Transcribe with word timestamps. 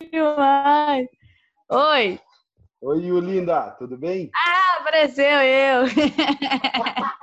demais. 0.00 1.08
Oi. 1.68 2.20
Oi, 2.80 2.98
Yulinda, 3.04 3.72
tudo 3.72 3.96
bem? 3.98 4.30
Ah, 4.34 4.78
apareceu 4.80 5.24
eu. 5.24 5.84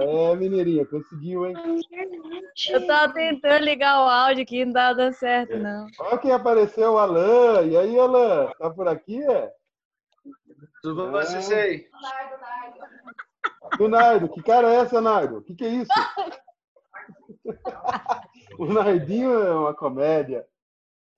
É, 0.00 0.34
mineirinha, 0.34 0.84
conseguiu, 0.84 1.46
hein? 1.46 1.54
Eu 2.68 2.84
tava 2.88 3.12
tentando 3.12 3.64
ligar 3.64 4.00
o 4.00 4.08
áudio 4.08 4.42
aqui, 4.42 4.64
não 4.64 4.72
tava 4.72 4.96
dando 4.96 5.12
certo, 5.12 5.56
não. 5.56 5.86
Olha 6.00 6.18
quem 6.18 6.32
apareceu, 6.32 6.94
o 6.94 6.98
Alan. 6.98 7.62
E 7.62 7.76
aí, 7.76 7.96
Alan, 7.96 8.50
tá 8.58 8.70
por 8.70 8.88
aqui, 8.88 9.22
é? 9.22 9.52
Tudo 10.82 11.12
bom, 11.12 11.16
Ah. 11.16 11.24
Sensei? 11.24 11.86
O 13.78 13.86
Nardo, 13.86 14.28
que 14.30 14.42
cara 14.42 14.68
é 14.68 14.78
essa, 14.78 15.00
Nardo? 15.00 15.38
O 15.38 15.42
que, 15.44 15.54
que 15.54 15.64
é 15.64 15.68
isso? 15.68 15.92
o 18.58 18.66
Nardinho 18.66 19.32
é 19.32 19.54
uma 19.54 19.74
comédia. 19.74 20.44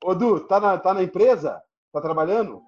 Ô, 0.03 0.15
Du, 0.15 0.41
tá 0.41 0.59
na, 0.59 0.79
tá 0.79 0.95
na 0.95 1.03
empresa? 1.03 1.63
Tá 1.93 2.01
trabalhando? 2.01 2.63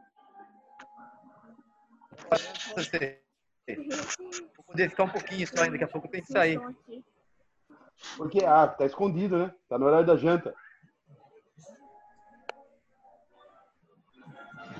Vou 4.56 4.64
poder 4.66 4.90
ficar 4.90 5.04
um 5.04 5.08
pouquinho 5.08 5.46
só 5.46 5.62
ainda, 5.62 5.72
daqui 5.72 5.84
a 5.84 5.88
pouco 5.88 6.06
eu 6.06 6.10
tenho 6.10 6.24
que 6.24 6.32
sair. 6.32 6.60
Porque, 8.16 8.44
ah, 8.44 8.66
tá 8.66 8.84
escondido, 8.84 9.38
né? 9.38 9.54
Tá 9.68 9.78
no 9.78 9.86
horário 9.86 10.06
da 10.06 10.16
janta. 10.16 10.54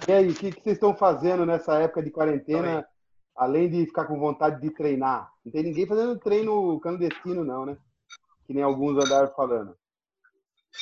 E 0.09 0.13
aí, 0.13 0.29
o 0.29 0.35
que, 0.35 0.51
que 0.51 0.63
vocês 0.63 0.75
estão 0.77 0.95
fazendo 0.95 1.47
nessa 1.47 1.79
época 1.79 2.03
de 2.03 2.11
quarentena, 2.11 2.87
além 3.37 3.71
de 3.71 3.87
ficar 3.87 4.05
com 4.07 4.19
vontade 4.19 4.61
de 4.61 4.71
treinar? 4.71 5.31
Não 5.45 5.53
tem 5.53 5.63
ninguém 5.63 5.87
fazendo 5.87 6.19
treino 6.19 6.81
clandestino, 6.81 7.45
não, 7.45 7.65
né? 7.65 7.79
Que 8.45 8.53
nem 8.53 8.65
alguns 8.65 9.03
andaram 9.03 9.33
falando. 9.35 9.77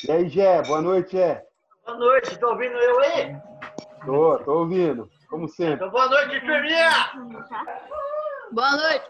E 0.08 0.10
aí, 0.10 0.28
Gé, 0.28 0.62
boa 0.62 0.80
noite, 0.80 1.12
Gé. 1.12 1.49
Boa 1.86 1.98
noite, 1.98 2.38
tá 2.38 2.48
ouvindo 2.48 2.76
eu 2.76 3.00
aí? 3.00 3.36
Tô, 4.04 4.38
tô 4.38 4.58
ouvindo, 4.60 5.10
como 5.28 5.48
sempre. 5.48 5.74
Então, 5.74 5.90
boa 5.90 6.08
noite, 6.08 6.40
turminha! 6.40 6.90
Boa 8.52 8.70
noite. 8.72 9.08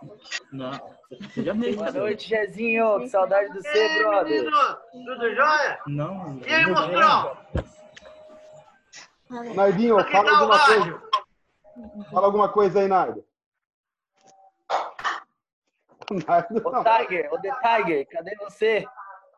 Boa 1.76 1.92
noite, 1.92 2.28
Jezinho. 2.28 3.00
Que 3.00 3.08
saudade 3.08 3.48
do 3.52 3.62
você, 3.62 4.02
brother. 4.02 4.42
menino? 4.42 4.76
Tudo 4.92 5.34
jóia? 5.34 5.80
Não. 5.86 6.38
E 6.46 6.52
aí, 6.52 6.66
monstrão? 6.66 7.36
Nardinho, 9.54 9.98
Aqui 9.98 10.12
fala 10.12 10.24
tá 10.28 10.32
o 10.32 10.36
alguma 10.36 10.66
coisa. 10.66 11.02
Fala 12.10 12.26
alguma 12.26 12.48
coisa 12.48 12.80
aí, 12.80 12.88
Nardo. 12.88 13.24
O 16.10 16.14
Nardo, 16.26 16.62
Ô, 16.64 16.70
não. 16.70 16.84
Tiger, 16.84 17.32
ô, 17.32 17.40
The 17.40 17.52
Tiger, 17.62 18.08
cadê 18.08 18.36
você? 18.36 18.84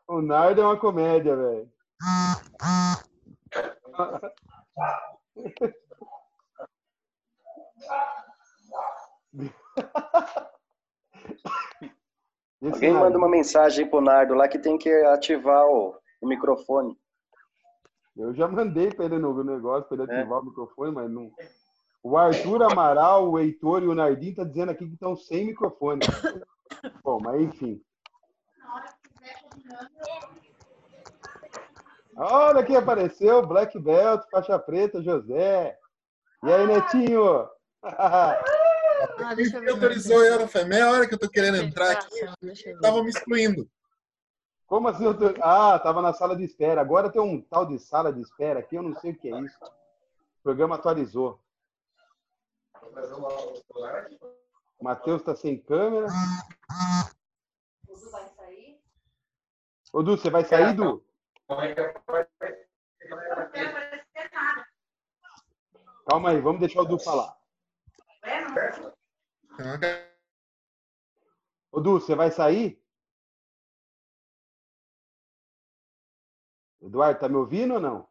O 0.08 0.20
Nardo 0.22 0.62
é 0.62 0.64
uma 0.64 0.76
comédia, 0.76 1.36
velho. 1.36 1.70
Alguém 12.62 12.92
manda 12.92 13.18
uma 13.18 13.28
mensagem 13.28 13.88
pro 13.88 14.00
Nardo 14.00 14.34
lá 14.34 14.48
que 14.48 14.58
tem 14.58 14.78
que 14.78 14.88
ativar 15.06 15.66
o, 15.66 15.96
o 16.20 16.28
microfone. 16.28 16.96
Eu 18.16 18.34
já 18.34 18.46
mandei 18.46 18.90
pra 18.90 19.06
ele 19.06 19.18
no 19.18 19.42
negócio, 19.42 19.88
pra 19.88 20.02
ele 20.02 20.12
É. 20.12 20.20
ativar 20.20 20.40
o 20.40 20.44
microfone, 20.44 20.92
mas 20.92 21.10
não. 21.10 21.32
O 22.02 22.16
Arthur 22.16 22.62
Amaral, 22.62 23.30
o 23.30 23.38
Heitor 23.38 23.82
e 23.82 23.86
o 23.86 23.94
Nardinho 23.94 24.34
tá 24.34 24.44
dizendo 24.44 24.70
aqui 24.70 24.86
que 24.86 24.94
estão 24.94 25.16
sem 25.16 25.46
microfone. 25.46 26.00
Bom, 27.02 27.20
mas 27.20 27.40
enfim. 27.40 27.82
Olha 32.16 32.64
quem 32.64 32.76
apareceu, 32.76 33.46
Black 33.46 33.78
Belt, 33.78 34.22
faixa 34.30 34.58
preta, 34.58 35.02
José. 35.02 35.78
E 36.44 36.52
aí, 36.52 36.66
Netinho? 36.66 37.48
Ah, 37.82 39.34
deixa 39.34 39.56
eu 39.56 39.62
ver. 39.62 39.70
autorizou 39.70 40.22
eu? 40.24 40.46
Foi 40.48 40.64
meia 40.64 40.90
hora 40.90 41.08
que 41.08 41.14
eu 41.14 41.18
tô 41.18 41.28
querendo 41.28 41.56
entrar 41.56 41.90
aqui. 41.92 42.20
Tava 42.80 43.02
me 43.02 43.08
excluindo. 43.10 43.68
Como 44.66 44.88
assim? 44.88 45.04
eu 45.04 45.16
tô- 45.18 45.34
Ah, 45.42 45.78
tava 45.78 46.00
na 46.00 46.12
sala 46.12 46.36
de 46.36 46.44
espera. 46.44 46.80
Agora 46.80 47.10
tem 47.10 47.20
um 47.20 47.40
tal 47.40 47.66
de 47.66 47.78
sala 47.78 48.12
de 48.12 48.20
espera 48.20 48.60
aqui, 48.60 48.76
eu 48.76 48.82
não 48.82 48.94
sei 49.00 49.12
o 49.12 49.18
que 49.18 49.32
é 49.32 49.40
isso. 49.40 49.56
O 49.64 50.42
programa 50.42 50.76
atualizou. 50.76 51.40
O 54.78 54.84
Matheus 54.84 55.22
tá 55.22 55.34
sem 55.34 55.58
câmera. 55.60 56.06
Ô, 59.92 60.02
Du, 60.02 60.16
você 60.16 60.30
vai 60.30 60.44
sair, 60.44 60.74
Du? 60.74 61.04
Calma 66.08 66.30
aí, 66.30 66.40
vamos 66.40 66.60
deixar 66.60 66.80
o 66.80 66.84
Du 66.84 66.98
falar. 66.98 67.36
Ô, 71.70 71.80
Du, 71.80 72.00
você 72.00 72.14
vai 72.14 72.30
sair? 72.30 72.80
Eduardo, 76.80 77.20
tá 77.20 77.28
me 77.28 77.36
ouvindo 77.36 77.74
ou 77.74 77.80
não? 77.80 78.08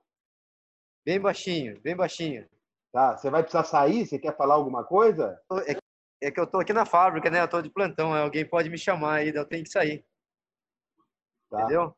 Bem 1.06 1.20
baixinho, 1.20 1.80
bem 1.82 1.96
baixinho. 1.96 2.50
Tá, 2.92 3.18
você 3.18 3.30
vai 3.30 3.42
precisar 3.42 3.64
sair? 3.64 4.06
Você 4.06 4.18
quer 4.20 4.36
falar 4.36 4.56
alguma 4.56 4.84
coisa? 4.84 5.42
É, 5.68 6.28
é 6.28 6.32
que 6.32 6.40
eu 6.40 6.48
tô 6.48 6.60
aqui 6.60 6.74
na 6.74 6.86
fábrica, 6.86 7.30
né? 7.30 7.42
Eu 7.42 7.48
tô 7.50 7.62
de 7.62 7.70
plantão, 7.70 8.14
alguém 8.14 8.48
pode 8.48 8.70
me 8.70 8.78
chamar 8.78 9.16
aí, 9.16 9.30
eu 9.34 9.46
tenho 9.46 9.64
que 9.64 9.72
sair, 9.72 10.06
Tá. 11.50 11.60
entendeu? 11.60 11.96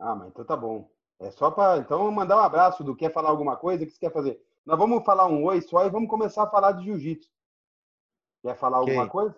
Ah, 0.00 0.14
mas 0.14 0.28
então 0.28 0.44
tá 0.44 0.56
bom. 0.56 0.90
É 1.18 1.30
só 1.30 1.50
para 1.50 1.78
então 1.78 2.10
mandar 2.10 2.36
um 2.36 2.40
abraço 2.40 2.82
do 2.82 2.96
quer 2.96 3.12
falar 3.12 3.28
alguma 3.28 3.54
coisa, 3.56 3.84
o 3.84 3.86
que 3.86 3.92
você 3.92 4.00
quer 4.00 4.12
fazer? 4.12 4.42
Nós 4.64 4.78
vamos 4.78 5.04
falar 5.04 5.26
um 5.26 5.44
oi 5.44 5.60
só 5.60 5.84
e 5.84 5.90
vamos 5.90 6.08
começar 6.08 6.44
a 6.44 6.50
falar 6.50 6.72
de 6.72 6.84
jiu-jitsu. 6.84 7.30
Quer 8.42 8.56
falar 8.56 8.78
alguma 8.78 9.06
coisa? 9.06 9.36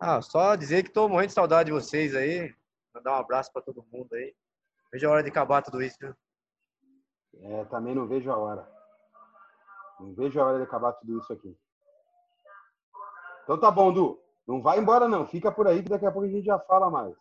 Ah, 0.00 0.20
só 0.20 0.56
dizer 0.56 0.82
que 0.82 0.90
tô 0.90 1.08
morrendo 1.08 1.28
de 1.28 1.34
saudade 1.34 1.68
de 1.68 1.72
vocês 1.72 2.14
aí. 2.14 2.52
Mandar 2.92 3.12
um 3.12 3.20
abraço 3.20 3.52
pra 3.52 3.62
todo 3.62 3.86
mundo 3.92 4.12
aí. 4.14 4.34
Veja 4.92 5.06
a 5.06 5.10
hora 5.10 5.22
de 5.22 5.30
acabar 5.30 5.62
tudo 5.62 5.80
isso, 5.80 5.96
viu? 6.00 6.14
É, 7.40 7.64
também 7.66 7.94
não 7.94 8.08
vejo 8.08 8.30
a 8.32 8.36
hora. 8.36 8.68
Não 10.00 10.14
vejo 10.14 10.40
a 10.40 10.44
hora 10.44 10.58
de 10.58 10.64
acabar 10.64 10.92
tudo 10.94 11.18
isso 11.18 11.32
aqui. 11.32 11.56
Então 13.44 13.58
tá 13.58 13.70
bom, 13.70 13.92
Du. 13.92 14.20
Não 14.46 14.60
vai 14.60 14.78
embora 14.78 15.06
não. 15.06 15.26
Fica 15.26 15.52
por 15.52 15.68
aí 15.68 15.82
que 15.82 15.88
daqui 15.88 16.06
a 16.06 16.10
pouco 16.10 16.26
a 16.26 16.30
gente 16.30 16.44
já 16.44 16.58
fala 16.58 16.90
mais. 16.90 17.14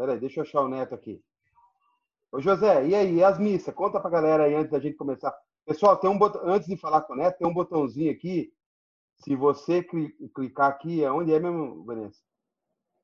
Pera 0.00 0.14
aí, 0.14 0.18
deixa 0.18 0.40
eu 0.40 0.44
achar 0.44 0.62
o 0.62 0.68
Neto 0.68 0.94
aqui. 0.94 1.22
Ô 2.32 2.40
José, 2.40 2.86
e 2.86 2.94
aí, 2.94 3.16
e 3.16 3.22
as 3.22 3.38
missas? 3.38 3.74
Conta 3.74 4.00
pra 4.00 4.08
galera 4.08 4.44
aí 4.44 4.54
antes 4.54 4.70
da 4.70 4.80
gente 4.80 4.96
começar. 4.96 5.38
Pessoal, 5.66 5.98
tem 5.98 6.08
um 6.08 6.16
botão, 6.18 6.40
antes 6.48 6.66
de 6.66 6.74
falar 6.78 7.02
com 7.02 7.12
o 7.12 7.16
Neto, 7.16 7.36
tem 7.36 7.46
um 7.46 7.52
botãozinho 7.52 8.10
aqui. 8.10 8.50
Se 9.16 9.36
você 9.36 9.82
cli- 9.82 10.16
clicar 10.34 10.70
aqui, 10.70 11.04
é 11.04 11.12
onde 11.12 11.34
é 11.34 11.38
mesmo, 11.38 11.84
Vanessa? 11.84 12.18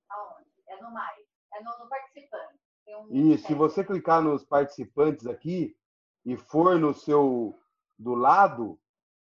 Aonde? 0.09 0.49
É 0.69 0.81
no 0.81 0.91
mais. 0.91 1.21
É 1.53 1.63
no, 1.63 1.79
no 1.81 1.87
participante. 1.87 2.59
Um 2.89 3.09
E 3.11 3.37
se 3.37 3.53
você 3.53 3.85
clicar 3.85 4.23
nos 4.23 4.43
participantes 4.43 5.27
aqui 5.27 5.77
e 6.25 6.35
for 6.39 6.79
no 6.79 6.95
seu 6.95 7.61
do 7.99 8.15
lado, 8.15 8.81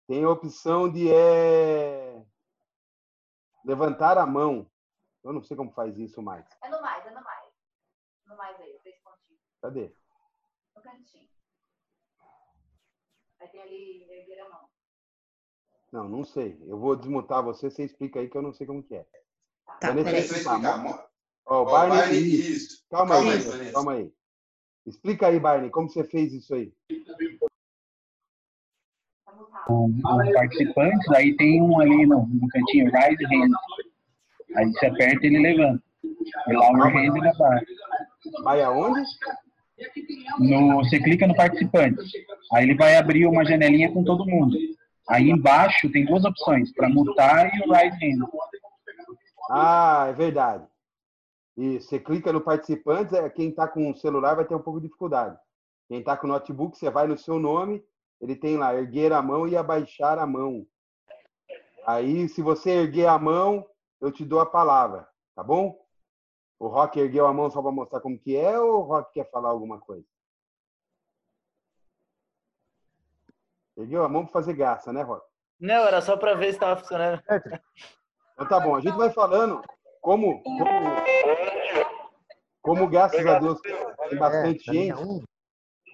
tem 0.06 0.24
a 0.24 0.28
opção 0.28 0.92
de 0.92 1.10
é, 1.10 2.22
levantar 3.64 4.18
a 4.18 4.26
mão. 4.26 4.70
Eu 5.24 5.32
não 5.32 5.42
sei 5.42 5.56
como 5.56 5.72
faz 5.72 5.96
isso 5.96 6.20
mais. 6.20 6.44
É 6.62 6.68
no 6.68 6.82
mais, 6.82 7.06
é 7.06 7.10
no 7.12 7.22
mais. 7.24 7.42
No 8.26 8.36
mais 8.36 8.58
aí, 8.60 8.78
três 8.82 8.96
pontinhos. 9.02 9.42
Cadê? 9.62 9.92
No 10.74 10.82
cantinho. 10.82 11.28
Aí 13.40 13.48
tem 13.48 13.62
ali 13.62 14.02
erguer 14.10 14.40
a 14.40 14.48
mão. 14.50 14.68
Não, 15.92 16.08
não 16.08 16.24
sei. 16.24 16.58
Eu 16.66 16.78
vou 16.78 16.96
desmutar 16.96 17.42
você, 17.42 17.70
você 17.70 17.84
explica 17.84 18.18
aí 18.20 18.28
que 18.28 18.36
eu 18.36 18.42
não 18.42 18.52
sei 18.52 18.66
como 18.66 18.82
que 18.82 18.94
é. 18.96 19.06
Tá, 19.80 19.88
Vanessa, 19.88 20.04
peraí. 20.04 20.20
explica. 20.24 20.50
Ó, 21.46 21.62
o 21.62 21.62
Ó, 21.62 21.64
Barney, 21.64 21.98
Barney, 21.98 22.18
isso. 22.18 22.50
isso. 22.52 22.84
Calma, 22.90 23.14
Calma 23.14 23.32
aí, 23.32 23.38
Vanessa. 23.38 23.72
calma 23.72 23.92
aí. 23.92 24.14
Explica 24.86 25.26
aí, 25.28 25.38
Barney, 25.38 25.70
como 25.70 25.88
você 25.88 26.02
fez 26.04 26.32
isso 26.32 26.54
aí. 26.54 26.74
Tá 29.24 29.32
mutado. 29.32 30.26
os 30.26 30.32
participantes, 30.32 31.08
aí 31.10 31.36
tem 31.36 31.62
um 31.62 31.78
ali 31.80 32.04
no, 32.06 32.26
no 32.26 32.48
cantinho, 32.48 32.86
Rise 32.90 33.24
Hand. 33.26 33.50
Aí 34.56 34.66
você 34.72 34.86
aperta 34.86 35.24
e 35.24 35.28
ele 35.28 35.38
levanta. 35.40 35.82
E 36.02 36.52
Lower 36.52 36.96
Hand 36.96 37.14
na 37.20 37.32
barra. 37.34 37.62
Vai 38.44 38.62
aonde? 38.62 39.00
No, 40.38 40.76
você 40.76 40.98
clica 40.98 41.26
no 41.26 41.34
participante. 41.34 42.00
Aí 42.52 42.64
ele 42.64 42.74
vai 42.74 42.96
abrir 42.96 43.26
uma 43.26 43.44
janelinha 43.44 43.92
com 43.92 44.04
todo 44.04 44.26
mundo. 44.26 44.56
Aí 45.08 45.30
embaixo 45.30 45.90
tem 45.90 46.04
duas 46.04 46.24
opções, 46.24 46.72
para 46.72 46.88
mutar 46.88 47.50
e 47.54 47.60
o 47.60 47.72
Rise 47.72 47.96
Hand. 47.96 48.28
Ah, 49.50 50.06
é 50.08 50.12
verdade. 50.12 50.64
E 51.56 51.80
você 51.80 51.98
clica 51.98 52.32
no 52.32 52.40
participantes, 52.40 53.12
é, 53.12 53.28
quem 53.28 53.50
está 53.50 53.68
com 53.68 53.90
o 53.90 53.96
celular 53.96 54.34
vai 54.34 54.44
ter 54.44 54.54
um 54.54 54.62
pouco 54.62 54.80
de 54.80 54.86
dificuldade. 54.86 55.36
Quem 55.88 55.98
está 55.98 56.16
com 56.16 56.26
o 56.26 56.30
notebook, 56.30 56.78
você 56.78 56.88
vai 56.88 57.06
no 57.06 57.18
seu 57.18 57.38
nome, 57.38 57.84
ele 58.20 58.34
tem 58.34 58.56
lá 58.56 58.74
erguer 58.74 59.12
a 59.12 59.20
mão 59.20 59.46
e 59.46 59.56
abaixar 59.56 60.18
a 60.18 60.26
mão. 60.26 60.66
Aí, 61.86 62.28
se 62.28 62.40
você 62.40 62.70
erguer 62.70 63.08
a 63.08 63.18
mão, 63.18 63.66
eu 64.00 64.10
te 64.10 64.24
dou 64.24 64.40
a 64.40 64.46
palavra, 64.46 65.06
tá 65.34 65.42
bom? 65.42 65.81
O 66.62 66.68
Rock 66.68 67.00
ergueu 67.00 67.26
a 67.26 67.32
mão 67.32 67.50
só 67.50 67.60
para 67.60 67.72
mostrar 67.72 68.00
como 68.00 68.16
que 68.16 68.36
é 68.36 68.56
ou 68.56 68.74
o 68.76 68.82
Rock 68.82 69.14
quer 69.14 69.28
falar 69.28 69.48
alguma 69.48 69.80
coisa? 69.80 70.06
Ergueu 73.76 74.04
a 74.04 74.08
mão 74.08 74.22
para 74.22 74.32
fazer 74.32 74.52
graça, 74.52 74.92
né, 74.92 75.02
Rock? 75.02 75.26
Não, 75.58 75.84
era 75.84 76.00
só 76.00 76.16
pra 76.16 76.34
ver 76.34 76.52
se 76.52 76.60
tava 76.60 76.78
funcionando. 76.78 77.20
Então 78.34 78.48
tá 78.48 78.60
bom, 78.60 78.76
a 78.76 78.80
gente 78.80 78.96
vai 78.96 79.10
falando 79.10 79.60
como, 80.00 80.40
como, 80.42 80.64
como 82.62 82.88
graças 82.88 83.26
a 83.26 83.40
Deus 83.40 83.60
tem 84.08 84.18
bastante 84.18 84.70
É, 84.70 84.72
gente. 84.72 85.24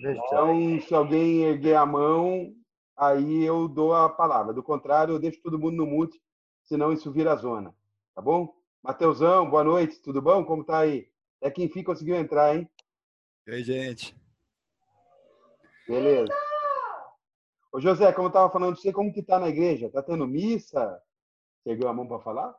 Então, 0.01 0.81
se 0.83 0.95
alguém 0.95 1.45
erguer 1.45 1.77
a 1.77 1.87
mão, 1.87 2.53
aí 2.95 3.43
eu 3.43 3.69
dou 3.69 3.95
a 3.95 4.11
palavra. 4.11 4.53
Do 4.53 4.63
contrário, 4.63 5.15
eu 5.15 5.19
deixo 5.19 5.41
todo 5.43 5.59
mundo 5.59 5.79
no 5.79 5.87
mute, 5.87 6.21
senão 6.63 6.93
isso 6.93 7.11
vira 7.11 7.35
zona. 7.37 7.75
Tá 8.15 8.21
bom? 8.21 8.58
Mateusão, 8.83 9.51
boa 9.51 9.65
noite, 9.65 10.01
tudo 10.01 10.23
bom? 10.23 10.45
Como 10.45 10.65
tá 10.65 10.81
aí? 10.81 11.11
É 11.41 11.51
quem 11.51 11.67
enfim 11.67 11.83
conseguiu 11.83 12.17
entrar, 12.17 12.57
hein? 12.57 12.69
E 13.47 13.53
aí, 13.53 13.65
gente? 13.65 14.17
Beleza. 15.87 16.33
Ô 17.73 17.81
José, 17.81 18.13
como 18.13 18.29
eu 18.29 18.33
tava 18.33 18.51
falando 18.51 18.77
você, 18.77 18.93
como 18.93 19.13
que 19.13 19.23
tá 19.23 19.39
na 19.39 19.49
igreja? 19.49 19.91
Tá 19.91 20.03
tendo 20.03 20.27
missa? 20.27 21.01
Você 21.63 21.71
ergueu 21.71 21.89
a 21.89 21.93
mão 21.93 22.07
para 22.07 22.21
falar? 22.21 22.55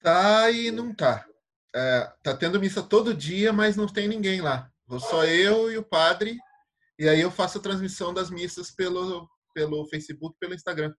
Tá 0.00 0.50
e 0.50 0.70
não 0.70 0.94
tá. 0.94 1.26
É, 1.74 2.12
tá 2.22 2.36
tendo 2.36 2.60
missa 2.60 2.82
todo 2.82 3.14
dia, 3.14 3.52
mas 3.52 3.76
não 3.76 3.86
tem 3.86 4.08
ninguém 4.08 4.40
lá. 4.40 4.70
Vou 4.86 5.00
só 5.00 5.24
eu 5.24 5.70
e 5.70 5.78
o 5.78 5.84
padre. 5.84 6.36
E 6.98 7.08
aí 7.08 7.20
eu 7.20 7.30
faço 7.30 7.58
a 7.58 7.62
transmissão 7.62 8.12
das 8.12 8.30
missas 8.30 8.70
pelo, 8.70 9.28
pelo 9.54 9.86
Facebook, 9.86 10.36
pelo 10.38 10.54
Instagram. 10.54 10.92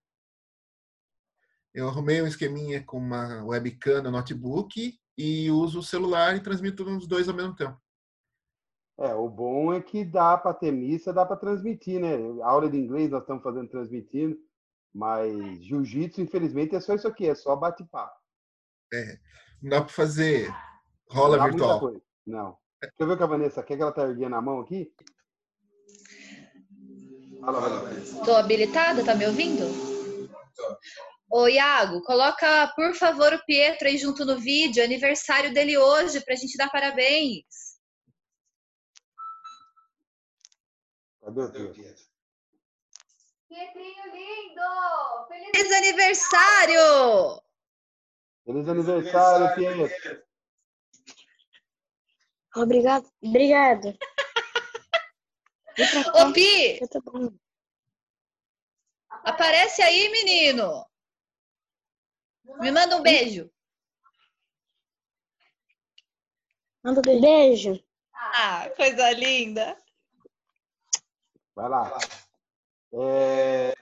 Eu 1.74 1.88
arrumei 1.88 2.22
um 2.22 2.26
esqueminha 2.26 2.84
com 2.84 2.98
uma 2.98 3.44
webcam 3.44 4.00
no 4.00 4.12
notebook 4.12 4.96
e 5.18 5.50
uso 5.50 5.80
o 5.80 5.82
celular 5.82 6.36
e 6.36 6.40
transmito 6.40 6.84
nos 6.84 7.06
dois 7.06 7.28
ao 7.28 7.34
mesmo 7.34 7.56
tempo. 7.56 7.76
É, 8.96 9.12
o 9.12 9.28
bom 9.28 9.72
é 9.72 9.80
que 9.80 10.04
dá 10.04 10.38
para 10.38 10.54
ter 10.54 10.70
missa, 10.70 11.12
dá 11.12 11.26
para 11.26 11.36
transmitir, 11.36 12.00
né? 12.00 12.14
A 12.44 12.46
aula 12.46 12.70
de 12.70 12.76
inglês 12.76 13.10
nós 13.10 13.22
estamos 13.22 13.42
fazendo 13.42 13.68
transmitindo, 13.68 14.38
mas 14.94 15.64
jiu-jitsu, 15.64 16.20
infelizmente, 16.20 16.76
é 16.76 16.80
só 16.80 16.94
isso 16.94 17.08
aqui, 17.08 17.28
é 17.28 17.34
só 17.34 17.56
bate-papo. 17.56 18.14
É, 18.92 19.18
não 19.60 19.70
dá 19.70 19.80
para 19.82 19.92
fazer 19.92 20.54
rola 21.10 21.38
Não 21.38 21.44
virtual. 21.44 22.00
Não. 22.24 22.56
Deixa 22.80 22.94
eu 23.00 23.06
ver 23.08 23.14
o 23.14 23.16
que 23.16 23.22
a 23.24 23.26
Vanessa 23.26 23.62
quer 23.64 23.76
que 23.76 23.82
ela 23.82 23.90
tá 23.90 24.02
erguendo 24.02 24.36
a 24.36 24.40
mão 24.40 24.60
aqui. 24.60 24.92
Fala, 27.40 27.60
Vanessa. 27.60 28.24
Tô 28.24 28.36
habilitada, 28.36 29.04
tá 29.04 29.16
me 29.16 29.26
ouvindo? 29.26 29.64
Ô, 31.30 31.48
Iago, 31.48 32.02
coloca, 32.02 32.72
por 32.76 32.94
favor, 32.94 33.32
o 33.32 33.44
Pietro 33.44 33.88
aí 33.88 33.98
junto 33.98 34.24
no 34.24 34.38
vídeo, 34.38 34.84
aniversário 34.84 35.52
dele 35.52 35.76
hoje, 35.76 36.20
pra 36.20 36.36
gente 36.36 36.56
dar 36.56 36.70
parabéns. 36.70 37.74
Cadê 41.20 41.40
o 41.40 41.50
Pedro? 41.50 41.74
Pietrinho 43.48 44.04
lindo! 44.12 45.28
Feliz 45.28 45.50
Feliz 45.54 45.72
aniversário! 45.72 47.42
Feliz 48.44 48.68
aniversário, 48.68 49.54
Pietro. 49.54 50.24
Obrigado. 52.56 53.10
Obrigado. 53.22 53.98
Ô, 56.14 56.32
Pi, 56.32 56.78
aparece 59.24 59.82
aí, 59.82 60.08
menino. 60.10 60.86
Me 62.60 62.70
manda 62.70 62.96
um 62.96 63.02
beijo. 63.02 63.50
Manda 66.82 67.00
um 67.00 67.20
beijo. 67.20 67.82
Ah, 68.12 68.70
coisa 68.76 69.10
linda. 69.12 69.76
Vai 71.54 71.68
lá. 71.68 71.98
É, 72.92 73.74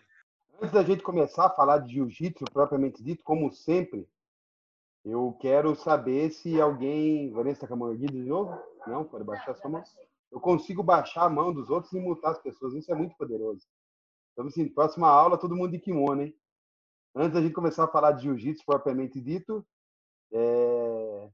Antes 0.62 0.74
da 0.74 0.84
gente 0.84 1.02
começar 1.02 1.46
a 1.46 1.50
falar 1.50 1.78
de 1.78 1.94
jiu-jitsu 1.94 2.44
propriamente 2.52 3.02
dito, 3.02 3.24
como 3.24 3.50
sempre, 3.50 4.08
eu 5.04 5.36
quero 5.40 5.74
saber 5.74 6.30
se 6.30 6.60
alguém. 6.60 7.32
Vanessa 7.32 7.56
está 7.56 7.66
com 7.66 7.74
a 7.74 7.76
mão 7.78 7.90
erguida 7.90 8.12
de 8.12 8.22
novo? 8.22 8.56
Não? 8.86 9.02
Pode 9.02 9.24
baixar 9.24 9.56
sua 9.56 9.68
mão. 9.68 9.82
Eu 10.30 10.38
consigo 10.38 10.80
baixar 10.80 11.24
a 11.24 11.28
mão 11.28 11.52
dos 11.52 11.68
outros 11.68 11.92
e 11.92 11.98
mutar 11.98 12.30
as 12.30 12.38
pessoas. 12.38 12.74
Isso 12.74 12.92
é 12.92 12.94
muito 12.94 13.16
poderoso. 13.16 13.66
Então, 14.32 14.46
assim, 14.46 14.68
próxima 14.68 15.08
aula, 15.08 15.36
todo 15.36 15.56
mundo 15.56 15.72
de 15.72 15.80
kimono, 15.80 16.22
hein? 16.22 16.36
Antes 17.14 17.34
da 17.34 17.42
gente 17.42 17.52
começar 17.52 17.84
a 17.84 17.88
falar 17.88 18.12
de 18.12 18.22
jiu-jitsu 18.22 18.64
propriamente 18.64 19.20
dito, 19.20 19.66
é, 20.32 21.30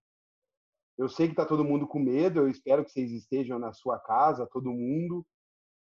eu 0.99 1.09
sei 1.09 1.27
que 1.27 1.33
está 1.33 1.47
todo 1.47 1.65
mundo 1.65 1.87
com 1.87 2.01
medo. 2.01 2.41
Eu 2.41 2.49
espero 2.49 2.85
que 2.85 2.91
vocês 2.91 3.13
estejam 3.13 3.59
na 3.59 3.73
sua 3.73 3.99
casa, 3.99 4.49
todo 4.53 4.73
mundo 4.73 5.25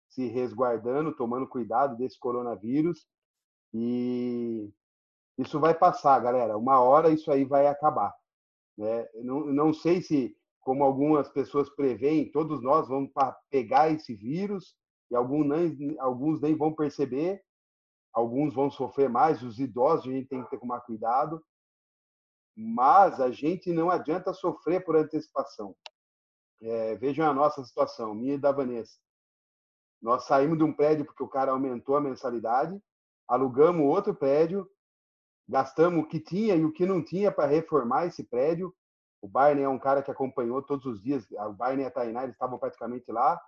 se 0.08 0.26
resguardando, 0.26 1.14
tomando 1.14 1.48
cuidado 1.48 1.96
desse 1.96 2.18
coronavírus. 2.18 3.06
E 3.74 4.72
isso 5.36 5.58
vai 5.58 5.74
passar, 5.74 6.18
galera. 6.20 6.56
Uma 6.56 6.80
hora 6.80 7.10
isso 7.10 7.30
aí 7.30 7.44
vai 7.44 7.66
acabar. 7.66 8.14
Né? 8.76 9.08
Não, 9.22 9.46
não 9.46 9.74
sei 9.74 10.00
se, 10.00 10.36
como 10.60 10.84
algumas 10.84 11.28
pessoas 11.28 11.68
preveem, 11.70 12.30
todos 12.30 12.62
nós 12.62 12.88
vamos 12.88 13.10
pegar 13.50 13.90
esse 13.90 14.14
vírus 14.14 14.76
e 15.10 15.16
alguns 15.16 15.46
nem, 15.46 15.98
alguns 15.98 16.40
nem 16.40 16.54
vão 16.54 16.72
perceber, 16.72 17.42
alguns 18.18 18.52
vão 18.52 18.68
sofrer 18.70 19.08
mais, 19.08 19.42
os 19.42 19.60
idosos 19.60 20.06
a 20.06 20.12
gente 20.12 20.28
tem 20.28 20.44
que 20.44 20.58
tomar 20.58 20.80
cuidado. 20.80 21.42
Mas 22.56 23.20
a 23.20 23.30
gente 23.30 23.72
não 23.72 23.88
adianta 23.88 24.32
sofrer 24.32 24.84
por 24.84 24.96
antecipação. 24.96 25.76
É, 26.60 26.96
vejam 26.96 27.24
a 27.24 27.32
nossa 27.32 27.64
situação, 27.64 28.14
minha 28.14 28.34
e 28.34 28.38
da 28.38 28.50
Vanessa. 28.50 28.98
Nós 30.02 30.24
saímos 30.24 30.58
de 30.58 30.64
um 30.64 30.72
prédio 30.72 31.04
porque 31.04 31.22
o 31.22 31.28
cara 31.28 31.52
aumentou 31.52 31.96
a 31.96 32.00
mensalidade, 32.00 32.80
alugamos 33.28 33.86
outro 33.86 34.12
prédio, 34.12 34.68
gastamos 35.48 36.02
o 36.02 36.08
que 36.08 36.18
tinha 36.18 36.56
e 36.56 36.64
o 36.64 36.72
que 36.72 36.84
não 36.84 37.04
tinha 37.04 37.30
para 37.30 37.46
reformar 37.46 38.06
esse 38.06 38.24
prédio. 38.24 38.74
O 39.22 39.28
Barney 39.28 39.62
é 39.62 39.68
um 39.68 39.78
cara 39.78 40.02
que 40.02 40.10
acompanhou 40.10 40.60
todos 40.62 40.86
os 40.86 41.00
dias, 41.00 41.24
o 41.30 41.52
Barney 41.52 41.84
e 41.84 41.86
a 41.86 41.90
Tainá, 41.90 42.24
eles 42.24 42.34
estavam 42.34 42.58
praticamente 42.58 43.10
lá. 43.12 43.40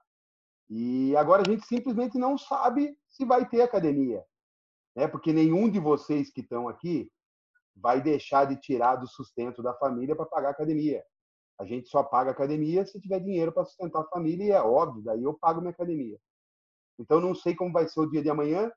E 0.68 1.16
agora 1.16 1.42
a 1.42 1.50
gente 1.50 1.66
simplesmente 1.66 2.16
não 2.16 2.38
sabe 2.38 2.96
se 3.08 3.24
vai 3.24 3.48
ter 3.48 3.62
academia, 3.62 4.24
né? 5.00 5.08
Porque 5.08 5.32
nenhum 5.32 5.70
de 5.70 5.80
vocês 5.80 6.30
que 6.30 6.42
estão 6.42 6.68
aqui 6.68 7.10
vai 7.74 8.02
deixar 8.02 8.44
de 8.44 8.60
tirar 8.60 8.96
do 8.96 9.08
sustento 9.08 9.62
da 9.62 9.72
família 9.72 10.14
para 10.14 10.26
pagar 10.26 10.48
a 10.48 10.50
academia. 10.50 11.02
A 11.58 11.64
gente 11.64 11.88
só 11.88 12.02
paga 12.02 12.30
academia 12.30 12.84
se 12.84 13.00
tiver 13.00 13.20
dinheiro 13.20 13.50
para 13.50 13.64
sustentar 13.64 14.02
a 14.02 14.08
família 14.08 14.44
e 14.44 14.50
é 14.50 14.60
óbvio, 14.60 15.02
daí 15.02 15.22
eu 15.22 15.32
pago 15.32 15.60
minha 15.60 15.70
academia. 15.70 16.18
Então 16.98 17.18
não 17.18 17.34
sei 17.34 17.54
como 17.54 17.72
vai 17.72 17.88
ser 17.88 18.00
o 18.00 18.10
dia 18.10 18.22
de 18.22 18.28
amanhã. 18.28 18.70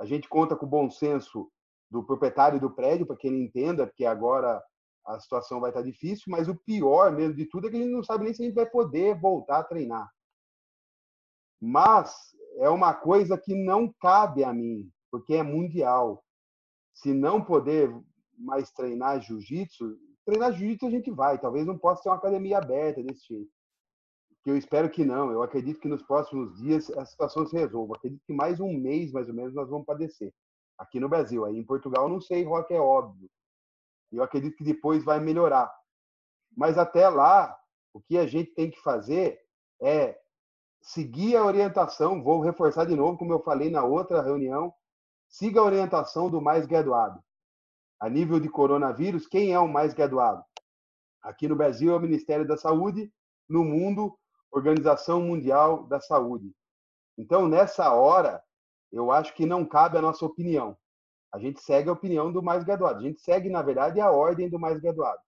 A 0.00 0.04
gente 0.04 0.28
conta 0.28 0.56
com 0.56 0.66
o 0.66 0.68
bom 0.68 0.90
senso 0.90 1.48
do 1.88 2.04
proprietário 2.04 2.58
do 2.58 2.74
prédio 2.74 3.06
para 3.06 3.16
que 3.16 3.28
ele 3.28 3.44
entenda, 3.44 3.86
porque 3.86 4.04
agora 4.04 4.60
a 5.06 5.20
situação 5.20 5.60
vai 5.60 5.70
estar 5.70 5.82
difícil, 5.82 6.24
mas 6.26 6.48
o 6.48 6.56
pior 6.56 7.12
mesmo 7.12 7.36
de 7.36 7.46
tudo 7.46 7.68
é 7.68 7.70
que 7.70 7.76
a 7.76 7.80
gente 7.80 7.92
não 7.92 8.02
sabe 8.02 8.24
nem 8.24 8.34
se 8.34 8.42
a 8.42 8.46
gente 8.46 8.56
vai 8.56 8.66
poder 8.66 9.20
voltar 9.20 9.58
a 9.58 9.64
treinar. 9.64 10.10
Mas 11.60 12.12
é 12.58 12.68
uma 12.68 12.92
coisa 12.92 13.38
que 13.38 13.54
não 13.54 13.92
cabe 14.00 14.42
a 14.42 14.52
mim, 14.52 14.90
porque 15.14 15.34
é 15.34 15.44
mundial. 15.44 16.24
Se 16.92 17.14
não 17.14 17.40
poder 17.40 17.88
mais 18.36 18.72
treinar 18.72 19.20
jiu-jitsu, 19.20 19.96
treinar 20.26 20.52
jiu-jitsu 20.52 20.86
a 20.86 20.90
gente 20.90 21.08
vai, 21.12 21.40
talvez 21.40 21.64
não 21.64 21.78
possa 21.78 22.02
ter 22.02 22.08
uma 22.08 22.16
academia 22.16 22.58
aberta 22.58 23.00
desse 23.00 23.24
jeito. 23.28 23.50
Que 24.42 24.50
eu 24.50 24.56
espero 24.56 24.90
que 24.90 25.04
não. 25.04 25.30
Eu 25.30 25.40
acredito 25.40 25.78
que 25.78 25.86
nos 25.86 26.02
próximos 26.02 26.58
dias 26.58 26.90
a 26.90 27.06
situação 27.06 27.46
se 27.46 27.54
resolva. 27.56 27.94
Acredito 27.94 28.24
que 28.26 28.32
mais 28.32 28.58
um 28.58 28.72
mês, 28.76 29.12
mais 29.12 29.28
ou 29.28 29.34
menos, 29.34 29.54
nós 29.54 29.70
vamos 29.70 29.86
padecer. 29.86 30.34
Aqui 30.76 30.98
no 30.98 31.08
Brasil. 31.08 31.44
Aí 31.44 31.56
em 31.56 31.64
Portugal, 31.64 32.08
não 32.08 32.20
sei, 32.20 32.42
Rock 32.42 32.74
é 32.74 32.80
óbvio. 32.80 33.30
Eu 34.10 34.24
acredito 34.24 34.56
que 34.56 34.64
depois 34.64 35.04
vai 35.04 35.20
melhorar. 35.20 35.72
Mas 36.56 36.76
até 36.76 37.08
lá, 37.08 37.56
o 37.92 38.00
que 38.00 38.18
a 38.18 38.26
gente 38.26 38.52
tem 38.52 38.68
que 38.68 38.82
fazer 38.82 39.38
é 39.80 40.18
seguir 40.82 41.36
a 41.36 41.44
orientação. 41.44 42.20
Vou 42.20 42.40
reforçar 42.40 42.84
de 42.84 42.96
novo, 42.96 43.16
como 43.16 43.32
eu 43.32 43.40
falei 43.44 43.70
na 43.70 43.84
outra 43.84 44.20
reunião. 44.20 44.74
Siga 45.34 45.58
a 45.58 45.64
orientação 45.64 46.30
do 46.30 46.40
mais 46.40 46.64
graduado. 46.64 47.20
A 47.98 48.08
nível 48.08 48.38
de 48.38 48.48
coronavírus, 48.48 49.26
quem 49.26 49.52
é 49.52 49.58
o 49.58 49.66
mais 49.66 49.92
graduado? 49.92 50.44
Aqui 51.20 51.48
no 51.48 51.56
Brasil 51.56 51.92
é 51.92 51.96
o 51.96 52.00
Ministério 52.00 52.46
da 52.46 52.56
Saúde, 52.56 53.12
no 53.48 53.64
mundo, 53.64 54.16
Organização 54.52 55.20
Mundial 55.22 55.88
da 55.88 56.00
Saúde. 56.00 56.54
Então, 57.18 57.48
nessa 57.48 57.92
hora, 57.92 58.44
eu 58.92 59.10
acho 59.10 59.34
que 59.34 59.44
não 59.44 59.66
cabe 59.66 59.98
a 59.98 60.00
nossa 60.00 60.24
opinião. 60.24 60.78
A 61.32 61.40
gente 61.40 61.60
segue 61.60 61.88
a 61.88 61.94
opinião 61.94 62.32
do 62.32 62.40
mais 62.40 62.62
graduado. 62.62 63.00
A 63.00 63.02
gente 63.02 63.20
segue, 63.20 63.50
na 63.50 63.60
verdade, 63.60 64.00
a 64.00 64.12
ordem 64.12 64.48
do 64.48 64.60
mais 64.60 64.78
graduado. 64.78 65.20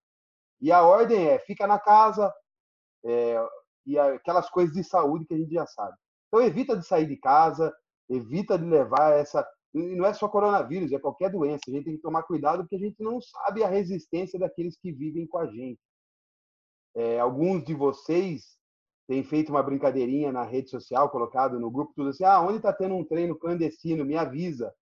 E 0.61 0.71
a 0.71 0.83
ordem 0.83 1.27
é: 1.27 1.41
fica 1.41 1.67
na 1.67 1.81
casa, 1.81 2.33
é, 3.05 3.45
e 3.85 3.99
aquelas 3.99 4.49
coisas 4.51 4.73
de 4.73 4.85
saúde 4.85 5.27
que 5.27 5.35
a 5.35 5.39
gente 5.39 5.53
já 5.53 5.67
sabe. 5.67 5.97
Então, 6.29 6.47
evita 6.47 6.77
de 6.77 6.87
sair 6.87 7.07
de 7.07 7.17
casa, 7.17 7.75
evita 8.09 8.57
de 8.57 8.67
levar 8.67 9.11
essa. 9.11 9.45
E 9.77 9.95
não 9.95 10.07
é 10.07 10.15
só 10.15 10.27
coronavírus, 10.29 10.91
é 10.93 10.99
qualquer 10.99 11.31
doença. 11.31 11.65
A 11.69 11.71
gente 11.71 11.85
tem 11.85 11.97
que 11.97 12.03
tomar 12.03 12.23
cuidado 12.23 12.63
porque 12.63 12.77
a 12.77 12.79
gente 12.79 13.03
não 13.03 13.21
sabe 13.21 13.63
a 13.63 13.69
resistência 13.69 14.39
daqueles 14.39 14.77
que 14.79 14.91
vivem 14.93 15.27
com 15.27 15.39
a 15.39 15.47
gente. 15.47 15.79
é, 16.95 17.21
alguns 17.21 17.63
de 17.65 17.75
vocês 17.75 18.57
têm 19.07 19.23
feito 19.23 19.51
uma 19.51 19.63
brincadeirinha 19.63 20.33
na 20.33 20.45
rede 20.45 20.71
social, 20.71 21.11
colocado 21.11 21.61
no 21.61 21.71
grupo, 21.71 21.93
tudo 21.95 22.11
assim, 22.11 22.25
ah, 22.25 22.41
onde 22.41 22.57
está 22.57 22.73
tendo 22.73 22.95
um 22.97 23.05
treino 23.05 23.39
clandestino, 23.39 24.05
me 24.05 24.17
avisa. 24.17 24.75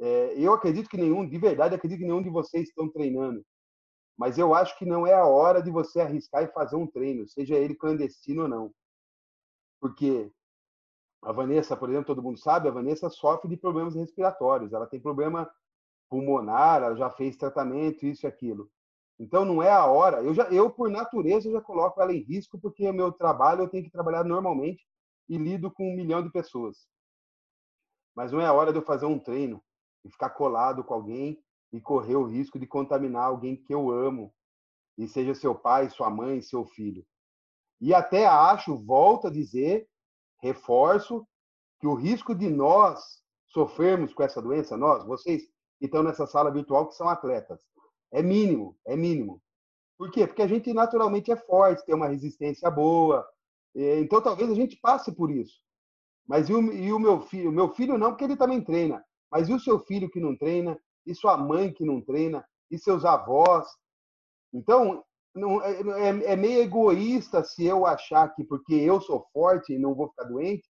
É, 0.00 0.34
eu 0.38 0.52
acredito 0.52 0.88
que 0.88 0.96
nenhum, 0.96 1.28
de 1.28 1.38
verdade, 1.38 1.74
acredito 1.74 1.98
que 1.98 2.04
nenhum 2.04 2.22
de 2.22 2.30
vocês 2.30 2.68
estão 2.68 2.88
treinando. 2.90 3.44
Mas 4.18 4.38
eu 4.38 4.54
acho 4.54 4.78
que 4.78 4.84
não 4.84 5.06
é 5.06 5.14
a 5.14 5.24
hora 5.26 5.62
de 5.62 5.70
você 5.70 6.00
arriscar 6.00 6.42
e 6.44 6.52
fazer 6.52 6.76
um 6.76 6.86
treino, 6.86 7.26
seja 7.28 7.56
ele 7.56 7.74
clandestino 7.74 8.42
ou 8.42 8.48
não. 8.48 8.74
Porque 9.80 10.30
a 11.22 11.32
Vanessa, 11.32 11.76
por 11.76 11.88
exemplo, 11.88 12.06
todo 12.06 12.22
mundo 12.22 12.38
sabe, 12.38 12.68
a 12.68 12.72
Vanessa 12.72 13.10
sofre 13.10 13.48
de 13.48 13.56
problemas 13.56 13.94
respiratórios, 13.94 14.72
ela 14.72 14.86
tem 14.86 15.00
problema 15.00 15.50
pulmonar, 16.08 16.82
ela 16.82 16.96
já 16.96 17.10
fez 17.10 17.36
tratamento, 17.36 18.06
isso 18.06 18.26
e 18.26 18.28
aquilo. 18.28 18.70
Então 19.18 19.44
não 19.44 19.62
é 19.62 19.70
a 19.70 19.84
hora. 19.84 20.22
Eu 20.22 20.32
já, 20.32 20.44
eu 20.44 20.70
por 20.70 20.88
natureza 20.90 21.50
já 21.50 21.60
coloco 21.60 22.00
ela 22.00 22.12
em 22.12 22.22
risco 22.22 22.58
porque 22.58 22.88
o 22.88 22.92
meu 22.92 23.12
trabalho 23.12 23.62
eu 23.62 23.68
tenho 23.68 23.84
que 23.84 23.90
trabalhar 23.90 24.24
normalmente 24.24 24.86
e 25.28 25.36
lido 25.36 25.70
com 25.70 25.90
um 25.90 25.96
milhão 25.96 26.22
de 26.22 26.30
pessoas. 26.30 26.86
Mas 28.14 28.32
não 28.32 28.40
é 28.40 28.46
a 28.46 28.52
hora 28.52 28.72
de 28.72 28.78
eu 28.78 28.82
fazer 28.82 29.06
um 29.06 29.18
treino 29.18 29.62
e 30.04 30.10
ficar 30.10 30.30
colado 30.30 30.84
com 30.84 30.94
alguém 30.94 31.42
e 31.72 31.80
correr 31.80 32.16
o 32.16 32.24
risco 32.24 32.58
de 32.58 32.66
contaminar 32.66 33.24
alguém 33.24 33.56
que 33.56 33.74
eu 33.74 33.90
amo, 33.90 34.32
e 34.96 35.06
seja 35.06 35.34
seu 35.34 35.54
pai, 35.54 35.88
sua 35.90 36.10
mãe, 36.10 36.40
seu 36.40 36.64
filho. 36.64 37.06
E 37.80 37.94
até 37.94 38.26
acho, 38.26 38.76
volto 38.76 39.28
a 39.28 39.30
dizer, 39.30 39.88
reforço, 40.38 41.26
que 41.80 41.86
o 41.86 41.94
risco 41.94 42.34
de 42.34 42.48
nós 42.48 43.22
sofrermos 43.46 44.12
com 44.12 44.22
essa 44.22 44.42
doença, 44.42 44.76
nós, 44.76 45.04
vocês 45.04 45.42
que 45.78 45.86
estão 45.86 46.02
nessa 46.02 46.26
sala 46.26 46.50
virtual 46.50 46.88
que 46.88 46.94
são 46.94 47.08
atletas, 47.08 47.60
é 48.12 48.22
mínimo, 48.22 48.76
é 48.86 48.96
mínimo. 48.96 49.40
Por 49.96 50.10
quê? 50.10 50.26
Porque 50.26 50.42
a 50.42 50.46
gente 50.46 50.72
naturalmente 50.72 51.30
é 51.30 51.36
forte, 51.36 51.84
tem 51.84 51.94
uma 51.94 52.08
resistência 52.08 52.70
boa. 52.70 53.26
Então 53.74 54.20
talvez 54.20 54.50
a 54.50 54.54
gente 54.54 54.76
passe 54.76 55.12
por 55.12 55.30
isso. 55.30 55.60
Mas 56.26 56.48
e 56.48 56.54
o, 56.54 56.72
e 56.72 56.92
o 56.92 56.98
meu 56.98 57.20
filho? 57.20 57.50
O 57.50 57.52
meu 57.52 57.70
filho 57.74 57.96
não, 57.96 58.10
porque 58.10 58.24
ele 58.24 58.36
também 58.36 58.62
treina. 58.62 59.04
Mas 59.30 59.48
e 59.48 59.52
o 59.52 59.60
seu 59.60 59.78
filho 59.80 60.10
que 60.10 60.20
não 60.20 60.36
treina? 60.36 60.78
E 61.06 61.14
sua 61.14 61.36
mãe 61.36 61.72
que 61.72 61.84
não 61.84 62.00
treina? 62.00 62.46
E 62.70 62.78
seus 62.78 63.04
avós? 63.04 63.66
Então, 64.52 65.04
não, 65.38 65.62
é, 65.62 65.72
é, 65.72 66.32
é 66.32 66.36
meio 66.36 66.62
egoísta 66.62 67.42
se 67.44 67.64
eu 67.64 67.86
achar 67.86 68.34
que 68.34 68.44
porque 68.44 68.74
eu 68.74 69.00
sou 69.00 69.26
forte 69.32 69.72
e 69.72 69.78
não 69.78 69.94
vou 69.94 70.08
ficar 70.08 70.24
doente, 70.24 70.68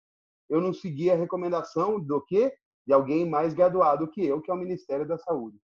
eu 0.50 0.62
não 0.62 0.74
seguir 0.74 1.12
a 1.12 1.16
recomendação 1.16 2.00
do 2.00 2.22
quê? 2.22 2.54
De 2.86 2.94
alguém 2.94 3.28
mais 3.30 3.54
graduado 3.54 4.08
que 4.08 4.26
eu, 4.26 4.42
que 4.42 4.52
é 4.52 4.54
o 4.54 4.58
Ministério 4.58 5.08
da 5.08 5.18
Saúde. 5.18 5.58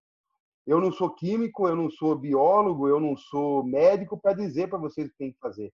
Eu 0.65 0.79
não 0.79 0.91
sou 0.91 1.09
químico, 1.13 1.67
eu 1.67 1.75
não 1.75 1.89
sou 1.89 2.17
biólogo, 2.17 2.87
eu 2.87 2.99
não 2.99 3.17
sou 3.17 3.63
médico 3.63 4.19
para 4.19 4.33
dizer 4.33 4.69
para 4.69 4.79
vocês 4.79 5.07
o 5.07 5.11
que 5.11 5.17
tem 5.17 5.31
que 5.31 5.39
fazer. 5.39 5.73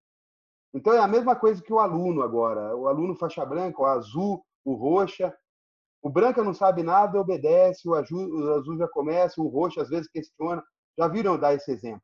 Então 0.74 0.94
é 0.94 1.00
a 1.00 1.08
mesma 1.08 1.36
coisa 1.36 1.62
que 1.62 1.74
o 1.74 1.80
aluno 1.80 2.22
agora. 2.22 2.76
O 2.76 2.88
aluno 2.88 3.16
faixa 3.16 3.46
branca, 3.46 3.82
o 3.82 3.86
azul, 3.86 4.44
o 4.64 4.74
roxa. 4.74 5.36
O 6.02 6.10
branco 6.10 6.44
não 6.44 6.54
sabe 6.54 6.82
nada, 6.82 7.20
obedece, 7.20 7.88
o 7.88 7.94
azul, 7.94 8.28
o 8.28 8.54
azul 8.54 8.78
já 8.78 8.88
começa, 8.88 9.42
o 9.42 9.48
roxo 9.48 9.82
às 9.82 9.90
vezes 9.90 10.10
questiona. 10.10 10.64
Já 10.98 11.08
viram 11.08 11.38
dar 11.38 11.54
esse 11.54 11.72
exemplo? 11.72 12.02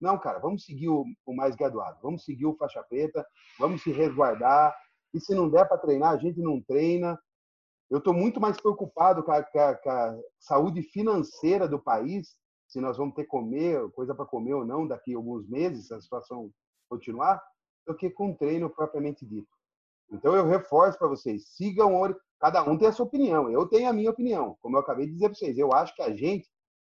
Não, 0.00 0.18
cara, 0.18 0.38
vamos 0.38 0.64
seguir 0.64 0.88
o, 0.88 1.04
o 1.24 1.34
mais 1.34 1.54
graduado, 1.54 1.98
vamos 2.02 2.24
seguir 2.24 2.46
o 2.46 2.56
faixa 2.56 2.82
preta, 2.82 3.24
vamos 3.58 3.82
se 3.82 3.90
resguardar. 3.92 4.76
E 5.12 5.20
se 5.20 5.34
não 5.34 5.48
der 5.48 5.66
para 5.66 5.78
treinar, 5.78 6.12
a 6.12 6.18
gente 6.18 6.40
não 6.40 6.60
treina. 6.60 7.18
Eu 7.90 7.98
estou 7.98 8.12
muito 8.12 8.40
mais 8.40 8.60
preocupado 8.60 9.22
com 9.22 9.30
a, 9.30 9.42
com, 9.42 9.58
a, 9.58 9.74
com 9.76 9.90
a, 9.90 10.18
saúde 10.38 10.82
financeira 10.82 11.68
do 11.68 11.78
país, 11.78 12.36
se 12.66 12.80
nós 12.80 12.96
vamos 12.96 13.14
ter 13.14 13.24
comer, 13.26 13.88
coisa 13.92 14.14
para 14.14 14.24
comer 14.24 14.54
ou 14.54 14.64
não 14.64 14.86
daqui 14.86 15.14
a 15.14 15.16
alguns 15.16 15.48
meses, 15.48 15.86
se 15.86 15.94
a 15.94 16.00
situação 16.00 16.50
continuar, 16.88 17.40
do 17.86 17.94
que 17.94 18.10
com 18.10 18.34
treino 18.34 18.68
propriamente 18.68 19.24
dito. 19.24 19.48
Então 20.10 20.34
eu 20.34 20.46
reforço 20.46 20.98
para 20.98 21.08
vocês, 21.08 21.48
sigam, 21.48 21.92
cada 22.40 22.62
um 22.68 22.76
tem 22.76 22.88
a 22.88 22.92
sua 22.92 23.06
opinião. 23.06 23.50
Eu 23.50 23.66
tenho 23.66 23.88
a 23.88 23.92
minha 23.92 24.10
opinião, 24.10 24.56
como 24.60 24.76
eu 24.76 24.80
acabei 24.80 25.06
de 25.06 25.12
dizer 25.12 25.28
para 25.28 25.38
vocês. 25.38 25.56
Eu 25.56 25.72
acho 25.72 25.94
que 25.94 26.02
a 26.02 26.14
gente, 26.14 26.48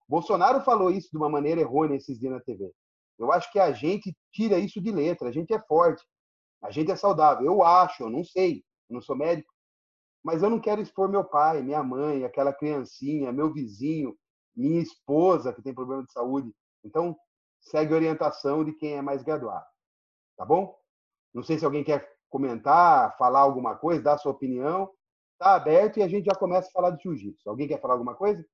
Bolsonaro 0.09 0.61
falou 0.63 0.91
isso 0.91 1.11
de 1.11 1.17
uma 1.17 1.29
maneira 1.29 1.61
errônea 1.61 1.97
esses 1.97 2.19
dias 2.19 2.33
na 2.33 2.41
TV. 2.41 2.73
Eu 3.19 3.33
acho 3.33 3.51
que 3.53 3.59
a 3.59 3.73
gente 3.73 4.17
tira 4.33 4.59
isso 4.59 4.81
de 4.81 4.91
letra. 4.91 5.29
A 5.29 5.33
gente 5.33 5.53
é 5.55 5.61
forte, 5.61 6.05
a 6.63 6.71
gente 6.71 6.91
é 6.91 6.97
saudável. 6.97 7.45
Eu 7.47 7.63
acho, 7.63 8.03
eu 8.03 8.11
não 8.11 8.25
sei, 8.25 8.65
eu 8.89 8.95
não 8.95 9.01
sou 9.01 9.17
médico, 9.17 9.53
mas 10.23 10.43
eu 10.43 10.51
não 10.51 10.61
quero 10.61 10.81
expor 10.81 11.09
meu 11.09 11.25
pai, 11.25 11.63
minha 11.63 11.83
mãe, 11.83 12.25
aquela 12.25 12.53
criancinha, 12.53 13.33
meu 13.33 13.53
vizinho, 13.53 14.17
minha 14.57 14.81
esposa 14.81 15.53
que 15.53 15.63
tem 15.63 15.75
problema 15.75 16.05
de 16.05 16.13
saúde. 16.13 16.53
Então, 16.85 17.17
segue 17.61 17.93
a 17.93 17.97
orientação 17.97 18.65
de 18.65 18.73
quem 18.73 18.95
é 18.95 19.03
mais 19.03 19.23
graduado. 19.23 19.67
Tá 20.37 20.45
bom? 20.45 20.75
Não 21.33 21.43
sei 21.43 21.59
se 21.59 21.65
alguém 21.65 21.85
quer 21.85 22.09
comentar, 22.31 23.17
falar 23.17 23.41
alguma 23.41 23.77
coisa, 23.77 24.03
dar 24.03 24.19
sua 24.19 24.33
opinião. 24.33 24.91
Tá 25.39 25.55
aberto 25.55 25.99
e 25.99 26.03
a 26.03 26.09
gente 26.09 26.27
já 26.27 26.35
começa 26.35 26.69
a 26.69 26.73
falar 26.73 26.91
de 26.91 27.03
jiu-jitsu. 27.03 27.49
Alguém 27.49 27.69
quer 27.69 27.81
falar 27.81 27.95
alguma 27.95 28.15
coisa? 28.15 28.45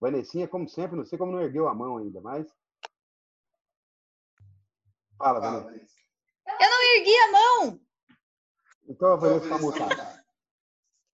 Vanessinha, 0.00 0.46
como 0.48 0.68
sempre, 0.68 0.96
não 0.96 1.04
sei 1.04 1.18
como 1.18 1.32
não 1.32 1.40
ergueu 1.40 1.66
a 1.68 1.74
mão 1.74 1.98
ainda, 1.98 2.20
mas. 2.20 2.46
Fala, 5.18 5.40
Vanessa. 5.40 5.84
Eu 6.46 6.70
não 6.70 6.96
ergui 6.96 7.16
a 7.16 7.32
mão! 7.32 7.80
Então 8.88 9.12
a 9.12 9.16
Vanessa 9.16 9.44
está 9.44 9.58
mutada. 9.58 10.24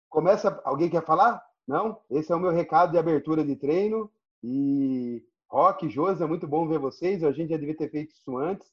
Começa, 0.08 0.60
alguém 0.64 0.88
quer 0.88 1.04
falar? 1.04 1.44
Não? 1.66 2.00
Esse 2.10 2.32
é 2.32 2.36
o 2.36 2.40
meu 2.40 2.50
recado 2.50 2.92
de 2.92 2.98
abertura 2.98 3.44
de 3.44 3.56
treino. 3.56 4.10
E 4.42 5.24
Rock, 5.48 5.88
Josi, 5.88 6.22
é 6.22 6.26
muito 6.26 6.46
bom 6.46 6.68
ver 6.68 6.78
vocês. 6.78 7.24
A 7.24 7.32
gente 7.32 7.50
já 7.50 7.56
devia 7.56 7.76
ter 7.76 7.90
feito 7.90 8.12
isso 8.12 8.36
antes. 8.36 8.72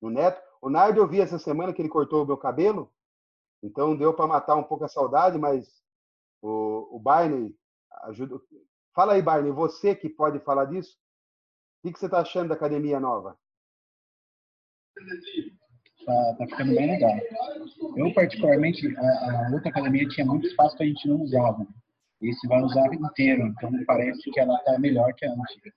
O 0.00 0.10
Neto. 0.10 0.42
O 0.60 0.70
Nardo 0.70 0.98
eu 0.98 1.06
vi 1.06 1.20
essa 1.20 1.38
semana 1.38 1.72
que 1.72 1.82
ele 1.82 1.90
cortou 1.90 2.22
o 2.22 2.26
meu 2.26 2.38
cabelo. 2.38 2.90
Então 3.62 3.96
deu 3.96 4.14
para 4.14 4.26
matar 4.26 4.56
um 4.56 4.62
pouco 4.62 4.84
a 4.84 4.88
saudade, 4.88 5.38
mas 5.38 5.82
o, 6.40 6.96
o 6.96 6.98
Barney 6.98 7.54
ajuda. 8.04 8.40
Fala 8.94 9.14
aí, 9.14 9.22
Barney, 9.22 9.52
você 9.52 9.94
que 9.94 10.08
pode 10.08 10.38
falar 10.40 10.66
disso. 10.66 10.96
O 11.82 11.92
que 11.92 11.98
você 11.98 12.06
está 12.06 12.20
achando 12.20 12.48
da 12.48 12.54
academia 12.54 12.98
nova? 12.98 13.38
Tá, 16.04 16.34
tá 16.38 16.46
ficando 16.46 16.74
bem 16.74 16.86
legal. 16.86 17.18
Eu, 17.96 18.12
particularmente, 18.12 18.94
a, 18.96 19.46
a 19.48 19.50
outra 19.52 19.70
academia 19.70 20.06
tinha 20.08 20.26
muito 20.26 20.46
espaço 20.46 20.76
que 20.76 20.82
a 20.82 20.86
gente 20.86 21.08
não 21.08 21.22
usava. 21.22 21.58
Né? 21.58 21.66
Esse 22.22 22.46
vai 22.46 22.62
usar 22.62 22.92
inteiro, 22.92 23.46
então 23.46 23.70
parece 23.86 24.30
que 24.30 24.40
ela 24.40 24.54
está 24.56 24.78
melhor 24.78 25.12
que 25.14 25.26
a 25.26 25.30
antiga. 25.30 25.72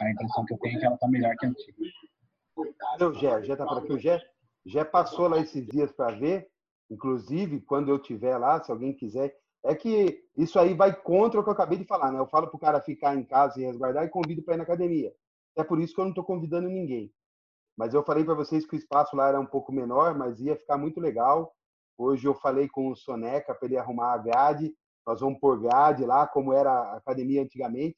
A 0.00 0.10
impressão 0.10 0.44
que 0.44 0.54
eu 0.54 0.58
tenho 0.58 0.76
é 0.76 0.80
que 0.80 0.86
ela 0.86 0.94
está 0.94 1.08
melhor 1.08 1.34
que 1.36 1.46
a 1.46 1.48
antiga. 1.48 1.76
Cadê 2.78 3.04
o 3.04 3.14
Gé? 3.14 3.42
Gé 3.42 3.56
tá 3.56 3.66
por 3.66 3.78
aqui. 3.78 3.92
O 3.92 3.98
Gé, 3.98 4.20
Gé 4.66 4.84
passou 4.84 5.28
lá 5.28 5.38
esses 5.38 5.66
dias 5.66 5.92
para 5.92 6.16
ver. 6.16 6.48
Inclusive, 6.90 7.60
quando 7.60 7.88
eu 7.88 7.98
tiver 7.98 8.36
lá, 8.38 8.62
se 8.62 8.70
alguém 8.70 8.94
quiser. 8.94 9.34
É 9.64 9.74
que 9.74 10.22
isso 10.36 10.58
aí 10.58 10.74
vai 10.74 10.94
contra 10.94 11.40
o 11.40 11.42
que 11.42 11.48
eu 11.48 11.54
acabei 11.54 11.78
de 11.78 11.86
falar, 11.86 12.12
né? 12.12 12.18
Eu 12.18 12.26
falo 12.26 12.48
pro 12.48 12.58
cara 12.58 12.82
ficar 12.82 13.16
em 13.16 13.24
casa 13.24 13.58
e 13.58 13.64
resguardar 13.64 14.04
e 14.04 14.10
convido 14.10 14.42
para 14.42 14.54
ir 14.54 14.58
na 14.58 14.64
academia. 14.64 15.10
É 15.56 15.64
por 15.64 15.80
isso 15.80 15.94
que 15.94 16.00
eu 16.00 16.04
não 16.04 16.10
estou 16.10 16.24
convidando 16.24 16.68
ninguém. 16.68 17.10
Mas 17.76 17.92
eu 17.92 18.04
falei 18.04 18.24
para 18.24 18.34
vocês 18.34 18.66
que 18.66 18.76
o 18.76 18.78
espaço 18.78 19.16
lá 19.16 19.28
era 19.28 19.40
um 19.40 19.46
pouco 19.46 19.72
menor, 19.72 20.16
mas 20.16 20.40
ia 20.40 20.56
ficar 20.56 20.78
muito 20.78 21.00
legal. 21.00 21.52
Hoje 21.98 22.26
eu 22.26 22.34
falei 22.34 22.68
com 22.68 22.90
o 22.90 22.96
Soneca 22.96 23.54
para 23.54 23.66
ele 23.66 23.76
arrumar 23.76 24.12
a 24.12 24.18
grade. 24.18 24.74
Nós 25.06 25.20
vamos 25.20 25.38
pôr 25.38 25.60
grade 25.60 26.04
lá, 26.04 26.26
como 26.26 26.52
era 26.52 26.70
a 26.70 26.96
academia 26.96 27.42
antigamente. 27.42 27.96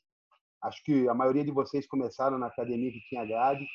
Acho 0.62 0.83
que 0.83 1.09
a 1.09 1.14
maioria 1.14 1.45
de 1.45 1.52
vocês 1.52 1.87
começaram 1.87 2.38
na 2.38 2.47
academia 2.47 2.90
que 2.90 3.00
tinha 3.09 3.25
grade. 3.25 3.66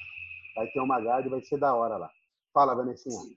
Vai 0.56 0.68
ter 0.68 0.82
uma 0.82 1.00
grade, 1.00 1.30
vai 1.30 1.42
ser 1.42 1.58
da 1.58 1.74
hora 1.74 1.98
lá. 1.98 2.10
Fala, 2.54 2.76
Vanessinha. 2.76 3.36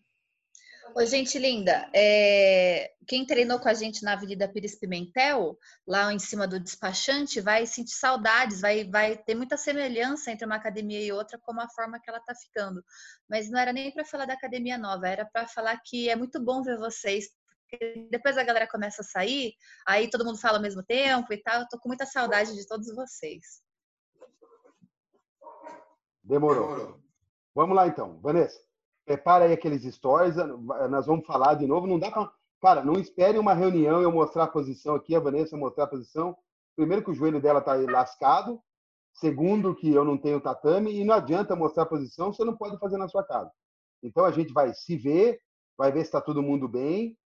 Oi, 0.93 1.07
gente 1.07 1.39
linda. 1.39 1.91
É... 1.95 2.93
Quem 3.07 3.27
treinou 3.27 3.59
com 3.59 3.69
a 3.69 3.75
gente 3.75 4.05
na 4.05 4.13
Avenida 4.13 4.49
Pires 4.49 4.79
Pimentel, 4.79 5.59
lá 5.87 6.13
em 6.13 6.19
cima 6.19 6.47
do 6.47 6.61
despachante, 6.61 7.41
vai 7.41 7.67
sentir 7.67 7.95
saudades, 7.95 8.61
vai, 8.61 8.85
vai 8.85 9.17
ter 9.17 9.35
muita 9.35 9.57
semelhança 9.57 10.31
entre 10.31 10.47
uma 10.47 10.57
academia 10.57 11.01
e 11.01 11.13
outra, 11.13 11.39
como 11.43 11.61
a 11.61 11.69
forma 11.69 11.99
que 12.01 12.09
ela 12.09 12.19
está 12.19 12.35
ficando. 12.35 12.85
Mas 13.29 13.51
não 13.51 13.59
era 13.59 13.73
nem 13.73 13.93
para 13.93 14.05
falar 14.05 14.27
da 14.27 14.35
academia 14.35 14.79
nova, 14.79 15.09
era 15.09 15.25
para 15.25 15.47
falar 15.49 15.81
que 15.85 16.09
é 16.09 16.17
muito 16.17 16.41
bom 16.43 16.63
ver 16.63 16.79
vocês, 16.79 17.27
porque 17.69 18.07
depois 18.11 18.39
a 18.39 18.45
galera 18.45 18.69
começa 18.69 19.03
a 19.03 19.05
sair, 19.05 19.55
aí 19.87 20.09
todo 20.09 20.25
mundo 20.25 20.39
fala 20.39 20.59
ao 20.59 20.63
mesmo 20.63 20.83
tempo 20.83 21.33
e 21.33 21.43
tal. 21.43 21.61
Eu 21.61 21.69
tô 21.69 21.79
com 21.79 21.89
muita 21.89 22.07
saudade 22.07 22.55
de 22.55 22.67
todos 22.67 22.95
vocês. 22.95 23.63
Demorou. 26.23 26.69
Demorou. 26.69 27.01
Vamos 27.55 27.77
lá 27.77 27.87
então, 27.87 28.21
Vanessa 28.21 28.65
prepara 29.05 29.45
aí 29.45 29.53
aqueles 29.53 29.83
stories, 29.95 30.37
nós 30.91 31.07
vamos 31.07 31.27
falar 31.27 31.55
de 31.55 31.67
novo. 31.67 31.87
Não 31.87 31.99
dá 31.99 32.11
para. 32.11 32.31
Cara, 32.61 32.83
não 32.83 32.95
espere 32.95 33.39
uma 33.39 33.53
reunião 33.53 34.01
eu 34.01 34.11
mostrar 34.11 34.45
a 34.45 34.49
posição 34.49 34.95
aqui, 34.95 35.15
a 35.15 35.21
Vanessa 35.21 35.57
mostrar 35.57 35.85
a 35.85 35.89
posição. 35.89 36.35
Primeiro, 36.75 37.05
que 37.05 37.11
o 37.11 37.15
joelho 37.15 37.41
dela 37.41 37.59
está 37.59 37.75
lascado. 37.75 38.61
Segundo, 39.13 39.75
que 39.75 39.93
eu 39.93 40.05
não 40.05 40.17
tenho 40.17 40.41
tatame. 40.41 40.93
E 40.93 41.05
não 41.05 41.15
adianta 41.15 41.55
mostrar 41.55 41.83
a 41.83 41.87
posição, 41.87 42.33
você 42.33 42.43
não 42.43 42.57
pode 42.57 42.79
fazer 42.79 42.97
na 42.97 43.07
sua 43.07 43.23
casa. 43.23 43.51
Então, 44.03 44.25
a 44.25 44.31
gente 44.31 44.53
vai 44.53 44.73
se 44.73 44.97
ver, 44.97 45.41
vai 45.77 45.93
ver 45.93 46.01
se 46.01 46.07
está 46.07 46.21
todo 46.21 46.43
mundo 46.43 46.67
bem. 46.67 47.17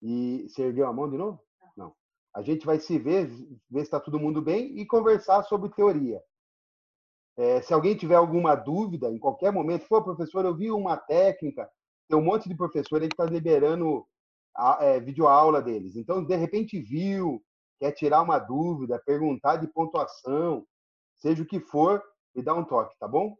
E 0.00 0.46
você 0.48 0.62
ergueu 0.62 0.86
a 0.86 0.92
mão 0.92 1.10
de 1.10 1.18
novo? 1.18 1.42
Não. 1.76 1.92
A 2.34 2.40
gente 2.40 2.64
vai 2.64 2.78
se 2.78 2.96
ver, 2.96 3.26
ver 3.68 3.80
se 3.80 3.82
está 3.82 3.98
todo 3.98 4.20
mundo 4.20 4.40
bem 4.40 4.78
e 4.78 4.86
conversar 4.86 5.42
sobre 5.42 5.68
teoria. 5.70 6.22
É, 7.40 7.62
se 7.62 7.72
alguém 7.72 7.96
tiver 7.96 8.16
alguma 8.16 8.54
dúvida, 8.54 9.10
em 9.10 9.18
qualquer 9.18 9.50
momento, 9.50 9.86
pô, 9.88 10.02
professor, 10.04 10.44
eu 10.44 10.54
vi 10.54 10.70
uma 10.70 10.98
técnica, 10.98 11.66
tem 12.06 12.18
um 12.18 12.22
monte 12.22 12.46
de 12.46 12.54
professor 12.54 13.00
aí 13.00 13.08
que 13.08 13.14
está 13.14 13.24
liberando 13.24 14.06
a 14.54 14.76
é, 14.84 15.00
videoaula 15.00 15.62
deles. 15.62 15.96
Então, 15.96 16.22
de 16.22 16.36
repente, 16.36 16.78
viu, 16.78 17.42
quer 17.78 17.92
tirar 17.92 18.20
uma 18.20 18.38
dúvida, 18.38 19.02
perguntar 19.06 19.56
de 19.56 19.66
pontuação, 19.68 20.66
seja 21.16 21.42
o 21.42 21.46
que 21.46 21.60
for, 21.60 22.02
me 22.34 22.42
dá 22.42 22.54
um 22.54 22.62
toque, 22.62 22.94
tá 22.98 23.08
bom? 23.08 23.34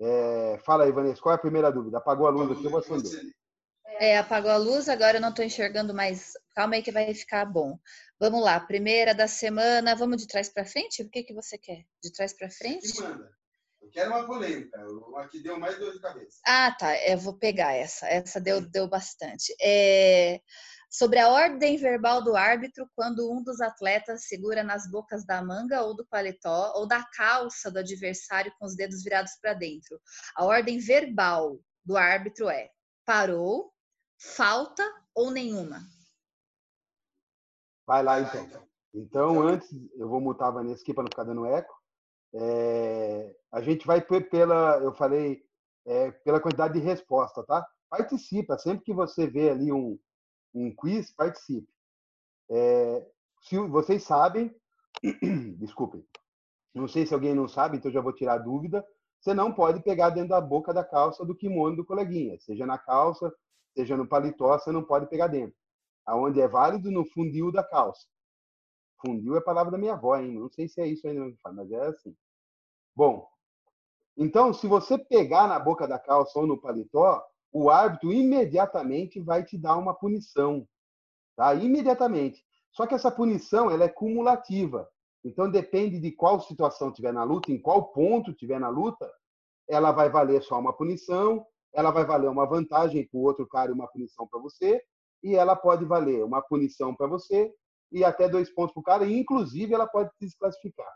É, 0.00 0.58
fala 0.66 0.82
aí, 0.82 0.90
Vanessa, 0.90 1.22
qual 1.22 1.32
é 1.32 1.36
a 1.36 1.40
primeira 1.40 1.70
dúvida? 1.70 1.98
Apagou 1.98 2.26
a 2.26 2.30
luz 2.30 2.50
aqui, 2.50 2.64
eu 2.64 2.70
vou 2.70 2.80
acender. 2.80 3.32
É, 4.00 4.18
apagou 4.18 4.50
a 4.50 4.56
luz, 4.56 4.88
agora 4.88 5.18
eu 5.18 5.20
não 5.20 5.30
estou 5.30 5.44
enxergando 5.44 5.94
mais. 5.94 6.32
Calma 6.58 6.74
aí 6.74 6.82
que 6.82 6.90
vai 6.90 7.14
ficar 7.14 7.44
bom. 7.44 7.78
Vamos 8.18 8.42
lá, 8.42 8.58
primeira 8.58 9.14
da 9.14 9.28
semana, 9.28 9.94
vamos 9.94 10.16
de 10.16 10.26
trás 10.26 10.48
para 10.48 10.64
frente? 10.64 11.04
O 11.04 11.08
que, 11.08 11.22
que 11.22 11.32
você 11.32 11.56
quer? 11.56 11.84
De 12.02 12.12
trás 12.12 12.32
para 12.32 12.50
frente? 12.50 13.00
Manda. 13.00 13.30
Eu 13.80 13.88
quero 13.92 14.10
uma 14.10 14.26
polêmica, 14.26 14.76
uma 14.88 15.28
que 15.28 15.40
deu 15.40 15.56
mais 15.56 15.78
dor 15.78 15.92
de 15.92 16.00
cabeça. 16.00 16.40
Ah, 16.44 16.74
tá, 16.76 17.00
eu 17.06 17.16
vou 17.16 17.38
pegar 17.38 17.74
essa. 17.74 18.08
Essa 18.08 18.40
deu, 18.40 18.60
deu 18.60 18.88
bastante. 18.88 19.54
É, 19.62 20.40
sobre 20.90 21.20
a 21.20 21.28
ordem 21.28 21.76
verbal 21.76 22.24
do 22.24 22.34
árbitro 22.34 22.90
quando 22.92 23.32
um 23.32 23.40
dos 23.40 23.60
atletas 23.60 24.26
segura 24.26 24.64
nas 24.64 24.90
bocas 24.90 25.24
da 25.24 25.40
manga 25.40 25.82
ou 25.82 25.94
do 25.94 26.04
paletó 26.08 26.72
ou 26.74 26.88
da 26.88 27.04
calça 27.16 27.70
do 27.70 27.78
adversário 27.78 28.52
com 28.58 28.66
os 28.66 28.74
dedos 28.74 29.04
virados 29.04 29.38
para 29.40 29.54
dentro. 29.54 30.00
A 30.34 30.44
ordem 30.44 30.80
verbal 30.80 31.60
do 31.84 31.96
árbitro 31.96 32.48
é 32.48 32.68
parou, 33.06 33.72
falta 34.18 34.82
ou 35.14 35.30
nenhuma? 35.30 35.80
Vai 37.88 38.02
lá, 38.02 38.20
então. 38.20 38.46
Então, 38.94 39.40
antes, 39.40 39.66
eu 39.96 40.06
vou 40.06 40.20
mutar 40.20 40.48
a 40.48 40.50
Vanessa 40.50 40.82
aqui 40.82 40.92
para 40.92 41.04
não 41.04 41.10
ficar 41.10 41.24
dando 41.24 41.46
eco. 41.46 41.74
É, 42.34 43.34
a 43.50 43.62
gente 43.62 43.86
vai 43.86 44.02
pela, 44.02 44.76
eu 44.82 44.92
falei, 44.92 45.42
é, 45.86 46.10
pela 46.10 46.38
quantidade 46.38 46.74
de 46.74 46.80
resposta, 46.80 47.42
tá? 47.44 47.66
Participa. 47.88 48.58
Sempre 48.58 48.84
que 48.84 48.92
você 48.92 49.26
vê 49.26 49.48
ali 49.48 49.72
um, 49.72 49.98
um 50.54 50.70
quiz, 50.76 51.10
participe. 51.12 51.66
É, 52.50 53.06
se 53.40 53.56
vocês 53.56 54.02
sabem, 54.02 54.54
desculpem, 55.56 56.04
não 56.74 56.86
sei 56.86 57.06
se 57.06 57.14
alguém 57.14 57.34
não 57.34 57.48
sabe, 57.48 57.78
então 57.78 57.90
já 57.90 58.02
vou 58.02 58.12
tirar 58.12 58.34
a 58.34 58.38
dúvida. 58.38 58.86
Você 59.18 59.32
não 59.32 59.50
pode 59.50 59.82
pegar 59.82 60.10
dentro 60.10 60.28
da 60.28 60.42
boca 60.42 60.74
da 60.74 60.84
calça 60.84 61.24
do 61.24 61.34
kimono 61.34 61.76
do 61.76 61.86
coleguinha, 61.86 62.38
seja 62.38 62.66
na 62.66 62.76
calça, 62.76 63.32
seja 63.74 63.96
no 63.96 64.06
paletó, 64.06 64.58
você 64.58 64.70
não 64.70 64.84
pode 64.84 65.06
pegar 65.06 65.28
dentro. 65.28 65.56
Aonde 66.08 66.40
é 66.40 66.48
válido 66.48 66.90
no 66.90 67.04
fundil 67.04 67.52
da 67.52 67.62
calça. 67.62 68.06
Fundil 69.04 69.34
é 69.36 69.38
a 69.38 69.42
palavra 69.42 69.70
da 69.70 69.78
minha 69.78 69.92
avó, 69.92 70.16
hein? 70.16 70.32
Não 70.32 70.48
sei 70.48 70.66
se 70.66 70.80
é 70.80 70.86
isso 70.86 71.06
ainda, 71.06 71.30
mas 71.52 71.70
é 71.70 71.86
assim. 71.86 72.16
Bom, 72.96 73.28
então, 74.16 74.52
se 74.54 74.66
você 74.66 74.96
pegar 74.96 75.46
na 75.46 75.58
boca 75.58 75.86
da 75.86 75.98
calça 75.98 76.38
ou 76.38 76.46
no 76.46 76.58
paletó, 76.58 77.22
o 77.52 77.68
árbitro 77.68 78.10
imediatamente 78.10 79.20
vai 79.20 79.44
te 79.44 79.58
dar 79.58 79.76
uma 79.76 79.94
punição, 79.94 80.66
tá? 81.36 81.54
Imediatamente. 81.54 82.42
Só 82.72 82.86
que 82.86 82.94
essa 82.94 83.10
punição 83.10 83.70
ela 83.70 83.84
é 83.84 83.88
cumulativa. 83.88 84.88
Então 85.22 85.50
depende 85.50 86.00
de 86.00 86.10
qual 86.10 86.40
situação 86.40 86.90
tiver 86.90 87.12
na 87.12 87.22
luta, 87.22 87.52
em 87.52 87.60
qual 87.60 87.92
ponto 87.92 88.32
tiver 88.32 88.58
na 88.58 88.70
luta, 88.70 89.12
ela 89.68 89.92
vai 89.92 90.08
valer 90.08 90.42
só 90.42 90.58
uma 90.58 90.72
punição, 90.72 91.46
ela 91.72 91.90
vai 91.90 92.04
valer 92.04 92.30
uma 92.30 92.46
vantagem 92.46 93.06
para 93.06 93.18
o 93.18 93.22
outro 93.22 93.46
cara 93.46 93.70
e 93.70 93.74
uma 93.74 93.86
punição 93.88 94.26
para 94.26 94.40
você, 94.40 94.82
e 95.22 95.34
ela 95.34 95.56
pode 95.56 95.84
valer 95.84 96.24
uma 96.24 96.42
punição 96.42 96.94
para 96.94 97.06
você 97.06 97.52
e 97.90 98.04
até 98.04 98.28
dois 98.28 98.50
pontos 98.50 98.72
para 98.74 98.80
o 98.80 98.84
cara, 98.84 99.04
e 99.04 99.18
inclusive 99.18 99.74
ela 99.74 99.86
pode 99.86 100.10
desclassificar, 100.20 100.92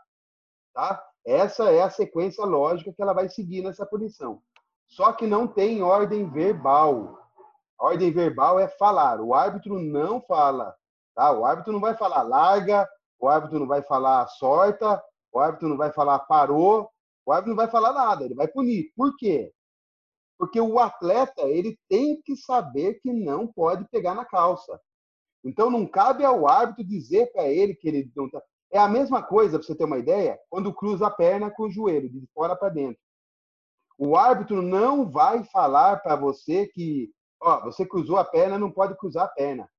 tá? 0.73 1.03
Essa 1.25 1.71
é 1.71 1.81
a 1.81 1.89
sequência 1.89 2.43
lógica 2.45 2.93
que 2.93 3.01
ela 3.01 3.13
vai 3.13 3.29
seguir 3.29 3.63
nessa 3.63 3.85
punição. 3.85 4.41
Só 4.87 5.13
que 5.13 5.25
não 5.25 5.47
tem 5.47 5.81
ordem 5.81 6.29
verbal. 6.29 7.17
A 7.79 7.85
ordem 7.85 8.11
verbal 8.11 8.59
é 8.59 8.67
falar. 8.67 9.21
O 9.21 9.33
árbitro 9.33 9.79
não 9.79 10.21
fala. 10.21 10.75
Tá? 11.15 11.31
O 11.31 11.45
árbitro 11.45 11.71
não 11.71 11.79
vai 11.79 11.95
falar 11.95 12.23
larga, 12.23 12.87
o 13.19 13.27
árbitro 13.27 13.59
não 13.59 13.67
vai 13.67 13.81
falar 13.81 14.27
sorta, 14.27 15.01
o 15.31 15.39
árbitro 15.39 15.69
não 15.69 15.77
vai 15.77 15.91
falar 15.91 16.19
parou, 16.19 16.89
o 17.25 17.31
árbitro 17.31 17.51
não 17.51 17.57
vai 17.57 17.69
falar 17.69 17.93
nada, 17.93 18.25
ele 18.25 18.35
vai 18.35 18.47
punir. 18.47 18.91
Por 18.95 19.15
quê? 19.17 19.51
Porque 20.43 20.59
o 20.59 20.77
atleta 20.77 21.43
ele 21.43 21.79
tem 21.87 22.21
que 22.21 22.35
saber 22.35 22.95
que 22.95 23.13
não 23.13 23.47
pode 23.47 23.87
pegar 23.87 24.13
na 24.13 24.25
calça. 24.25 24.77
Então 25.41 25.71
não 25.71 25.87
cabe 25.87 26.25
ao 26.25 26.45
árbitro 26.45 26.83
dizer 26.83 27.31
para 27.31 27.47
ele 27.47 27.73
que 27.73 27.87
ele 27.87 28.11
não 28.13 28.29
tá. 28.29 28.43
É 28.69 28.77
a 28.77 28.89
mesma 28.89 29.23
coisa, 29.23 29.57
para 29.57 29.65
você 29.65 29.73
ter 29.73 29.85
uma 29.85 29.97
ideia, 29.97 30.37
quando 30.49 30.73
cruza 30.73 31.07
a 31.07 31.09
perna 31.09 31.49
com 31.49 31.63
o 31.63 31.71
joelho, 31.71 32.09
de 32.09 32.27
fora 32.33 32.57
para 32.57 32.67
dentro. 32.67 33.01
O 33.97 34.17
árbitro 34.17 34.61
não 34.61 35.09
vai 35.09 35.45
falar 35.45 36.03
para 36.03 36.17
você 36.17 36.67
que, 36.67 37.09
ó, 37.41 37.63
você 37.63 37.85
cruzou 37.85 38.17
a 38.17 38.25
perna, 38.25 38.59
não 38.59 38.69
pode 38.69 38.97
cruzar 38.97 39.23
a 39.23 39.29
perna. 39.29 39.69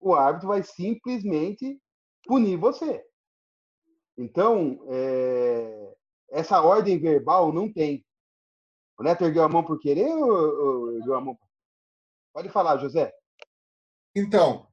O 0.00 0.16
árbitro 0.16 0.48
vai 0.48 0.64
simplesmente 0.64 1.80
punir 2.26 2.56
você. 2.56 3.04
Então, 4.18 4.84
é, 4.88 5.94
essa 6.32 6.60
ordem 6.60 6.98
verbal 6.98 7.52
não 7.52 7.72
tem. 7.72 8.04
O 9.02 9.04
Neto 9.04 9.24
ergueu 9.24 9.42
a 9.42 9.48
mão 9.48 9.64
por 9.64 9.80
querer 9.80 10.08
ou, 10.14 10.96
ergueu 10.96 11.14
a 11.14 11.20
mão? 11.20 11.38
Pode 12.32 12.48
falar, 12.48 12.78
José. 12.78 13.12
Então, 14.14 14.68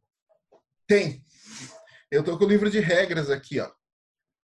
tem. 0.87 1.25
Eu 2.11 2.21
estou 2.21 2.37
com 2.37 2.45
o 2.45 2.47
livro 2.47 2.69
de 2.69 2.79
regras 2.79 3.29
aqui, 3.29 3.59
ó. 3.59 3.71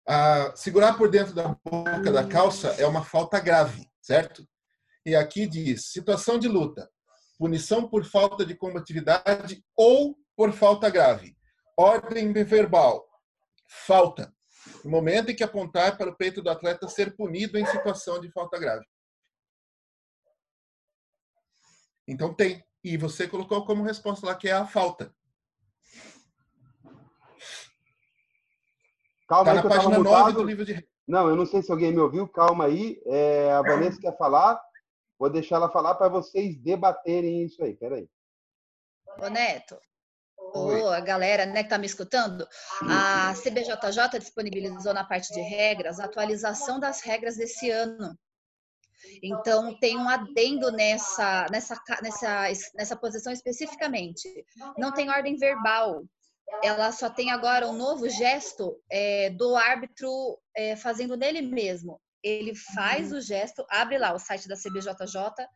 Ah, 0.07 0.53
segurar 0.55 0.97
por 0.97 1.09
dentro 1.09 1.33
da 1.33 1.55
boca 1.63 2.11
da 2.11 2.27
calça 2.27 2.69
é 2.79 2.85
uma 2.85 3.03
falta 3.03 3.39
grave 3.39 3.89
certo? 4.09 4.43
E 5.05 5.15
aqui 5.15 5.45
diz: 5.45 5.91
situação 5.91 6.39
de 6.39 6.47
luta, 6.47 6.89
punição 7.37 7.87
por 7.87 8.03
falta 8.03 8.43
de 8.43 8.55
combatividade 8.55 9.63
ou 9.75 10.17
por 10.35 10.51
falta 10.51 10.89
grave. 10.89 11.37
Ordem 11.77 12.33
verbal, 12.33 13.07
falta. 13.85 14.33
No 14.83 14.91
momento 14.91 15.29
em 15.29 15.35
que 15.35 15.43
apontar 15.43 15.97
para 15.97 16.09
o 16.09 16.15
peito 16.15 16.41
do 16.41 16.49
atleta 16.49 16.87
ser 16.87 17.15
punido 17.15 17.57
em 17.57 17.65
situação 17.65 18.19
de 18.19 18.31
falta 18.31 18.59
grave. 18.59 18.85
Então 22.11 22.33
tem. 22.33 22.63
E 22.83 22.97
você 22.97 23.27
colocou 23.27 23.65
como 23.65 23.83
resposta 23.83 24.25
lá 24.25 24.35
que 24.35 24.49
é 24.49 24.53
a 24.53 24.65
falta. 24.65 25.13
Calma 29.27 29.45
tá 29.45 29.51
aí, 29.51 29.57
na 29.57 29.69
página 29.69 29.99
9 29.99 30.31
do 30.33 30.43
livro 30.43 30.65
de 30.65 30.89
não, 31.09 31.27
eu 31.27 31.35
não 31.35 31.45
sei 31.45 31.63
se 31.63 31.71
alguém 31.71 31.91
me 31.91 31.99
ouviu, 31.99 32.27
calma 32.27 32.65
aí. 32.65 33.01
É, 33.07 33.51
a 33.53 33.63
Vanessa 33.63 33.99
quer 33.99 34.15
falar, 34.15 34.61
vou 35.17 35.27
deixar 35.27 35.55
ela 35.55 35.67
falar 35.67 35.95
para 35.95 36.07
vocês 36.07 36.55
debaterem 36.57 37.43
isso 37.43 37.63
aí. 37.63 37.75
Peraí. 37.75 38.07
Ô, 39.19 39.27
Neto, 39.27 39.75
Ô, 40.53 40.87
a 40.89 40.99
galera 40.99 41.47
né, 41.47 41.61
que 41.61 41.67
está 41.67 41.79
me 41.79 41.87
escutando, 41.87 42.47
a 42.83 43.33
CBJJ 43.33 44.19
disponibilizou 44.19 44.93
na 44.93 45.03
parte 45.03 45.33
de 45.33 45.41
regras 45.41 45.99
a 45.99 46.05
atualização 46.05 46.79
das 46.79 47.01
regras 47.01 47.37
desse 47.37 47.71
ano. 47.71 48.15
Então, 49.23 49.77
tem 49.79 49.97
um 49.97 50.09
adendo 50.09 50.71
nessa, 50.71 51.45
nessa, 51.51 51.81
nessa, 52.01 52.47
nessa 52.75 52.95
posição 52.95 53.31
especificamente. 53.31 54.27
Não 54.77 54.93
tem 54.93 55.09
ordem 55.09 55.37
verbal 55.37 56.03
ela 56.63 56.91
só 56.91 57.09
tem 57.09 57.31
agora 57.31 57.67
um 57.67 57.77
novo 57.77 58.09
gesto 58.09 58.81
é, 58.89 59.29
do 59.29 59.55
árbitro 59.55 60.09
é, 60.55 60.75
fazendo 60.75 61.15
nele 61.15 61.41
mesmo. 61.41 62.01
Ele 62.23 62.53
faz 62.55 63.11
uhum. 63.11 63.17
o 63.17 63.21
gesto, 63.21 63.65
abre 63.69 63.97
lá 63.97 64.13
o 64.13 64.19
site 64.19 64.47
da 64.47 64.55
CBJJ, 64.55 65.47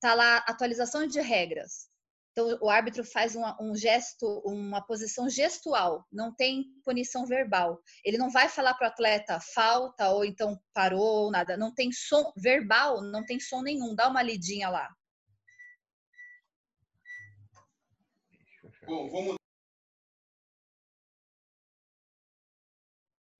tá 0.00 0.14
lá 0.14 0.38
atualização 0.38 1.06
de 1.06 1.20
regras. 1.20 1.88
Então, 2.38 2.56
o 2.60 2.70
árbitro 2.70 3.02
faz 3.02 3.34
uma, 3.34 3.60
um 3.60 3.74
gesto, 3.74 4.24
uma 4.44 4.80
posição 4.80 5.28
gestual, 5.28 6.06
não 6.12 6.32
tem 6.32 6.66
punição 6.84 7.26
verbal. 7.26 7.82
Ele 8.04 8.16
não 8.16 8.30
vai 8.30 8.48
falar 8.48 8.74
para 8.74 8.86
o 8.86 8.90
atleta 8.92 9.40
falta 9.40 10.10
ou 10.10 10.24
então 10.24 10.56
parou 10.72 11.24
ou 11.24 11.30
nada. 11.32 11.56
Não 11.56 11.74
tem 11.74 11.90
som 11.90 12.32
verbal, 12.36 13.02
não 13.02 13.24
tem 13.24 13.40
som 13.40 13.60
nenhum. 13.60 13.92
Dá 13.92 14.08
uma 14.08 14.22
lidinha 14.22 14.68
lá. 14.68 14.88
Bom, 18.86 19.10
vamos 19.10 19.34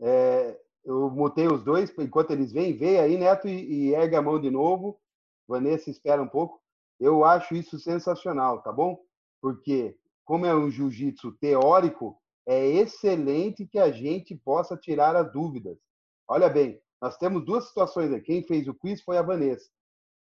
É, 0.01 0.61
eu 0.85 1.09
mutei 1.09 1.47
os 1.47 1.63
dois 1.63 1.97
enquanto 2.01 2.33
eles 2.33 2.51
vêm. 2.51 2.77
Vem 2.77 2.99
aí, 2.99 3.17
Neto, 3.17 3.47
e, 3.47 3.91
e 3.91 3.95
ergue 3.95 4.17
a 4.17 4.23
mão 4.23 4.41
de 4.41 4.51
novo. 4.51 5.01
Vanessa, 5.47 5.89
espera 5.89 6.21
um 6.21 6.29
pouco. 6.29 6.61
Eu 6.99 7.25
acho 7.25 7.55
isso 7.55 7.79
sensacional, 7.79 8.63
tá 8.63 8.73
bom? 8.73 8.99
Porque, 9.41 9.97
como 10.25 10.47
é 10.47 10.55
um 10.55 10.71
jiu-jitsu 10.71 11.33
teórico, 11.41 12.17
é 12.47 12.67
excelente 12.67 13.67
que 13.67 13.79
a 13.79 13.91
gente 13.91 14.35
possa 14.35 14.77
tirar 14.77 15.15
as 15.15 15.33
dúvidas. 15.33 15.79
Olha 16.27 16.49
bem, 16.49 16.81
nós 17.01 17.17
temos 17.17 17.45
duas 17.45 17.69
situações 17.69 18.13
aqui. 18.13 18.27
Quem 18.27 18.43
fez 18.43 18.67
o 18.67 18.75
quiz 18.75 19.03
foi 19.03 19.17
a 19.17 19.23
Vanessa. 19.23 19.69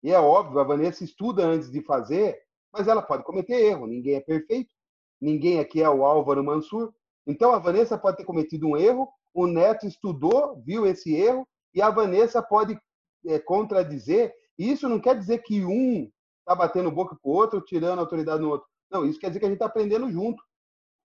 E 0.03 0.11
é 0.11 0.19
óbvio, 0.19 0.59
a 0.59 0.63
Vanessa 0.63 1.03
estuda 1.03 1.45
antes 1.45 1.71
de 1.71 1.81
fazer, 1.81 2.37
mas 2.71 2.87
ela 2.87 3.01
pode 3.01 3.23
cometer 3.23 3.55
erro. 3.55 3.87
Ninguém 3.87 4.15
é 4.15 4.21
perfeito. 4.21 4.73
Ninguém 5.21 5.59
aqui 5.59 5.81
é 5.81 5.89
o 5.89 6.05
Álvaro 6.05 6.43
Mansur. 6.43 6.93
Então, 7.25 7.53
a 7.53 7.59
Vanessa 7.59 7.97
pode 7.97 8.17
ter 8.17 8.25
cometido 8.25 8.67
um 8.67 8.77
erro 8.77 9.09
o 9.35 9.45
Neto 9.45 9.85
estudou, 9.85 10.63
viu 10.65 10.87
esse 10.87 11.13
erro 11.13 11.45
e 11.73 11.81
a 11.81 11.89
Vanessa 11.89 12.41
pode 12.41 12.79
é, 13.27 13.37
contradizer. 13.37 14.33
Isso 14.57 14.87
não 14.87 14.97
quer 14.97 15.19
dizer 15.19 15.39
que 15.39 15.65
um 15.65 16.09
está 16.45 16.53
batendo 16.53 16.91
boca 16.91 17.17
com 17.19 17.29
o 17.29 17.33
outro, 17.33 17.59
tirando 17.59 17.97
a 17.97 18.01
autoridade 18.01 18.41
no 18.41 18.51
outro. 18.51 18.67
Não, 18.91 19.03
isso 19.03 19.19
quer 19.19 19.27
dizer 19.27 19.39
que 19.39 19.45
a 19.45 19.49
gente 19.49 19.57
está 19.57 19.65
aprendendo 19.65 20.09
junto. 20.11 20.41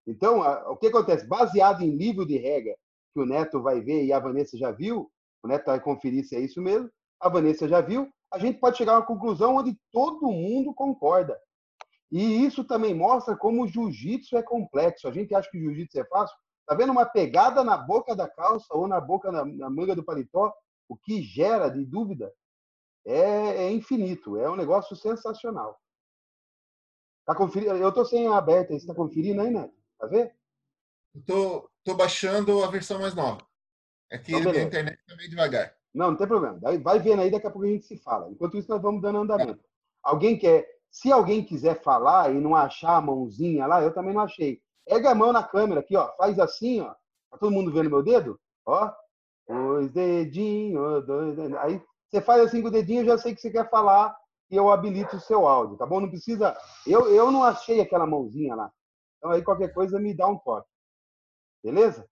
Então, 0.07 0.42
a, 0.42 0.70
o 0.70 0.76
que 0.76 0.88
acontece? 0.88 1.26
Baseado 1.26 1.83
em 1.83 1.96
livro 1.96 2.26
de 2.26 2.37
regra 2.37 2.76
que 3.14 3.20
o 3.20 3.26
Neto 3.26 3.61
vai 3.62 3.81
ver 3.81 4.05
e 4.05 4.12
a 4.12 4.20
Vanessa 4.20 4.57
já 4.57 4.70
viu, 4.70 5.11
o 5.42 5.48
Neto 5.48 5.66
vai 5.66 5.81
conferir 5.81 6.24
se 6.24 6.37
é 6.37 6.40
isso 6.40 6.61
mesmo, 6.61 6.90
a 7.18 7.29
Vanessa 7.29 7.66
já 7.66 7.81
viu, 7.81 8.09
a 8.33 8.38
gente 8.38 8.61
pode 8.61 8.76
chegar 8.76 8.92
a 8.92 8.96
uma 8.98 9.07
conclusão 9.07 9.57
onde 9.57 9.76
todo 9.90 10.31
mundo 10.31 10.74
concorda. 10.74 11.37
E 12.12 12.44
isso 12.44 12.64
também 12.64 12.94
mostra 12.94 13.37
como 13.37 13.62
o 13.62 13.68
jiu-jitsu 13.68 14.37
é 14.37 14.42
complexo. 14.42 15.09
A 15.09 15.12
gente 15.12 15.35
acha 15.35 15.48
que 15.50 15.59
o 15.59 15.61
jiu-jitsu 15.61 16.00
é 16.00 16.05
fácil. 16.05 16.37
Tá 16.66 16.74
vendo 16.74 16.90
uma 16.90 17.07
pegada 17.07 17.64
na 17.64 17.76
boca 17.76 18.14
da 18.14 18.29
calça 18.29 18.66
ou 18.70 18.87
na 18.87 19.00
boca 19.00 19.33
na, 19.33 19.44
na 19.44 19.70
manga 19.70 19.94
do 19.94 20.05
paletó? 20.05 20.53
O 20.88 20.96
que 20.96 21.22
gera 21.22 21.68
de 21.68 21.85
dúvida 21.85 22.33
é, 23.05 23.65
é 23.65 23.71
infinito. 23.71 24.37
É 24.37 24.51
um 24.51 24.57
negócio 24.57 24.95
sensacional. 24.97 25.81
Tá 27.25 27.35
conferindo? 27.35 27.77
Eu 27.77 27.93
tô 27.93 28.05
sem 28.05 28.27
a 28.27 28.37
aberta. 28.37 28.73
Você 28.73 28.87
tá 28.87 28.95
conferindo 28.95 29.41
aí, 29.41 29.51
Neto? 29.51 29.75
Tá 29.99 30.07
vendo? 30.07 30.31
Tô, 31.27 31.71
tô 31.85 31.95
baixando 31.95 32.63
a 32.63 32.69
versão 32.69 33.01
mais 33.01 33.15
nova. 33.15 33.41
É 34.11 34.19
que 34.19 34.35
Então, 34.35 34.53
a 34.53 34.63
internet 34.63 34.99
tá 35.07 35.17
meio 35.17 35.31
devagar. 35.31 35.75
Não, 35.95 36.11
não 36.11 36.17
tem 36.17 36.27
problema. 36.27 36.59
Vai 36.83 36.99
vendo 36.99 37.23
aí, 37.23 37.31
daqui 37.31 37.47
a 37.47 37.51
pouco 37.51 37.67
a 37.67 37.71
gente 37.71 37.85
se 37.85 37.97
fala. 37.99 38.31
Enquanto 38.31 38.57
isso, 38.57 38.71
nós 38.71 38.81
vamos 38.81 39.03
dando 39.03 39.19
andamento. 39.19 39.65
Alguém 40.03 40.39
quer. 40.39 40.67
Se 40.91 41.13
alguém 41.13 41.45
quiser 41.45 41.81
falar 41.81 42.35
e 42.35 42.41
não 42.41 42.57
achar 42.57 42.97
a 42.97 43.01
mãozinha 43.01 43.67
lá, 43.67 43.81
eu 43.81 43.95
também 43.95 44.13
não 44.13 44.23
achei. 44.23 44.61
Pega 44.85 45.11
a 45.11 45.15
mão 45.15 45.33
na 45.33 45.43
câmera 45.43 45.81
aqui, 45.81 45.97
ó. 45.97 46.13
Faz 46.17 46.39
assim, 46.39 46.81
ó. 46.81 46.95
Tá 47.31 47.39
todo 47.39 47.53
mundo 47.53 47.73
vendo 47.73 47.91
meu 47.91 48.03
dedo? 48.03 48.41
Ó. 48.67 48.93
Dois 49.49 49.93
dedinhos, 49.93 51.07
dois 51.07 51.37
dedinhos. 51.37 51.61
Aí 51.61 51.81
você 52.11 52.20
faz 52.20 52.42
assim 52.42 52.61
com 52.61 52.68
o 52.68 52.73
dedinho, 52.73 53.03
eu 53.03 53.07
já 53.07 53.18
sei 53.18 53.35
que 53.35 53.40
você 53.40 53.51
quer 53.51 53.70
falar 53.70 54.16
e 54.51 54.57
eu 54.57 54.70
habilito 54.70 55.16
o 55.16 55.20
seu 55.20 55.46
áudio, 55.46 55.77
tá 55.77 55.87
bom? 55.87 56.01
Não 56.01 56.09
precisa. 56.09 56.57
Eu, 56.85 57.09
eu 57.14 57.31
não 57.31 57.44
achei 57.44 57.81
aquela 57.81 58.05
mãozinha 58.05 58.55
lá. 58.57 58.73
Então 59.16 59.31
aí 59.31 59.42
qualquer 59.42 59.73
coisa 59.73 59.99
me 60.01 60.12
dá 60.12 60.27
um 60.27 60.37
toque. 60.38 60.68
Beleza? 61.62 62.09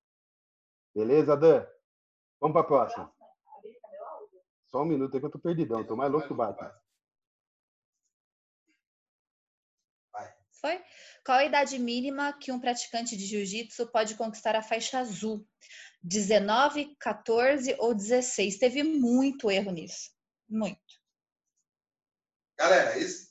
Beleza, 0.95 1.37
Dan? 1.37 1.67
Vamos 2.41 2.53
para 2.53 2.61
a 2.61 2.65
próxima. 2.65 3.13
Só 4.69 4.83
um 4.83 4.85
minuto 4.85 5.15
aí 5.15 5.21
que 5.21 5.27
eu 5.27 5.31
tô 5.31 5.39
perdidão, 5.39 5.85
tô 5.85 5.97
mais 5.97 6.13
louco 6.13 6.29
que 6.29 6.33
o 6.33 6.37
Batman. 6.37 6.73
Foi? 10.61 10.81
Qual 11.25 11.39
a 11.39 11.45
idade 11.45 11.79
mínima 11.79 12.33
que 12.33 12.51
um 12.51 12.61
praticante 12.61 13.17
de 13.17 13.27
jiu-jitsu 13.27 13.87
pode 13.93 14.17
conquistar 14.17 14.57
a 14.57 14.63
faixa 14.63 14.99
azul? 14.99 15.47
19, 16.03 16.97
14 16.99 17.77
ou 17.79 17.95
16? 17.95 18.59
Teve 18.59 18.83
muito 18.83 19.51
erro 19.51 19.71
nisso. 19.71 20.11
Muito. 20.49 20.79
Galera, 22.59 22.99
isso, 22.99 23.29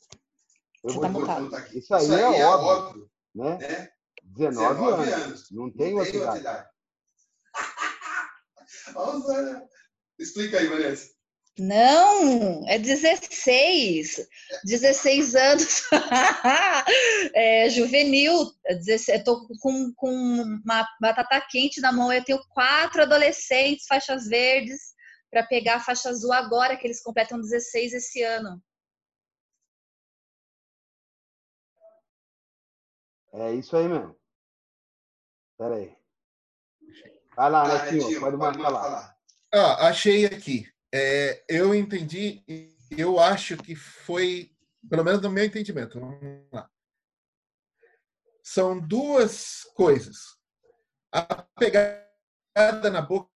vou 0.82 1.02
tá 1.02 1.12
tudo 1.12 1.56
aqui. 1.56 1.80
Isso 1.80 1.94
aí 1.94 2.04
Isso 2.04 2.14
é, 2.14 2.24
aí 2.24 2.36
é 2.36 2.46
óbvio, 2.46 2.68
óbvio, 2.68 3.12
né? 3.36 3.58
né? 3.58 3.92
19, 4.24 4.74
19 4.76 5.02
anos. 5.02 5.24
anos. 5.26 5.52
Não 5.52 5.72
tem 5.72 5.92
Não 5.92 6.00
outra 6.00 6.12
tem 6.12 6.22
outra 6.22 6.40
idade. 6.40 6.40
idade. 6.40 6.70
Vamos 8.94 9.28
lá. 9.28 9.68
Explica 10.18 10.60
aí, 10.60 10.68
Vanessa. 10.68 11.17
Não, 11.60 12.68
é 12.68 12.78
16. 12.78 14.28
16 14.64 15.36
anos. 15.36 15.82
é, 17.34 17.70
juvenil. 17.70 18.52
É 18.66 18.76
16 18.76 19.20
Eu 19.20 19.24
tô 19.24 19.48
com, 19.60 19.92
com 19.96 20.10
uma 20.12 20.88
batata 21.02 21.42
quente 21.50 21.82
na 21.82 21.92
mão. 21.92 22.14
Eu 22.14 22.24
tenho 22.24 22.40
quatro 22.50 23.02
adolescentes, 23.02 23.88
faixas 23.88 24.28
verdes, 24.28 24.94
para 25.32 25.44
pegar 25.48 25.76
a 25.76 25.80
faixa 25.80 26.10
azul 26.10 26.32
agora, 26.32 26.78
que 26.78 26.86
eles 26.86 27.02
completam 27.02 27.42
16 27.42 27.94
esse 27.94 28.22
ano. 28.22 28.62
É 33.34 33.54
isso 33.54 33.76
aí 33.76 33.88
mesmo. 33.88 34.16
Pera 35.58 35.76
aí. 35.76 35.98
Vai 37.36 37.50
lá, 37.52 37.64
Ah, 37.64 37.84
Netinho, 37.84 38.04
Netinho, 38.04 38.20
pode 38.20 38.38
mais 38.38 38.58
falar. 38.58 39.18
Ah, 39.54 39.88
achei 39.88 40.26
aqui. 40.26 40.68
É, 40.94 41.44
eu 41.50 41.76
entendi, 41.76 42.44
e 42.48 42.76
eu 42.92 43.20
acho 43.20 43.58
que 43.58 43.76
foi, 43.76 44.52
pelo 44.90 45.04
menos 45.04 45.22
no 45.22 45.30
meu 45.30 45.44
entendimento. 45.44 46.00
Vamos 46.00 46.20
lá. 46.52 46.70
São 48.42 48.80
duas 48.80 49.64
coisas. 49.76 50.38
A 51.12 51.44
pegada 51.60 52.90
na 52.92 53.02
boca 53.02 53.30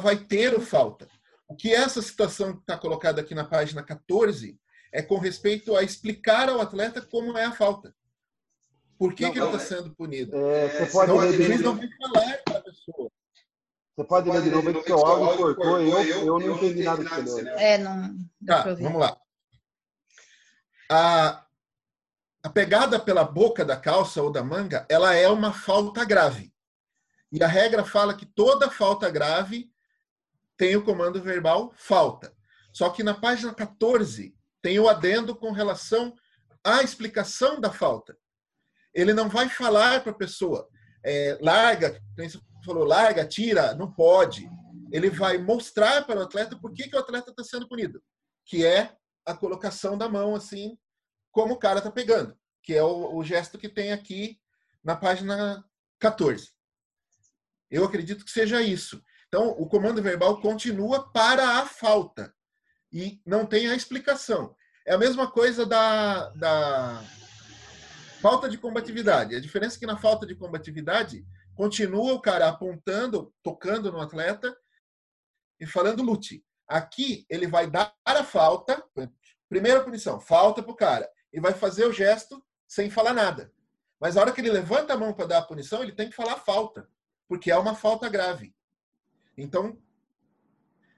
vai 0.00 0.16
ter 0.16 0.54
o 0.54 0.60
falta. 0.60 1.08
O 1.46 1.54
que 1.54 1.72
essa 1.72 2.00
situação 2.00 2.54
que 2.54 2.60
está 2.60 2.78
colocada 2.78 3.20
aqui 3.20 3.34
na 3.34 3.44
página 3.44 3.82
14 3.82 4.58
é 4.90 5.02
com 5.02 5.18
respeito 5.18 5.76
a 5.76 5.82
explicar 5.82 6.48
ao 6.48 6.60
atleta 6.60 7.02
como 7.02 7.36
é 7.36 7.44
a 7.44 7.52
falta. 7.52 7.94
Por 8.98 9.14
que, 9.14 9.24
Não, 9.24 9.32
que 9.32 9.38
ele 9.38 9.46
não, 9.46 9.56
está 9.56 9.76
sendo 9.76 9.94
punido? 9.94 10.36
É, 10.36 10.64
É, 10.64 10.68
você 10.68 10.92
pode 10.92 11.10
Então, 11.10 11.20
ler 11.22 11.28
o 11.28 11.36
de 11.36 11.42
juiz 11.42 11.60
novo, 11.60 11.82
não 11.82 12.12
vai 12.12 12.12
falar 12.12 12.42
para 12.44 12.58
a 12.58 12.62
pessoa. 12.62 13.11
Você 13.94 14.04
pode 14.04 14.30
ler 14.30 14.42
de 14.42 14.50
novo 14.50 14.68
aí 14.68 14.74
que 14.74 14.86
seu 14.86 14.98
áudio 14.98 15.36
cortou. 15.36 15.80
Eu, 15.80 16.26
eu 16.26 16.38
não 16.40 16.56
entendi 16.56 16.82
nada 16.82 17.02
do 17.02 17.10
que 17.10 17.20
você 17.20 17.42
leu. 17.42 17.58
É, 17.58 17.78
não 17.78 18.16
Tá, 18.46 18.62
vamos 18.74 19.00
lá. 19.00 19.16
A, 20.90 21.44
a 22.42 22.48
pegada 22.48 22.98
pela 22.98 23.24
boca 23.24 23.64
da 23.64 23.76
calça 23.76 24.22
ou 24.22 24.32
da 24.32 24.42
manga, 24.42 24.86
ela 24.88 25.14
é 25.14 25.28
uma 25.28 25.52
falta 25.52 26.04
grave. 26.04 26.52
E 27.30 27.42
a 27.42 27.46
regra 27.46 27.84
fala 27.84 28.14
que 28.14 28.26
toda 28.26 28.70
falta 28.70 29.10
grave 29.10 29.70
tem 30.56 30.76
o 30.76 30.84
comando 30.84 31.20
verbal 31.22 31.72
falta. 31.76 32.34
Só 32.72 32.88
que 32.88 33.02
na 33.02 33.14
página 33.14 33.54
14 33.54 34.34
tem 34.62 34.78
o 34.78 34.88
adendo 34.88 35.36
com 35.36 35.50
relação 35.50 36.14
à 36.64 36.82
explicação 36.82 37.60
da 37.60 37.70
falta. 37.70 38.16
Ele 38.94 39.12
não 39.12 39.28
vai 39.28 39.48
falar 39.48 40.02
para 40.02 40.12
a 40.12 40.14
pessoa, 40.14 40.68
é, 41.04 41.38
larga, 41.40 42.00
falou, 42.64 42.84
larga, 42.84 43.26
tira, 43.26 43.74
não 43.74 43.92
pode. 43.92 44.48
Ele 44.90 45.10
vai 45.10 45.38
mostrar 45.38 46.04
para 46.04 46.20
o 46.20 46.22
atleta 46.22 46.58
por 46.58 46.72
que, 46.72 46.88
que 46.88 46.96
o 46.96 46.98
atleta 46.98 47.30
está 47.30 47.42
sendo 47.42 47.68
punido, 47.68 48.02
que 48.44 48.64
é 48.64 48.94
a 49.26 49.34
colocação 49.34 49.96
da 49.96 50.08
mão 50.08 50.34
assim, 50.34 50.76
como 51.30 51.54
o 51.54 51.58
cara 51.58 51.78
está 51.78 51.90
pegando, 51.90 52.36
que 52.62 52.74
é 52.74 52.82
o, 52.82 53.16
o 53.16 53.24
gesto 53.24 53.58
que 53.58 53.68
tem 53.68 53.92
aqui 53.92 54.38
na 54.84 54.96
página 54.96 55.64
14. 55.98 56.50
Eu 57.70 57.84
acredito 57.84 58.24
que 58.24 58.30
seja 58.30 58.60
isso. 58.60 59.02
Então, 59.28 59.48
o 59.50 59.66
comando 59.66 60.02
verbal 60.02 60.40
continua 60.42 61.10
para 61.10 61.58
a 61.58 61.66
falta 61.66 62.34
e 62.92 63.22
não 63.24 63.46
tem 63.46 63.68
a 63.68 63.74
explicação. 63.74 64.54
É 64.86 64.92
a 64.92 64.98
mesma 64.98 65.30
coisa 65.30 65.64
da, 65.64 66.28
da 66.30 67.02
falta 68.20 68.48
de 68.48 68.58
combatividade. 68.58 69.34
A 69.34 69.40
diferença 69.40 69.76
é 69.76 69.78
que 69.78 69.86
na 69.86 69.96
falta 69.96 70.26
de 70.26 70.34
combatividade 70.34 71.24
continua 71.54 72.14
o 72.14 72.20
cara 72.20 72.48
apontando, 72.48 73.32
tocando 73.42 73.92
no 73.92 74.00
atleta 74.00 74.56
e 75.60 75.66
falando 75.66 76.02
lute. 76.02 76.44
Aqui 76.66 77.26
ele 77.28 77.46
vai 77.46 77.70
dar 77.70 77.94
a 78.04 78.24
falta, 78.24 78.82
primeira 79.48 79.82
punição, 79.84 80.20
falta 80.20 80.62
pro 80.62 80.74
cara, 80.74 81.08
e 81.32 81.40
vai 81.40 81.52
fazer 81.52 81.84
o 81.86 81.92
gesto 81.92 82.42
sem 82.66 82.90
falar 82.90 83.12
nada. 83.12 83.52
Mas 84.00 84.16
a 84.16 84.20
hora 84.20 84.32
que 84.32 84.40
ele 84.40 84.50
levanta 84.50 84.94
a 84.94 84.96
mão 84.96 85.12
para 85.12 85.26
dar 85.26 85.38
a 85.38 85.42
punição, 85.42 85.82
ele 85.82 85.92
tem 85.92 86.08
que 86.08 86.16
falar 86.16 86.36
falta, 86.36 86.88
porque 87.28 87.50
é 87.50 87.56
uma 87.56 87.74
falta 87.74 88.08
grave. 88.08 88.54
Então, 89.36 89.78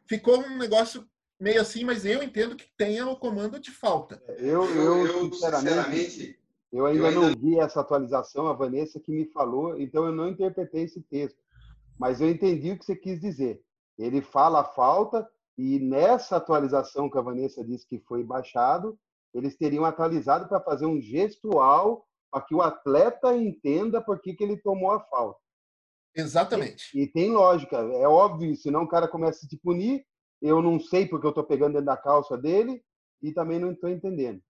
ficou 0.07 0.39
um 0.39 0.57
negócio 0.57 1.09
meio 1.39 1.61
assim, 1.61 1.85
mas 1.85 2.07
eu 2.07 2.23
entendo 2.23 2.57
que 2.57 2.71
tenha 2.77 3.07
o 3.07 3.17
comando 3.17 3.59
de 3.59 3.71
falta. 3.71 4.23
Eu, 4.39 4.65
eu, 4.75 5.33
sinceramente, 5.33 6.41
eu 6.75 6.87
ainda 6.87 7.09
não 7.13 7.29
vi 7.37 7.57
essa 7.61 7.81
atualização, 7.81 8.49
a 8.49 8.53
Vanessa 8.53 8.99
que 8.99 9.13
me 9.13 9.27
falou, 9.27 9.81
então 9.81 10.05
eu 10.07 10.13
não 10.13 10.29
interpretei 10.29 10.83
esse 10.83 11.01
texto. 11.03 11.39
Mas 11.97 12.21
eu 12.21 12.29
entendi 12.29 12.73
o 12.73 12.79
que 12.79 12.85
você 12.85 12.97
quis 12.97 13.21
dizer. 13.21 13.63
Ele 13.97 14.21
fala 14.21 14.63
a 14.63 14.65
falta 14.65 15.25
e 15.57 15.79
nessa 15.79 16.37
atualização 16.37 17.09
que 17.09 17.17
a 17.17 17.23
Vanessa 17.23 17.65
disse 17.65 17.87
que 17.87 18.01
foi 18.01 18.25
baixado, 18.25 18.99
eles 19.33 19.57
teriam 19.57 19.85
atualizado 19.85 20.49
para 20.49 20.61
fazer 20.61 20.87
um 20.87 21.01
gestual 21.01 22.05
para 22.29 22.43
que 22.43 22.57
o 22.57 22.61
atleta 22.61 23.37
entenda 23.37 24.01
por 24.01 24.21
que, 24.21 24.35
que 24.35 24.43
ele 24.43 24.57
tomou 24.57 24.91
a 24.91 24.99
falta. 24.99 25.39
Exatamente. 26.13 26.91
E, 26.93 27.03
e 27.03 27.07
tem 27.07 27.31
lógica, 27.31 27.77
é 27.77 28.09
óbvio, 28.09 28.57
senão 28.57 28.83
o 28.83 28.89
cara 28.89 29.07
começa 29.07 29.47
a 29.47 29.49
te 29.49 29.57
punir, 29.57 30.05
eu 30.43 30.61
não 30.61 30.81
sei 30.81 31.07
porque 31.07 31.25
eu 31.25 31.31
estou 31.31 31.45
pegando 31.45 31.75
dentro 31.75 31.87
da 31.87 31.97
calça 31.97 32.37
dele 32.37 32.83
e 33.23 33.33
também 33.33 33.61
não 33.61 33.71
estou 33.71 33.89
entendendo. 33.89 34.43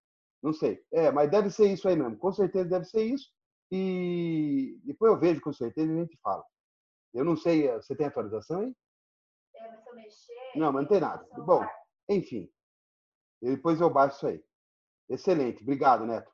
Não 0.44 0.52
sei. 0.52 0.84
É, 0.92 1.10
mas 1.10 1.30
deve 1.30 1.48
ser 1.48 1.72
isso 1.72 1.88
aí 1.88 1.96
mesmo. 1.96 2.18
Com 2.18 2.30
certeza 2.30 2.68
deve 2.68 2.84
ser 2.84 3.02
isso. 3.02 3.32
E 3.72 4.78
depois 4.84 5.10
eu 5.10 5.18
vejo 5.18 5.40
com 5.40 5.54
certeza 5.54 5.90
e 5.90 5.96
a 5.96 6.00
gente 6.02 6.18
fala. 6.22 6.44
Eu 7.14 7.24
não 7.24 7.34
sei, 7.34 7.66
você 7.72 7.96
tem 7.96 8.06
atualização 8.06 8.60
aí? 8.60 8.76
Não, 10.54 10.70
mas 10.70 10.82
não 10.82 10.88
tem 10.88 11.00
nada. 11.00 11.26
Bom, 11.46 11.64
enfim. 12.10 12.52
Depois 13.40 13.80
eu 13.80 13.88
baixo 13.88 14.16
isso 14.16 14.26
aí. 14.26 14.44
Excelente. 15.08 15.62
Obrigado, 15.62 16.04
Neto. 16.04 16.30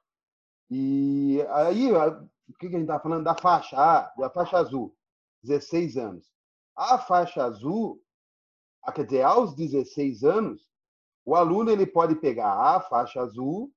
E 0.69 1.41
aí, 1.49 1.93
o 1.93 2.55
que 2.59 2.67
a 2.67 2.71
gente 2.71 2.81
está 2.83 2.99
falando? 2.99 3.23
Da 3.23 3.37
faixa, 3.37 3.77
ah, 3.79 4.13
da 4.19 4.29
faixa 4.29 4.59
azul. 4.59 4.97
16 5.45 5.97
anos. 5.97 6.29
A 6.77 6.99
faixa 6.99 7.45
azul, 7.45 8.03
quer 8.93 9.05
dizer, 9.05 9.23
aos 9.23 9.55
16 9.55 10.25
anos, 10.25 10.69
o 11.25 11.37
aluno 11.37 11.71
ele 11.71 11.87
pode 11.87 12.17
pegar 12.17 12.53
a 12.53 12.81
faixa 12.81 13.21
azul 13.21 13.73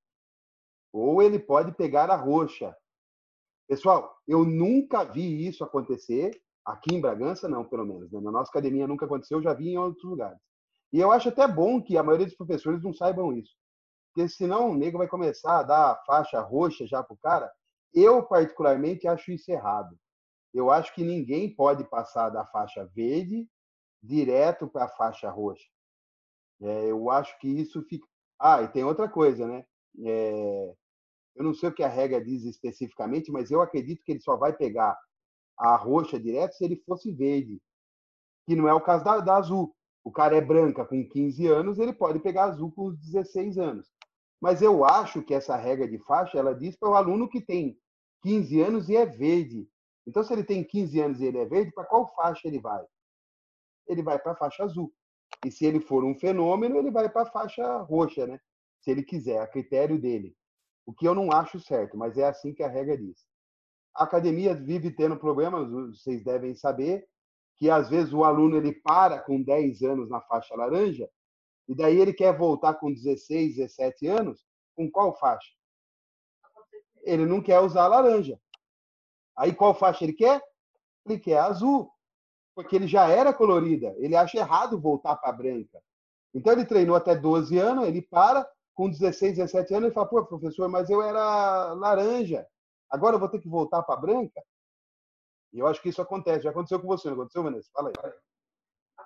ou 0.94 1.22
ele 1.22 1.40
pode 1.40 1.72
pegar 1.74 2.12
a 2.12 2.16
roxa. 2.16 2.74
Pessoal, 3.68 4.16
eu 4.28 4.46
nunca 4.46 5.04
vi 5.04 5.48
isso 5.48 5.64
acontecer 5.64 6.40
aqui 6.64 6.94
em 6.96 7.02
Bragança, 7.02 7.50
não, 7.50 7.66
pelo 7.66 7.86
menos. 7.86 8.12
Né? 8.12 8.22
Na 8.22 8.32
nossa 8.32 8.52
academia 8.52 8.88
nunca 8.88 9.06
aconteceu, 9.06 9.40
eu 9.40 9.44
já 9.44 9.54
vi 9.54 9.70
em 9.70 9.78
outros 9.78 10.04
lugares. 10.04 10.40
E 10.94 11.00
eu 11.00 11.12
acho 11.12 11.30
até 11.30 11.48
bom 11.48 11.82
que 11.82 11.98
a 11.98 12.04
maioria 12.04 12.28
dos 12.28 12.36
professores 12.36 12.84
não 12.84 12.94
saibam 12.94 13.34
isso. 13.34 13.52
Porque 14.14 14.30
senão 14.30 14.70
o 14.70 14.76
nego 14.76 15.00
vai 15.00 15.08
começar 15.08 15.60
a 15.60 15.64
dar 15.64 16.04
faixa 16.06 16.40
roxa 16.40 16.86
já 16.86 17.02
para 17.02 17.16
o 17.16 17.18
cara. 17.18 17.52
Eu, 17.92 18.22
particularmente, 18.24 19.08
acho 19.08 19.32
isso 19.32 19.52
errado. 19.52 19.98
Eu 20.54 20.70
acho 20.70 20.94
que 20.94 21.04
ninguém 21.04 21.54
pode 21.54 21.84
passar 21.90 22.30
da 22.30 22.46
faixa 22.46 22.86
verde 22.94 23.48
direto 24.04 24.68
para 24.68 24.86
a 24.86 24.90
faixa 24.90 25.32
roxa. 25.32 25.66
É, 26.62 26.92
eu 26.92 27.10
acho 27.10 27.38
que 27.40 27.48
isso 27.48 27.82
fica. 27.90 28.08
Ah, 28.40 28.62
e 28.62 28.68
tem 28.68 28.84
outra 28.84 29.10
coisa, 29.10 29.48
né? 29.48 29.66
É... 30.06 30.76
Eu 31.36 31.44
não 31.44 31.54
sei 31.54 31.70
o 31.70 31.74
que 31.74 31.84
a 31.84 31.88
regra 31.88 32.24
diz 32.24 32.44
especificamente, 32.44 33.32
mas 33.32 33.50
eu 33.50 33.62
acredito 33.62 34.04
que 34.04 34.12
ele 34.12 34.22
só 34.22 34.36
vai 34.36 34.54
pegar 34.54 34.98
a 35.58 35.76
roxa 35.76 36.20
direto 36.20 36.54
se 36.54 36.64
ele 36.64 36.76
fosse 36.86 37.12
verde, 37.12 37.62
que 38.46 38.56
não 38.56 38.68
é 38.68 38.74
o 38.74 38.82
caso 38.82 39.04
da, 39.04 39.20
da 39.20 39.38
azul. 39.38 39.76
O 40.04 40.12
cara 40.12 40.36
é 40.36 40.42
branca 40.42 40.86
com 40.86 41.08
15 41.08 41.48
anos, 41.48 41.80
ele 41.80 41.94
pode 41.94 42.20
pegar 42.20 42.46
azul 42.46 42.72
com 42.72 42.88
os 42.88 42.98
16 43.00 43.58
anos. 43.58 43.90
Mas 44.42 44.62
eu 44.62 44.84
acho 44.84 45.24
que 45.24 45.34
essa 45.34 45.56
regra 45.56 45.88
de 45.88 45.98
faixa, 46.00 46.38
ela 46.38 46.54
diz 46.54 46.76
para 46.76 46.90
o 46.90 46.96
aluno 46.96 47.30
que 47.30 47.40
tem 47.40 47.80
15 48.24 48.62
anos 48.62 48.90
e 48.90 48.96
é 48.98 49.06
verde. 49.06 49.68
Então, 50.06 50.22
se 50.22 50.34
ele 50.34 50.44
tem 50.44 50.64
15 50.64 51.00
anos 51.00 51.22
e 51.22 51.26
ele 51.26 51.38
é 51.38 51.46
verde, 51.46 51.72
para 51.72 51.86
qual 51.86 52.14
faixa 52.14 52.48
ele 52.48 52.60
vai? 52.60 52.84
Ele 53.88 54.04
vai 54.04 54.20
para 54.20 54.34
a 54.34 54.36
faixa 54.36 54.64
azul. 54.66 54.94
E 55.46 55.52
se 55.52 55.66
ele 55.66 55.80
for 55.80 56.04
um 56.04 56.14
fenômeno, 56.16 56.78
ele 56.78 56.92
vai 56.92 57.10
para 57.10 57.24
a 57.24 57.32
faixa 57.32 57.78
roxa, 57.84 58.28
né? 58.28 58.40
Se 58.82 58.92
ele 58.92 59.04
quiser, 59.04 59.40
a 59.40 59.48
critério 59.48 60.00
dele. 60.00 60.36
O 60.86 60.94
que 60.94 61.08
eu 61.08 61.16
não 61.16 61.32
acho 61.32 61.60
certo, 61.60 61.98
mas 61.98 62.18
é 62.18 62.26
assim 62.26 62.54
que 62.54 62.64
a 62.64 62.68
regra 62.68 62.98
diz. 62.98 63.26
A 63.96 64.04
academia 64.04 64.54
vive 64.54 64.92
tendo 64.92 65.18
problemas, 65.18 65.70
vocês 65.70 66.24
devem 66.24 66.56
saber, 66.56 67.08
que 67.56 67.70
às 67.70 67.90
vezes 67.90 68.14
o 68.14 68.24
aluno 68.24 68.58
ele 68.58 68.74
para 68.74 69.20
com 69.20 69.42
10 69.42 69.84
anos 69.84 70.10
na 70.10 70.20
faixa 70.22 70.56
laranja 70.56 71.08
e 71.68 71.76
daí 71.76 72.00
ele 72.00 72.14
quer 72.14 72.38
voltar 72.38 72.74
com 72.76 72.92
16, 72.92 73.56
17 73.56 74.08
anos, 74.08 74.46
com 74.76 74.90
qual 74.90 75.18
faixa? 75.18 75.52
Ele 77.04 77.26
não 77.26 77.42
quer 77.42 77.60
usar 77.60 77.84
a 77.84 77.88
laranja. 77.88 78.40
Aí 79.38 79.54
qual 79.54 79.74
faixa 79.74 80.04
ele 80.04 80.14
quer? 80.14 80.42
Ele 81.06 81.20
quer 81.20 81.40
azul 81.40 81.92
porque 82.56 82.76
ele 82.76 82.88
já 82.88 83.08
era 83.10 83.34
colorida. 83.34 83.94
Ele 83.98 84.16
acha 84.16 84.38
errado 84.38 84.80
voltar 84.80 85.16
para 85.16 85.32
branca. 85.32 85.82
Então 86.34 86.54
ele 86.54 86.66
treinou 86.66 86.96
até 86.96 87.16
12 87.16 87.58
anos, 87.58 87.88
ele 87.88 88.02
para, 88.02 88.48
com 88.74 88.90
16, 88.90 89.38
17 89.38 89.74
anos, 89.74 89.86
ele 89.88 89.94
fala: 89.94 90.08
pô, 90.08 90.26
professor, 90.26 90.68
mas 90.70 90.90
eu 90.90 91.02
era 91.02 91.74
laranja, 91.74 92.46
agora 92.90 93.16
eu 93.16 93.20
vou 93.20 93.30
ter 93.30 93.40
que 93.40 93.50
voltar 93.50 93.84
para 93.84 94.00
branca? 94.00 94.42
E 95.54 95.60
eu 95.60 95.68
acho 95.68 95.82
que 95.82 95.90
isso 95.90 96.02
acontece. 96.02 96.44
Já 96.44 96.50
aconteceu 96.50 96.80
com 96.80 96.88
você, 96.88 97.08
não 97.08 97.16
aconteceu, 97.16 97.44
Vanessa? 97.44 97.70
Fala 97.72 97.90
aí. 97.90 98.14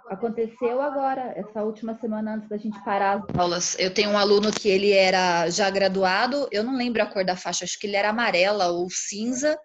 Aconteceu 0.10 0.82
agora, 0.82 1.34
essa 1.36 1.64
última 1.64 1.94
semana 2.00 2.36
antes 2.36 2.48
da 2.48 2.56
gente 2.58 2.82
parar 2.86 3.18
as 3.18 3.38
aulas. 3.38 3.78
Eu 3.78 3.94
tenho 3.94 4.12
um 4.12 4.18
aluno 4.18 4.52
que 4.54 4.70
ele 4.70 4.92
era 4.92 5.50
já 5.50 5.70
graduado, 5.70 6.48
eu 6.50 6.64
não 6.64 6.78
lembro 6.78 7.04
a 7.04 7.06
cor 7.06 7.26
da 7.26 7.36
faixa, 7.36 7.66
acho 7.66 7.78
que 7.78 7.88
ele 7.88 7.98
era 7.98 8.10
amarela 8.10 8.68
ou 8.68 8.90
cinza, 8.90 9.60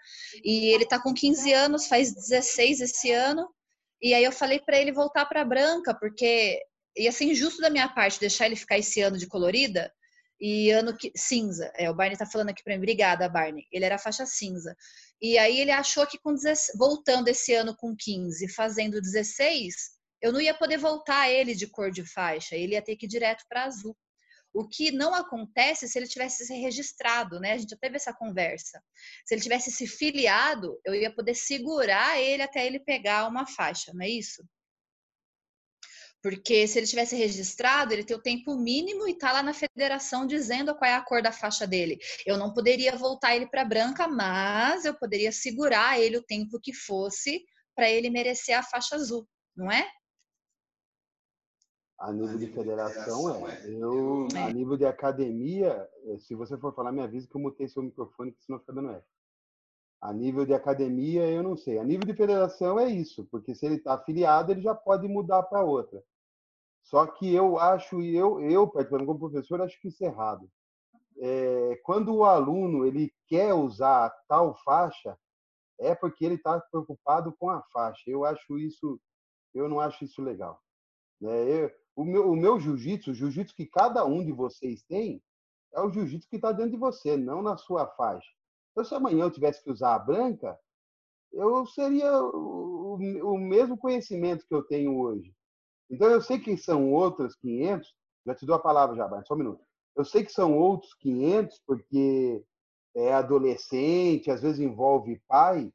e 0.45 0.75
ele 0.75 0.83
está 0.83 1.01
com 1.01 1.15
15 1.15 1.53
anos, 1.53 1.87
faz 1.87 2.13
16 2.13 2.81
esse 2.81 3.13
ano, 3.13 3.49
e 4.01 4.15
aí 4.15 4.25
eu 4.25 4.33
falei 4.33 4.59
para 4.59 4.77
ele 4.77 4.93
voltar 4.93 5.27
para 5.27 5.45
branca, 5.45 5.95
porque 5.95 6.61
ia 6.97 7.13
ser 7.13 7.25
injusto 7.25 7.61
da 7.61 7.71
minha 7.71 7.89
parte 7.89 8.21
deixar 8.21 8.47
ele 8.47 8.57
ficar 8.57 8.79
esse 8.79 9.01
ano 9.01 9.17
de 9.17 9.27
colorida 9.27 9.93
e 10.41 10.71
ano 10.71 10.97
que 10.97 11.13
cinza. 11.17 11.73
É, 11.77 11.89
o 11.89 11.95
Barney 11.95 12.17
tá 12.17 12.27
falando 12.27 12.51
aqui 12.51 12.65
para 12.65 12.73
mim, 12.75 12.79
obrigada, 12.79 13.29
Barney. 13.29 13.65
Ele 13.71 13.85
era 13.85 13.99
faixa 13.99 14.27
cinza. 14.27 14.77
E 15.21 15.39
aí 15.39 15.61
ele 15.61 15.71
achou 15.71 16.05
que 16.05 16.19
com 16.19 16.35
16, 16.35 16.77
voltando 16.77 17.29
esse 17.29 17.55
ano 17.55 17.77
com 17.77 17.95
15, 17.97 18.49
fazendo 18.49 19.01
16, 19.01 19.75
eu 20.21 20.33
não 20.33 20.41
ia 20.41 20.53
poder 20.53 20.79
voltar 20.79 21.31
ele 21.31 21.55
de 21.55 21.69
cor 21.69 21.93
de 21.93 22.05
faixa, 22.05 22.57
ele 22.57 22.75
ia 22.75 22.83
ter 22.83 22.97
que 22.97 23.07
ir 23.07 23.09
direto 23.09 23.45
para 23.49 23.65
azul. 23.65 23.97
O 24.53 24.69
que 24.69 24.91
não 24.91 25.15
acontece 25.15 25.89
se 25.89 25.99
ele 25.99 26.07
tivesse 26.07 26.45
se 26.45 26.55
registrado, 26.55 27.41
né? 27.41 27.53
A 27.53 27.59
gente 27.59 27.71
já 27.71 27.77
teve 27.77 27.97
essa 27.97 28.13
conversa. 28.13 28.83
Se 29.25 29.35
ele 29.35 29.41
tivesse 29.41 29.71
se 29.71 29.87
filiado, 29.87 30.79
eu 30.85 30.95
ia 30.95 31.15
poder 31.15 31.35
segurar 31.35 32.21
ele 32.21 32.43
até 32.43 32.67
ele 32.67 32.79
pegar 32.79 33.29
uma 33.29 33.47
faixa, 33.47 33.93
não 33.95 34.05
é 34.05 34.09
isso? 34.09 34.45
Porque 36.23 36.69
se 36.69 36.79
ele 36.79 36.87
tivesse 36.87 37.17
registrado, 37.17 37.93
ele 37.93 38.05
tem 38.05 38.17
o 38.17 38.23
tempo 38.23 38.55
mínimo 38.57 39.09
e 39.09 39.15
tá 39.19 39.33
lá 39.33 39.43
na 39.43 39.53
federação 39.53 40.27
dizendo 40.27 40.75
qual 40.75 40.89
é 40.89 40.95
a 40.95 41.03
cor 41.03 41.21
da 41.21 41.33
faixa 41.33 41.67
dele. 41.67 41.99
Eu 42.25 42.39
não 42.39 42.55
poderia 42.55 42.97
voltar 42.97 43.35
ele 43.35 43.47
para 43.47 43.65
branca, 43.65 44.07
mas 44.07 44.85
eu 44.85 44.95
poderia 44.95 45.33
segurar 45.33 45.99
ele 46.01 46.17
o 46.17 46.23
tempo 46.23 46.61
que 46.61 46.73
fosse 46.73 47.45
para 47.75 47.91
ele 47.91 48.09
merecer 48.09 48.57
a 48.57 48.63
faixa 48.63 48.95
azul, 48.95 49.27
não 49.57 49.71
é? 49.71 49.91
A 51.99 52.13
nível 52.13 52.37
de 52.39 52.49
federação, 52.49 53.49
é. 53.49 53.63
Eu, 53.65 54.27
a 54.35 54.49
É. 54.49 54.53
nível 54.53 54.77
de 54.77 54.85
academia, 54.85 55.89
eh, 56.07 56.19
se 56.19 56.35
você 56.35 56.59
for 56.59 56.75
falar, 56.75 56.91
me 56.93 57.01
avisa 57.01 57.29
que 57.29 57.37
eu 57.37 57.41
mutei 57.41 57.69
seu 57.69 57.83
microfone, 57.83 58.33
que 58.33 58.43
senão 58.45 58.59
fica 58.59 58.73
dando 58.73 58.91
eco. 58.91 59.07
A 60.01 60.13
nível 60.13 60.45
de 60.45 60.53
academia, 60.53 61.25
eu 61.31 61.45
não 61.45 61.57
sei. 61.57 61.79
A 61.79 61.85
nível 61.85 62.05
de 62.05 62.15
federação 62.15 62.79
é 62.79 62.89
isso, 62.91 63.25
porque 63.31 63.55
se 63.55 63.65
ele 63.65 63.77
está 63.77 63.95
afiliado, 63.95 64.51
ele 64.51 64.61
já 64.61 64.75
pode 64.75 65.07
mudar 65.07 65.45
para 65.45 65.65
outra. 65.65 66.03
Só 66.83 67.07
que 67.07 67.33
eu 67.33 67.59
acho, 67.59 68.03
e 68.03 68.17
eu, 68.17 68.41
eu, 68.41 68.69
particularmente 68.69 69.07
como 69.07 69.31
professor, 69.31 69.61
acho 69.61 69.81
que 69.81 69.89
isso 69.89 70.05
é 70.05 70.09
errado. 70.09 70.51
É, 71.19 71.81
quando 71.85 72.15
o 72.15 72.25
aluno 72.25 72.85
ele 72.85 73.13
quer 73.27 73.55
usar 73.55 74.11
tal 74.29 74.55
faixa, 74.65 75.17
é 75.79 75.95
porque 75.95 76.25
ele 76.25 76.35
está 76.35 76.61
preocupado 76.61 77.35
com 77.39 77.51
a 77.51 77.63
faixa. 77.73 78.03
Eu 78.07 78.25
acho 78.25 78.59
isso, 78.59 79.01
eu 79.55 79.69
não 79.69 79.81
acho 79.81 80.05
isso 80.05 80.23
legal. 80.23 80.61
Né? 81.21 81.65
Eu, 81.65 81.71
o 81.95 82.05
meu, 82.05 82.31
o 82.31 82.37
meu 82.37 82.59
jiu-jitsu, 82.59 83.11
o 83.11 83.15
jiu-jitsu 83.15 83.55
que 83.55 83.67
cada 83.67 84.05
um 84.05 84.25
de 84.25 84.33
vocês 84.33 84.83
tem, 84.85 85.23
é 85.75 85.81
o 85.81 85.91
jiu-jitsu 85.91 86.29
que 86.29 86.37
está 86.37 86.53
dentro 86.53 86.73
de 86.73 86.77
você, 86.77 87.17
não 87.17 87.43
na 87.43 87.57
sua 87.57 87.87
faixa. 87.87 88.31
Então, 88.71 88.85
se 88.85 88.95
amanhã 88.95 89.25
eu 89.25 89.31
tivesse 89.31 89.63
que 89.63 89.71
usar 89.71 89.95
a 89.95 89.99
branca, 89.99 90.59
eu 91.33 91.67
seria 91.67 92.23
o, 92.23 92.95
o 92.95 93.39
mesmo 93.39 93.77
conhecimento 93.77 94.47
que 94.47 94.55
eu 94.55 94.63
tenho 94.63 94.99
hoje. 94.99 95.35
Então, 95.93 96.09
eu 96.09 96.23
sei 96.23 96.39
que 96.41 96.57
são 96.57 96.91
outros 96.91 97.37
500, 97.37 97.95
já 98.27 98.35
te 98.35 98.47
dou 98.47 98.57
a 98.57 98.59
palavra 98.59 98.97
já, 98.97 99.07
Brian, 99.07 99.23
só 99.25 99.35
um 99.35 99.39
minuto. 99.39 99.63
Eu 99.95 100.05
sei 100.05 100.25
que 100.25 100.33
são 100.33 100.57
outros 100.57 100.95
500, 100.95 101.61
porque 101.67 102.43
é 102.97 103.13
adolescente, 103.13 104.31
às 104.31 104.41
vezes 104.41 104.59
envolve 104.59 105.21
pai, 105.29 105.71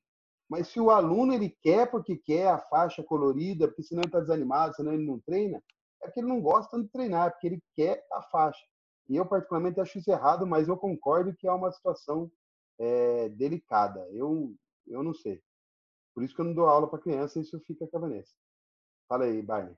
mas 0.49 0.69
se 0.69 0.80
o 0.80 0.89
aluno 0.89 1.34
ele 1.34 1.56
quer 1.62 1.89
porque 1.91 2.17
quer 2.17 2.47
a 2.47 2.58
faixa 2.58 3.03
colorida, 3.03 3.67
porque 3.67 3.84
senão 3.84 4.01
ele 4.01 4.08
está 4.08 4.19
desanimado, 4.19 4.75
senão 4.75 4.93
ele 4.93 5.06
não 5.06 5.19
treina, 5.19 5.62
é 6.01 6.08
porque 6.08 6.19
ele 6.19 6.30
não 6.30 6.41
gosta 6.41 6.82
de 6.82 6.88
treinar, 6.89 7.27
é 7.27 7.30
porque 7.30 7.47
ele 7.47 7.63
quer 7.75 8.03
a 8.12 8.23
faixa. 8.23 8.65
E 9.10 9.15
eu, 9.15 9.25
particularmente, 9.25 9.80
acho 9.80 9.99
isso 9.99 10.12
errado, 10.12 10.47
mas 10.47 10.67
eu 10.67 10.77
concordo 10.77 11.36
que 11.36 11.47
é 11.47 11.51
uma 11.51 11.71
situação 11.71 12.32
é, 12.80 13.30
delicada. 13.30 14.08
Eu, 14.12 14.53
eu 14.88 15.03
não 15.03 15.13
sei. 15.13 15.41
Por 16.13 16.23
isso 16.23 16.36
que 16.36 16.41
eu 16.41 16.45
não 16.45 16.53
dou 16.53 16.67
aula 16.67 16.89
para 16.89 16.99
criança, 16.99 17.39
isso 17.39 17.60
fica 17.62 17.88
com 17.88 17.97
a 17.97 18.01
Vanessa. 18.01 18.34
Fala 19.08 19.25
aí, 19.25 19.41
Barney. 19.41 19.75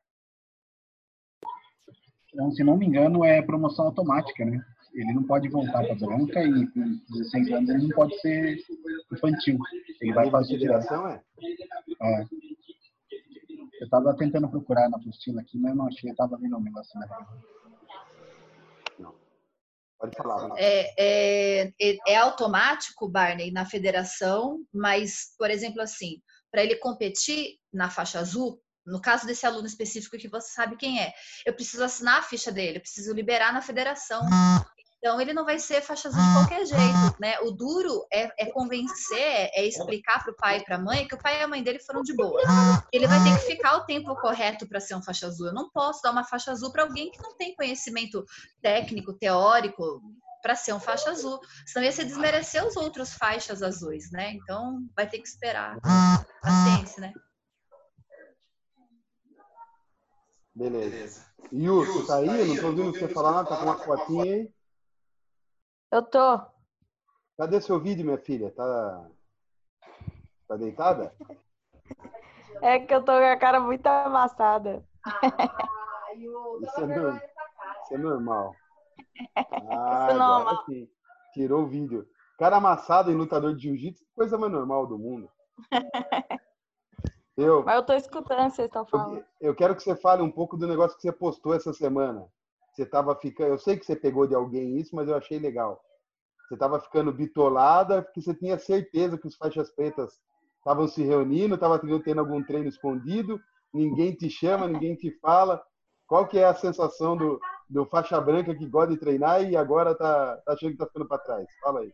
Então, 2.34 2.52
se 2.52 2.63
não 2.63 2.78
me 2.78 2.86
engano, 2.86 3.24
é 3.26 3.42
promoção 3.42 3.86
automática, 3.86 4.46
né? 4.46 4.63
Ele 4.94 5.13
não 5.13 5.24
pode 5.24 5.48
voltar 5.50 5.84
para 5.84 5.96
branca 5.96 6.44
e 6.44 6.68
com 6.68 7.00
16 7.10 7.52
anos 7.52 7.70
ele 7.70 7.84
não 7.84 7.89
pode 7.89 8.20
ser 8.22 8.58
infantil. 9.12 9.58
Ele 10.02 10.13
vai 10.13 10.30
fazer 10.30 10.58
direto. 10.58 10.82
federação, 10.82 11.08
é? 11.08 11.22
É. 12.02 12.26
Eu 13.80 13.86
estava 13.86 14.15
tentando 14.18 14.50
procurar 14.50 14.89
na 14.89 14.98
apostila 14.98 15.42
aqui, 15.42 15.58
mas 15.58 15.76
não 15.76 15.88
achei. 15.88 16.10
Eu 16.10 16.13
estava 16.13 16.38
vendo 16.38 16.58
um 16.58 16.62
negócio 16.62 17.00
né? 17.00 17.08
Pode 20.00 20.15
falar. 20.15 20.50
É, 20.58 20.94
é, 20.98 21.74
é- 21.80 21.98
é 22.08 22.15
automático, 22.15 23.10
Barney, 23.10 23.52
na 23.52 23.65
federação, 23.65 24.63
mas, 24.74 25.36
por 25.38 25.52
exemplo, 25.52 25.82
assim, 25.82 26.22
para 26.50 26.63
ele 26.63 26.78
competir 26.78 27.58
na 27.72 27.89
faixa 27.89 28.20
azul, 28.20 28.62
no 28.89 29.02
caso 29.02 29.25
desse 29.25 29.45
aluno 29.45 29.67
específico 29.67 30.17
que 30.17 30.28
você 30.28 30.52
sabe 30.52 30.75
quem 30.75 31.02
é, 31.02 31.13
eu 31.45 31.54
preciso 31.54 31.84
assinar 31.84 32.19
a 32.19 32.23
ficha 32.23 32.52
dele, 32.52 32.78
eu 32.78 32.82
preciso 32.82 33.13
liberar 33.13 33.54
na 33.54 33.62
federação. 33.62 34.21
Então, 34.99 35.19
ele 35.21 35.32
não 35.32 35.45
vai 35.45 35.58
ser 35.58 35.82
faixa 35.82 36.10
azul 36.10 36.21
de 36.21 36.34
qualquer 36.34 36.65
jeito, 36.65 37.21
né? 37.21 37.39
O 37.39 37.52
duro 37.52 38.06
é, 38.12 38.30
é 38.38 38.52
convencer, 38.52 39.49
é 39.54 39.65
explicar 39.65 40.21
para 40.21 40.34
o 40.34 40.36
pai 40.36 40.58
e 40.58 40.65
para 40.65 40.75
a 40.75 40.80
mãe 40.80 41.08
que 41.08 41.15
o 41.15 41.17
pai 41.17 41.39
e 41.39 41.43
a 41.43 41.47
mãe 41.47 41.63
dele 41.63 41.80
foram 41.80 42.02
de 42.02 42.13
boa. 42.13 42.41
Ele 42.91 43.08
vai 43.08 43.23
ter 43.23 43.39
que 43.39 43.45
ficar 43.45 43.78
o 43.78 43.86
tempo 43.86 44.13
correto 44.17 44.67
para 44.67 44.82
ser 44.82 44.95
um 44.95 45.02
faixa 45.02 45.28
azul. 45.28 45.47
Eu 45.47 45.54
não 45.54 45.69
posso 45.69 46.02
dar 46.02 46.12
uma 46.12 46.25
faixa 46.25 46.52
azul 46.52 46.69
para 46.73 46.84
alguém 46.84 47.12
que 47.12 47.21
não 47.21 47.34
tem 47.38 47.56
conhecimento 47.56 48.25
técnico, 48.62 49.13
teórico, 49.13 50.02
para 50.41 50.56
ser 50.56 50.73
um 50.73 50.82
faixa 50.82 51.12
azul. 51.12 51.39
Senão 51.65 51.86
ia 51.86 51.93
ser 51.93 52.04
desmerecer 52.04 52.65
os 52.65 52.75
outros 52.75 53.13
faixas 53.13 53.63
azuis, 53.63 54.12
né? 54.12 54.34
Então, 54.34 54.86
vai 54.93 55.08
ter 55.08 55.19
que 55.19 55.28
esperar. 55.30 55.78
Paciência, 56.41 56.99
né? 56.99 57.13
Beleza. 60.56 61.26
Yus, 61.54 62.08
tá 62.08 62.18
aí? 62.18 62.28
Eu 62.28 62.48
não 62.48 62.56
tô 62.58 62.68
ouvindo 62.68 62.92
você 62.92 63.08
falar 63.08 63.32
nada, 63.32 63.50
tá 63.50 63.58
com 63.58 63.64
uma 63.64 63.78
fotinha 63.78 64.24
aí. 64.24 64.54
Eu 65.92 66.04
tô. 66.04 66.42
Cadê 67.38 67.62
seu 67.62 67.80
vídeo, 67.80 68.06
minha 68.06 68.18
filha? 68.18 68.52
Tá. 68.52 69.10
Tá 70.48 70.58
deitada? 70.58 71.16
É 72.62 72.80
que 72.80 72.94
eu 72.94 73.00
tô 73.04 73.12
com 73.14 73.26
a 73.26 73.38
cara 73.38 73.60
muito 73.60 73.86
amassada. 73.88 74.84
Isso 76.62 76.82
é, 76.82 76.86
nor- 76.88 77.16
isso 77.84 77.94
é 77.94 77.98
normal. 77.98 78.56
Ah, 79.36 79.46
Isso 79.52 79.62
é 79.62 80.14
agora 80.14 80.18
normal. 80.18 80.66
sim. 80.66 80.90
Tirou 81.34 81.64
o 81.64 81.68
vídeo. 81.68 82.08
Cara 82.38 82.56
amassado 82.58 83.12
em 83.12 83.16
lutador 83.16 83.54
de 83.56 83.64
jiu-jitsu, 83.64 84.06
coisa 84.16 84.38
mais 84.38 84.52
normal 84.52 84.88
do 84.88 84.98
mundo. 84.98 85.30
Eu, 87.39 87.63
Mas 87.63 87.75
eu 87.75 87.84
tô 87.84 87.93
escutando 87.93 88.52
vocês 88.52 88.67
estão 88.67 88.86
falando. 88.86 89.23
eu 89.39 89.56
quero 89.56 89.75
que 89.75 89.82
você 89.82 89.95
fale 89.95 90.21
um 90.21 90.32
pouco 90.32 90.58
do 90.58 90.67
negócio 90.67 90.97
que 90.97 91.04
você 91.04 91.12
postou 91.12 91.54
essa 91.54 91.73
semana. 91.73 92.28
Você 92.73 92.86
tava 92.86 93.15
ficando. 93.15 93.49
Eu 93.49 93.60
sei 93.60 93.78
que 93.78 93.86
você 93.86 93.95
pegou 93.95 94.28
de 94.28 94.36
alguém 94.36 94.78
isso, 94.78 94.95
mas 94.95 95.08
eu 95.08 95.15
achei 95.15 95.39
legal. 95.39 95.82
Você 96.47 96.58
tava 96.58 96.80
ficando 96.80 97.13
bitolada 97.13 98.02
porque 98.02 98.21
você 98.21 98.34
tinha 98.34 98.58
certeza 98.58 99.17
que 99.17 99.28
os 99.28 99.36
faixas 99.36 99.71
pretas 99.71 100.19
estavam 100.58 100.88
se 100.88 101.04
reunindo, 101.04 101.56
estavam 101.56 101.80
tendo 102.02 102.19
algum 102.19 102.43
treino 102.43 102.67
escondido, 102.67 103.39
ninguém 103.73 104.13
te 104.13 104.30
chama, 104.30 104.67
ninguém 104.67 104.95
te 104.95 105.12
fala. 105.19 105.62
Qual 106.08 106.28
que 106.28 106.39
é 106.39 106.45
a 106.45 106.56
sensação 106.56 107.15
do, 107.15 107.39
do 107.69 107.86
faixa 107.86 108.19
branca 108.19 108.56
que 108.56 108.65
gosta 108.67 108.93
de 108.93 108.99
treinar 108.99 109.43
e 109.43 109.56
agora 109.56 109.95
tá, 109.95 110.38
tá 110.38 110.54
achando 110.54 110.71
que 110.71 110.78
tá 110.78 110.88
ficando 110.88 111.08
para 111.08 111.19
trás? 111.19 111.45
Fala 111.62 111.82
aí. 111.82 111.93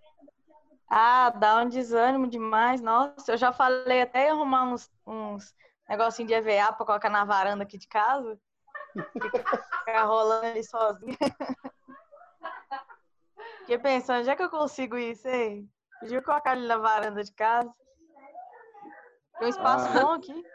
Ah, 0.90 1.30
dá 1.32 1.58
um 1.58 1.70
desânimo 1.70 2.28
demais. 2.28 2.82
Nossa, 2.82 3.32
eu 3.34 3.38
já 3.38 3.52
falei 3.52 4.02
até 4.02 4.30
arrumar 4.30 4.64
uns, 4.66 4.92
uns 5.06 5.54
negocinho 5.90 6.28
de 6.28 6.34
EVA 6.34 6.74
pra 6.74 6.86
colocar 6.86 7.10
na 7.10 7.26
varanda 7.26 7.64
aqui 7.64 7.78
de 7.78 7.88
casa. 7.88 8.40
Ficar 9.80 10.04
rolando 10.06 10.46
ali 10.46 10.64
sozinha. 10.64 11.18
Fiquei 13.60 13.78
pensando, 13.80 14.24
já 14.24 14.36
que 14.36 14.44
eu 14.44 14.50
consigo 14.50 14.98
isso, 14.98 15.28
hein? 15.28 15.70
Podia 16.00 16.22
colocar 16.22 16.52
ali 16.52 16.68
na 16.68 16.78
varanda 16.78 17.24
de 17.24 17.34
casa. 17.34 17.74
Tem 19.40 19.48
um 19.48 19.50
espaço 19.50 19.88
Ah. 19.90 20.02
bom 20.02 20.12
aqui. 20.14 20.46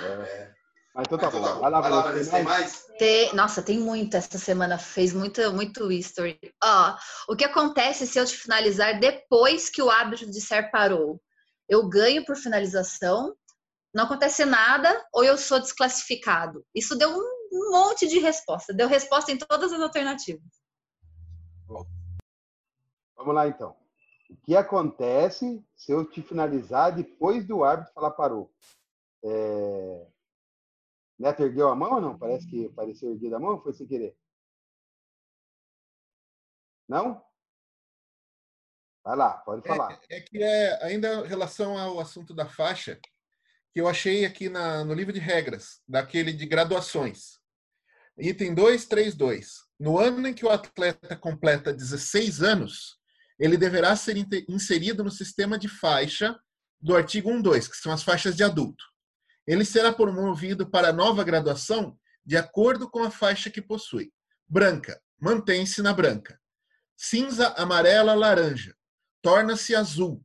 É. 0.00 0.54
Mas 0.94 1.06
então 1.06 1.18
tá 1.18 1.30
bom. 1.30 1.40
Vai 1.40 1.70
lá, 1.70 1.80
Vanessa, 1.80 2.30
tem 2.30 2.44
mais? 2.44 2.86
Tem, 2.98 3.34
nossa, 3.34 3.62
tem 3.62 3.78
muito 3.78 4.16
essa 4.16 4.38
semana, 4.38 4.78
fez 4.78 5.12
muito, 5.12 5.52
muito 5.52 5.90
history. 5.90 6.38
Ó, 6.62 6.96
o 7.28 7.36
que 7.36 7.44
acontece 7.44 8.06
se 8.06 8.18
eu 8.18 8.24
te 8.24 8.36
finalizar 8.36 9.00
depois 9.00 9.68
que 9.68 9.82
o 9.82 9.90
árbitro 9.90 10.30
disser 10.30 10.70
parou? 10.70 11.20
Eu 11.68 11.88
ganho 11.88 12.24
por 12.24 12.36
finalização, 12.36 13.34
não 13.92 14.04
acontece 14.04 14.44
nada, 14.44 15.04
ou 15.12 15.24
eu 15.24 15.36
sou 15.36 15.58
desclassificado? 15.58 16.64
Isso 16.74 16.96
deu 16.96 17.10
um 17.10 17.34
um 17.54 17.70
monte 17.70 18.06
de 18.08 18.18
resposta, 18.18 18.74
deu 18.74 18.88
resposta 18.88 19.30
em 19.30 19.38
todas 19.38 19.72
as 19.72 19.80
alternativas. 19.80 20.42
Vamos 23.16 23.34
lá 23.34 23.46
então. 23.48 23.76
O 24.28 24.36
que 24.36 24.56
acontece 24.56 25.64
se 25.76 25.92
eu 25.92 26.04
te 26.04 26.20
finalizar 26.20 26.94
depois 26.94 27.46
do 27.46 27.62
árbitro 27.62 27.94
falar 27.94 28.10
parou? 28.10 28.50
É... 29.24 30.06
Neto 31.18 31.42
ergueu 31.42 31.68
a 31.68 31.76
mão 31.76 31.94
ou 31.94 32.00
não? 32.00 32.18
Parece 32.18 32.46
que 32.46 32.68
pareceu 32.70 33.12
erguida 33.12 33.36
a 33.36 33.40
mão 33.40 33.60
foi 33.60 33.72
sem 33.72 33.86
querer? 33.86 34.16
Não? 36.88 37.24
Vai 39.04 39.16
lá, 39.16 39.34
pode 39.38 39.66
falar. 39.66 40.00
É 40.08 40.20
que 40.20 40.42
é 40.42 40.82
ainda 40.84 41.24
em 41.24 41.28
relação 41.28 41.78
ao 41.78 42.00
assunto 42.00 42.34
da 42.34 42.48
faixa, 42.48 42.98
que 43.72 43.80
eu 43.80 43.86
achei 43.86 44.24
aqui 44.24 44.48
na, 44.48 44.84
no 44.84 44.94
livro 44.94 45.12
de 45.12 45.20
regras, 45.20 45.82
daquele 45.86 46.32
de 46.32 46.46
graduações. 46.46 47.38
Item 48.16 48.54
232. 48.54 49.64
No 49.78 49.98
ano 49.98 50.26
em 50.28 50.32
que 50.32 50.46
o 50.46 50.50
atleta 50.50 51.16
completa 51.16 51.72
16 51.72 52.42
anos, 52.42 52.98
ele 53.38 53.56
deverá 53.56 53.94
ser 53.96 54.16
inserido 54.48 55.02
no 55.04 55.10
sistema 55.10 55.58
de 55.58 55.68
faixa 55.68 56.38
do 56.80 56.96
artigo 56.96 57.30
12, 57.42 57.70
que 57.70 57.76
são 57.76 57.92
as 57.92 58.02
faixas 58.02 58.36
de 58.36 58.44
adulto. 58.44 58.84
Ele 59.46 59.64
será 59.64 59.92
promovido 59.92 60.68
para 60.68 60.88
a 60.88 60.92
nova 60.92 61.22
graduação 61.22 61.98
de 62.24 62.36
acordo 62.36 62.90
com 62.90 63.02
a 63.02 63.10
faixa 63.10 63.50
que 63.50 63.60
possui. 63.60 64.12
Branca, 64.48 65.00
mantém-se 65.20 65.82
na 65.82 65.92
branca. 65.92 66.40
Cinza, 66.96 67.48
amarela, 67.56 68.14
laranja, 68.14 68.74
torna-se 69.20 69.74
azul. 69.74 70.24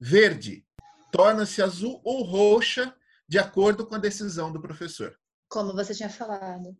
Verde, 0.00 0.66
torna-se 1.12 1.62
azul 1.62 2.00
ou 2.04 2.22
roxa, 2.22 2.94
de 3.28 3.38
acordo 3.38 3.86
com 3.86 3.94
a 3.94 3.98
decisão 3.98 4.52
do 4.52 4.60
professor. 4.60 5.16
Como 5.48 5.72
você 5.72 5.94
tinha 5.94 6.10
falado. 6.10 6.76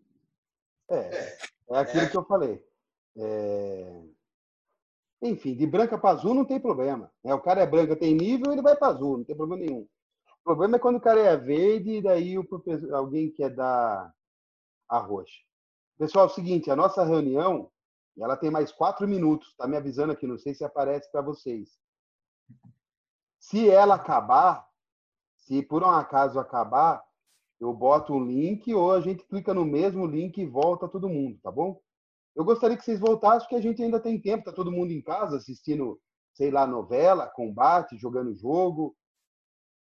É, 0.90 1.38
é 1.70 1.78
aquilo 1.78 2.10
que 2.10 2.16
eu 2.16 2.24
falei. 2.24 2.64
É, 3.16 4.02
Enfim, 5.22 5.54
de 5.54 5.66
branca 5.66 5.96
para 5.98 6.10
azul 6.10 6.34
não 6.34 6.44
tem 6.44 6.58
problema. 6.58 7.12
né? 7.22 7.32
O 7.34 7.40
cara 7.40 7.62
é 7.62 7.66
branca, 7.66 7.94
tem 7.94 8.14
nível, 8.14 8.52
ele 8.52 8.62
vai 8.62 8.74
para 8.76 8.88
azul, 8.88 9.18
não 9.18 9.24
tem 9.24 9.36
problema 9.36 9.64
nenhum. 9.64 9.88
O 10.42 10.44
problema 10.44 10.76
é 10.76 10.80
quando 10.80 10.96
o 10.96 11.00
cara 11.00 11.20
é 11.20 11.36
verde 11.36 11.98
e 11.98 12.02
daí 12.02 12.36
o 12.36 12.44
professor- 12.44 12.92
alguém 12.92 13.30
quer 13.30 13.50
dar 13.54 14.12
a 14.88 14.98
roxa. 14.98 15.40
Pessoal, 15.96 16.26
é 16.26 16.28
o 16.28 16.34
seguinte, 16.34 16.68
a 16.68 16.74
nossa 16.74 17.04
reunião, 17.04 17.70
ela 18.18 18.36
tem 18.36 18.50
mais 18.50 18.72
quatro 18.72 19.06
minutos, 19.06 19.54
tá 19.54 19.68
me 19.68 19.76
avisando 19.76 20.12
aqui, 20.12 20.26
não 20.26 20.36
sei 20.36 20.52
se 20.52 20.64
aparece 20.64 21.10
para 21.12 21.22
vocês. 21.22 21.78
Se 23.38 23.70
ela 23.70 23.94
acabar, 23.94 24.68
se 25.36 25.62
por 25.62 25.84
um 25.84 25.90
acaso 25.90 26.40
acabar, 26.40 27.00
eu 27.60 27.72
boto 27.72 28.12
um 28.12 28.24
link 28.24 28.74
ou 28.74 28.92
a 28.92 29.00
gente 29.00 29.24
clica 29.24 29.54
no 29.54 29.64
mesmo 29.64 30.06
link 30.06 30.38
e 30.38 30.46
volta 30.46 30.88
todo 30.88 31.08
mundo, 31.08 31.38
tá 31.40 31.52
bom? 31.52 31.80
Eu 32.34 32.44
gostaria 32.44 32.76
que 32.76 32.84
vocês 32.84 32.98
voltassem, 32.98 33.42
porque 33.42 33.54
a 33.54 33.60
gente 33.60 33.80
ainda 33.80 34.00
tem 34.00 34.20
tempo, 34.20 34.44
tá 34.44 34.52
todo 34.52 34.72
mundo 34.72 34.90
em 34.90 35.00
casa 35.00 35.36
assistindo, 35.36 36.00
sei 36.34 36.50
lá, 36.50 36.66
novela, 36.66 37.28
combate, 37.28 37.96
jogando 37.96 38.34
jogo. 38.34 38.96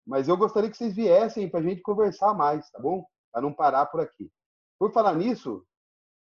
Mas 0.05 0.27
eu 0.27 0.35
gostaria 0.35 0.69
que 0.69 0.77
vocês 0.77 0.95
viessem 0.95 1.49
para 1.49 1.59
a 1.59 1.63
gente 1.63 1.81
conversar 1.81 2.33
mais, 2.33 2.69
tá 2.71 2.79
bom? 2.79 3.05
Para 3.31 3.41
não 3.41 3.53
parar 3.53 3.85
por 3.85 4.01
aqui. 4.01 4.31
Por 4.79 4.91
falar 4.91 5.13
nisso, 5.15 5.65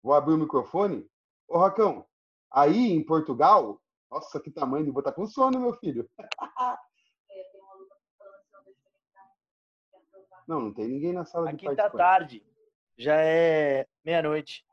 vou 0.02 0.14
abrir 0.14 0.34
o 0.34 0.38
microfone. 0.38 1.08
Ô, 1.48 1.58
Racão, 1.58 2.06
aí 2.52 2.92
em 2.92 3.04
Portugal, 3.04 3.82
nossa, 4.12 4.40
que 4.40 4.52
tamanho 4.52 4.86
de 4.86 4.92
botar 4.92 5.12
com 5.12 5.26
sono, 5.26 5.60
meu 5.60 5.74
filho. 5.74 6.10
Não, 10.46 10.60
não 10.60 10.74
tem 10.74 10.90
ninguém 10.90 11.14
na 11.14 11.24
sala 11.24 11.54
de 11.54 11.66
Aqui 11.66 11.76
tá 11.76 11.90
tarde. 11.90 12.44
Já 12.98 13.16
é 13.16 13.88
meia-noite. 14.04 14.66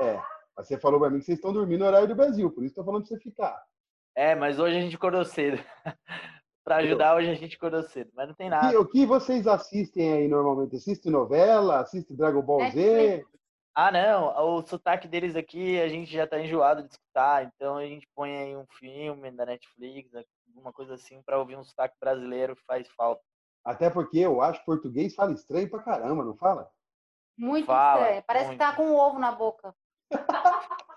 É, 0.00 0.20
mas 0.56 0.66
você 0.66 0.78
falou 0.78 0.98
para 0.98 1.08
mim 1.08 1.20
que 1.20 1.24
vocês 1.24 1.38
estão 1.38 1.52
dormindo 1.52 1.80
no 1.80 1.86
horário 1.86 2.08
do 2.08 2.16
Brasil, 2.16 2.50
por 2.50 2.64
isso 2.64 2.72
estou 2.72 2.84
falando 2.84 3.06
para 3.06 3.16
você 3.16 3.22
ficar. 3.22 3.64
É, 4.14 4.34
mas 4.34 4.58
hoje 4.58 4.76
a 4.76 4.80
gente 4.80 4.96
acordou 4.96 5.24
cedo. 5.24 5.62
pra 6.64 6.76
ajudar, 6.76 7.16
hoje 7.16 7.30
a 7.30 7.34
gente 7.34 7.56
acordou 7.56 7.82
cedo. 7.82 8.10
Mas 8.14 8.28
não 8.28 8.34
tem 8.34 8.46
E 8.46 8.50
nada. 8.50 8.80
o 8.80 8.86
que 8.86 9.04
vocês 9.06 9.46
assistem 9.46 10.12
aí 10.12 10.28
normalmente? 10.28 10.76
Assiste 10.76 11.10
novela? 11.10 11.80
Assiste 11.80 12.14
Dragon 12.14 12.42
Ball 12.42 12.70
Z? 12.70 13.24
Ah, 13.74 13.90
não. 13.90 14.56
O 14.56 14.62
sotaque 14.62 15.08
deles 15.08 15.34
aqui 15.34 15.80
a 15.80 15.88
gente 15.88 16.12
já 16.12 16.26
tá 16.26 16.38
enjoado 16.40 16.82
de 16.82 16.90
escutar. 16.90 17.44
Então 17.44 17.76
a 17.76 17.86
gente 17.86 18.08
põe 18.14 18.36
aí 18.36 18.56
um 18.56 18.66
filme 18.78 19.30
da 19.30 19.46
Netflix, 19.46 20.10
alguma 20.48 20.72
coisa 20.72 20.94
assim, 20.94 21.22
pra 21.22 21.38
ouvir 21.38 21.56
um 21.56 21.64
sotaque 21.64 21.96
brasileiro 21.98 22.54
que 22.54 22.64
faz 22.64 22.88
falta. 22.88 23.22
Até 23.64 23.88
porque 23.88 24.18
eu 24.18 24.40
acho 24.42 24.60
que 24.60 24.66
português 24.66 25.14
fala 25.14 25.32
estranho 25.32 25.70
pra 25.70 25.82
caramba, 25.82 26.24
não 26.24 26.36
fala? 26.36 26.68
Muito 27.38 27.66
Fala, 27.66 28.02
estranho. 28.02 28.24
Parece 28.26 28.50
que 28.50 28.56
tá 28.56 28.74
com 28.74 28.82
um 28.84 28.96
ovo 28.96 29.18
na 29.18 29.32
boca. 29.32 29.74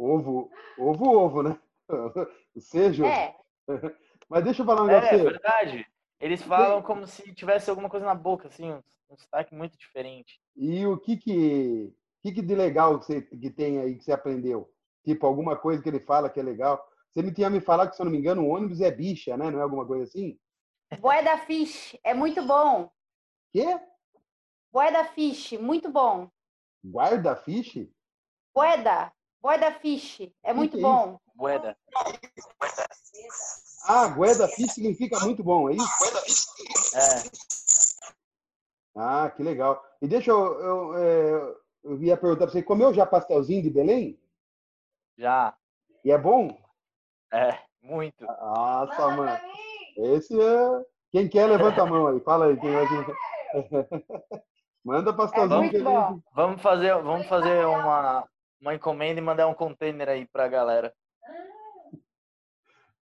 Ovo, 0.00 0.48
ovo, 0.78 1.10
ovo, 1.10 1.42
né? 1.42 1.58
Seja. 2.58 3.04
É. 3.06 3.34
Mas 4.28 4.44
deixa 4.44 4.62
eu 4.62 4.66
falar 4.66 4.82
um 4.82 4.86
negócio 4.86 5.06
É, 5.06 5.08
pra 5.10 5.18
você. 5.18 5.30
verdade. 5.30 5.86
Eles 6.20 6.42
falam 6.42 6.82
como 6.82 7.06
se 7.06 7.32
tivesse 7.32 7.70
alguma 7.70 7.88
coisa 7.88 8.04
na 8.04 8.14
boca, 8.14 8.48
assim, 8.48 8.70
um, 8.72 8.82
um 9.10 9.16
sotaque 9.16 9.54
muito 9.54 9.78
diferente. 9.78 10.40
E 10.56 10.84
o 10.86 10.98
que 10.98 11.16
que, 11.16 11.92
o 12.18 12.22
que 12.22 12.32
que 12.32 12.42
de 12.42 12.54
legal 12.54 12.98
que, 12.98 13.06
você, 13.06 13.22
que 13.22 13.50
tem 13.50 13.78
aí 13.78 13.94
que 13.94 14.04
você 14.04 14.12
aprendeu? 14.12 14.70
Tipo, 15.04 15.26
alguma 15.26 15.56
coisa 15.56 15.82
que 15.82 15.88
ele 15.88 16.00
fala 16.00 16.28
que 16.28 16.40
é 16.40 16.42
legal. 16.42 16.84
Você 17.12 17.22
me 17.22 17.32
tinha 17.32 17.48
me 17.48 17.60
falado 17.60 17.90
que, 17.90 17.96
se 17.96 18.02
eu 18.02 18.04
não 18.04 18.12
me 18.12 18.18
engano, 18.18 18.42
o 18.42 18.48
ônibus 18.48 18.80
é 18.80 18.90
bicha, 18.90 19.36
né? 19.36 19.50
Não 19.50 19.60
é 19.60 19.62
alguma 19.62 19.86
coisa 19.86 20.04
assim? 20.04 20.38
Boeda 21.00 21.38
Fish, 21.38 21.96
é 22.02 22.12
muito 22.12 22.42
bom. 22.44 22.90
Quê? 23.52 23.78
Boeda 24.72 25.04
Fish, 25.04 25.52
muito 25.52 25.90
bom. 25.90 26.30
Guarda-fiche? 26.84 27.90
Boeda, 28.54 29.12
Boeda 29.40 29.72
Fish, 29.72 30.30
é 30.42 30.52
muito 30.52 30.72
que 30.72 30.78
é 30.78 30.82
bom. 30.82 31.18
Boeda. 31.34 31.76
Ah, 33.84 34.06
guarda-fiche 34.08 34.74
significa 34.74 35.18
muito 35.20 35.42
bom, 35.42 35.70
é 35.70 35.74
isso? 35.74 36.96
É. 36.96 37.22
Ah, 38.96 39.30
que 39.30 39.42
legal. 39.42 39.82
E 40.02 40.08
deixa 40.08 40.30
eu, 40.30 40.60
eu, 40.60 40.96
é, 40.96 41.56
eu 41.84 42.02
ia 42.02 42.16
perguntar 42.16 42.46
pra 42.46 42.52
você, 42.52 42.62
comeu 42.62 42.92
já 42.92 43.06
pastelzinho 43.06 43.62
de 43.62 43.70
Belém? 43.70 44.20
Já. 45.16 45.56
E 46.04 46.10
é 46.10 46.18
bom? 46.18 46.56
É, 47.32 47.58
muito. 47.82 48.24
Nossa, 48.24 49.08
mano. 49.08 49.38
Esse 49.96 50.40
é. 50.40 50.84
Quem 51.10 51.28
quer, 51.28 51.46
levanta 51.46 51.82
a 51.82 51.86
mão 51.86 52.06
aí. 52.08 52.20
Fala 52.20 52.46
aí. 52.46 52.56
Quem 52.56 52.70
vai... 52.72 52.84
Manda 54.84 55.12
pastelzinho 55.12 55.70
que 55.70 55.76
a 55.76 55.80
gente... 55.80 56.22
Vamos 56.32 56.62
fazer, 56.62 56.94
vamos 57.02 57.26
fazer 57.26 57.66
uma, 57.66 58.26
uma 58.60 58.74
encomenda 58.74 59.20
e 59.20 59.22
mandar 59.22 59.46
um 59.46 59.54
container 59.54 60.08
aí 60.08 60.26
pra 60.26 60.48
galera. 60.48 60.94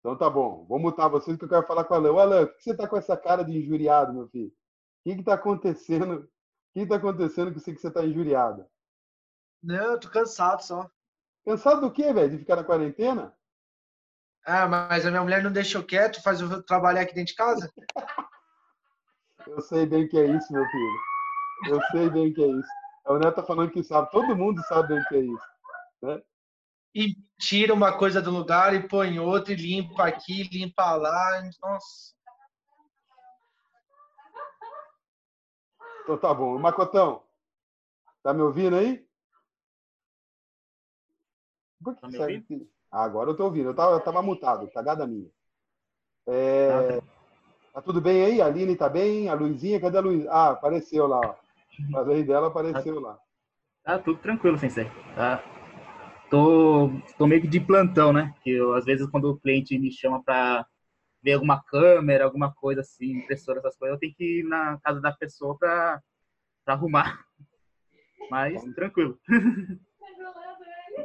Então 0.02 0.16
tá 0.16 0.28
bom. 0.28 0.66
Vou 0.68 0.80
mutar 0.80 1.08
vocês 1.08 1.36
que 1.38 1.44
eu 1.44 1.48
quero 1.48 1.64
falar 1.64 1.84
com 1.84 1.94
o 1.94 1.96
Alan. 1.96 2.10
Ô, 2.10 2.18
Alan, 2.18 2.46
por 2.46 2.56
que 2.56 2.64
você 2.64 2.76
tá 2.76 2.88
com 2.88 2.96
essa 2.96 3.16
cara 3.16 3.44
de 3.44 3.56
injuriado, 3.56 4.12
meu 4.12 4.28
filho? 4.28 4.48
O 4.48 5.08
que 5.08 5.16
que 5.16 5.22
tá 5.22 5.34
acontecendo? 5.34 6.14
O 6.14 6.28
que 6.74 6.80
que 6.80 6.86
tá 6.86 6.96
acontecendo 6.96 7.52
que 7.52 7.60
você 7.60 7.72
que 7.72 7.80
você 7.80 7.88
tá 7.88 8.04
injuriado? 8.04 8.66
Não, 9.62 9.92
eu 9.92 10.00
tô 10.00 10.10
cansado 10.10 10.60
só. 10.60 10.90
Cansado 11.44 11.82
do 11.82 11.92
quê, 11.92 12.12
velho? 12.12 12.30
De 12.30 12.38
ficar 12.38 12.56
na 12.56 12.64
quarentena? 12.64 13.32
Ah, 14.44 14.66
mas 14.66 15.06
a 15.06 15.10
minha 15.10 15.22
mulher 15.22 15.40
não 15.40 15.52
deixou 15.52 15.84
quieto, 15.84 16.20
faz 16.20 16.40
eu 16.40 16.60
trabalhar 16.64 17.02
aqui 17.02 17.14
dentro 17.14 17.32
de 17.32 17.36
casa. 17.36 17.72
Eu 19.44 19.60
sei 19.60 19.84
bem 19.86 20.06
que 20.06 20.16
é 20.16 20.24
isso, 20.24 20.52
meu 20.52 20.64
filho. 20.64 21.00
Eu 21.66 21.82
sei 21.90 22.08
bem 22.08 22.32
que 22.32 22.40
é 22.40 22.46
isso. 22.46 22.68
O 23.06 23.18
Neto 23.18 23.34
tá 23.34 23.42
falando 23.42 23.72
que 23.72 23.82
sabe. 23.82 24.08
Todo 24.12 24.36
mundo 24.36 24.62
sabe 24.68 24.94
bem 24.94 25.04
que 25.08 25.16
é 25.16 25.18
isso. 25.18 25.48
Né? 26.00 26.22
E 26.94 27.16
tira 27.38 27.72
uma 27.72 27.96
coisa 27.96 28.20
do 28.20 28.30
lugar 28.30 28.74
e 28.74 28.86
põe 28.86 29.18
outra, 29.18 29.52
e 29.52 29.56
limpa 29.56 30.06
aqui, 30.06 30.42
limpa 30.44 30.94
lá. 30.94 31.42
Nossa. 31.60 32.14
Então 36.02 36.18
tá 36.18 36.34
bom. 36.34 36.58
Macotão, 36.58 37.22
tá 38.22 38.34
me 38.34 38.42
ouvindo 38.42 38.76
aí? 38.76 39.06
Por 41.82 41.94
que 41.94 42.00
Tá 42.00 42.24
ouvindo? 42.24 42.68
Ah, 42.90 43.04
agora 43.04 43.30
eu 43.30 43.36
tô 43.36 43.44
ouvindo. 43.44 43.70
Eu 43.70 43.74
tava, 43.74 43.92
eu 43.92 44.00
tava 44.00 44.22
mutado, 44.22 44.70
cagada 44.70 45.06
minha. 45.06 45.30
É, 46.26 47.00
Tá 47.72 47.80
tudo 47.80 48.02
bem 48.02 48.22
aí? 48.24 48.42
A 48.42 48.46
Aline 48.46 48.76
tá 48.76 48.88
bem? 48.88 49.30
A 49.30 49.34
Luizinha, 49.34 49.80
cadê 49.80 49.96
a 49.96 50.00
Luiz? 50.02 50.26
Ah, 50.26 50.50
apareceu 50.50 51.06
lá. 51.06 51.20
ó. 51.20 51.34
Falei 51.90 52.22
dela, 52.22 52.48
apareceu 52.48 53.00
lá. 53.00 53.18
Tá 53.82 53.98
tudo 53.98 54.20
tranquilo, 54.20 54.58
sensei. 54.58 54.84
Tá. 55.16 55.42
Tô, 56.32 56.88
tô 57.18 57.26
meio 57.26 57.42
que 57.42 57.46
de 57.46 57.60
plantão, 57.60 58.10
né? 58.10 58.34
Que 58.42 58.52
eu, 58.52 58.72
às 58.72 58.86
vezes 58.86 59.06
quando 59.10 59.30
o 59.30 59.38
cliente 59.38 59.78
me 59.78 59.92
chama 59.92 60.22
para 60.24 60.66
ver 61.22 61.34
alguma 61.34 61.62
câmera, 61.62 62.24
alguma 62.24 62.50
coisa 62.50 62.80
assim, 62.80 63.18
impressora, 63.18 63.58
essas 63.58 63.76
coisas, 63.76 63.94
eu 63.94 64.00
tenho 64.00 64.14
que 64.14 64.38
ir 64.38 64.42
na 64.44 64.80
casa 64.80 64.98
da 64.98 65.12
pessoa 65.12 65.58
para 65.58 66.02
arrumar. 66.64 67.22
Mas 68.30 68.64
tranquilo. 68.74 69.18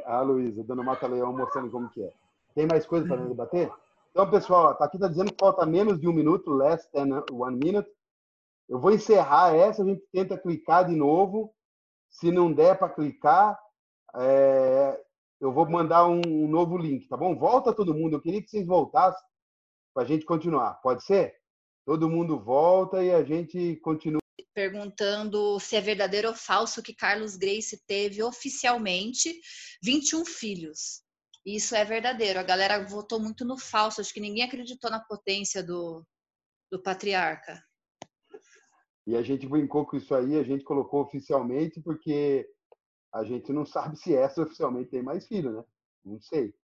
A 0.06 0.22
Luísa, 0.24 0.64
dando 0.64 0.82
mata-leão, 0.82 1.36
mostrando 1.36 1.70
como 1.70 1.90
que 1.90 2.02
é. 2.02 2.10
Tem 2.54 2.66
mais 2.66 2.86
coisa 2.86 3.06
para 3.06 3.22
debater? 3.22 3.70
Então, 4.10 4.30
pessoal, 4.30 4.74
tá 4.76 4.86
aqui 4.86 4.98
tá 4.98 5.08
dizendo 5.08 5.30
que 5.30 5.38
falta 5.38 5.66
menos 5.66 6.00
de 6.00 6.08
um 6.08 6.12
minuto, 6.14 6.50
less 6.50 6.90
than 6.90 7.22
one 7.30 7.58
minute. 7.62 7.90
Eu 8.66 8.80
vou 8.80 8.92
encerrar 8.92 9.54
essa, 9.54 9.82
a 9.82 9.84
gente 9.84 10.02
tenta 10.10 10.38
clicar 10.38 10.86
de 10.86 10.96
novo. 10.96 11.54
Se 12.08 12.30
não 12.32 12.50
der 12.50 12.78
para 12.78 12.88
clicar, 12.88 13.60
é, 14.16 14.98
eu 15.40 15.52
vou 15.52 15.68
mandar 15.68 16.06
um, 16.08 16.20
um 16.26 16.48
novo 16.48 16.76
link, 16.76 17.06
tá 17.08 17.16
bom? 17.16 17.36
Volta 17.36 17.72
todo 17.72 17.94
mundo. 17.94 18.16
Eu 18.16 18.20
queria 18.20 18.42
que 18.42 18.50
vocês 18.50 18.66
voltassem 18.66 19.22
para 19.94 20.02
a 20.02 20.06
gente 20.06 20.24
continuar. 20.24 20.74
Pode 20.82 21.04
ser? 21.04 21.34
Todo 21.84 22.10
mundo 22.10 22.38
volta 22.38 23.02
e 23.02 23.10
a 23.10 23.22
gente 23.22 23.76
continua. 23.76 24.20
perguntando 24.54 25.58
se 25.60 25.76
é 25.76 25.80
verdadeiro 25.80 26.28
ou 26.28 26.34
falso 26.34 26.82
que 26.82 26.94
Carlos 26.94 27.36
Grace 27.36 27.82
teve 27.86 28.22
oficialmente 28.22 29.32
21 29.82 30.24
filhos. 30.24 31.02
Isso 31.46 31.74
é 31.74 31.84
verdadeiro. 31.84 32.38
A 32.38 32.42
galera 32.42 32.84
votou 32.84 33.20
muito 33.20 33.44
no 33.44 33.56
falso. 33.56 34.00
Acho 34.00 34.12
que 34.12 34.20
ninguém 34.20 34.44
acreditou 34.44 34.90
na 34.90 35.00
potência 35.00 35.62
do, 35.62 36.04
do 36.70 36.82
patriarca. 36.82 37.62
E 39.06 39.16
a 39.16 39.22
gente 39.22 39.46
brincou 39.46 39.86
com 39.86 39.96
isso 39.96 40.14
aí, 40.14 40.36
a 40.36 40.42
gente 40.42 40.62
colocou 40.62 41.00
oficialmente, 41.00 41.80
porque 41.80 42.46
a 43.12 43.24
gente 43.24 43.52
não 43.52 43.64
sabe 43.64 43.96
se 43.96 44.14
essa 44.14 44.42
oficialmente 44.42 44.90
tem 44.90 45.02
mais 45.02 45.26
filho, 45.26 45.52
né? 45.52 45.64
Não 46.04 46.20
sei. 46.20 46.54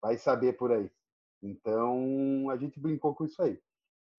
Vai 0.00 0.18
saber 0.18 0.54
por 0.54 0.72
aí. 0.72 0.90
Então, 1.42 2.48
a 2.50 2.56
gente 2.56 2.80
brincou 2.80 3.14
com 3.14 3.24
isso 3.24 3.40
aí. 3.42 3.60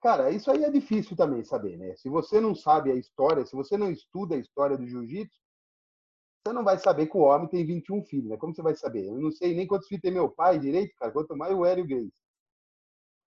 Cara, 0.02 0.32
isso 0.32 0.50
aí 0.52 0.64
é 0.64 0.70
difícil 0.70 1.16
também 1.18 1.44
saber, 1.44 1.78
né? 1.78 1.96
Se 1.96 2.10
você 2.10 2.40
não 2.40 2.54
sabe 2.54 2.92
a 2.92 2.96
história, 2.96 3.46
se 3.46 3.56
você 3.56 3.78
não 3.78 3.92
estuda 3.92 4.36
a 4.36 4.40
história 4.40 4.78
do 4.78 4.88
jiu-jitsu, 4.88 5.40
você 6.46 6.54
não 6.54 6.64
vai 6.64 6.78
saber 6.78 7.08
que 7.08 7.18
o 7.18 7.22
homem 7.22 7.48
tem 7.48 7.66
21 7.66 8.04
filhos, 8.06 8.30
né? 8.30 8.38
Como 8.38 8.54
você 8.54 8.62
vai 8.62 8.76
saber? 8.76 9.08
Eu 9.08 9.20
não 9.20 9.32
sei 9.32 9.56
nem 9.56 9.68
quantos 9.68 9.88
filhos 9.88 10.02
tem 10.02 10.12
meu 10.12 10.30
pai 10.30 10.60
direito, 10.60 10.96
cara, 10.96 11.12
quanto 11.12 11.36
mais 11.36 11.54
o 11.54 11.66
Hélio 11.66 11.86
Grace. 11.86 12.14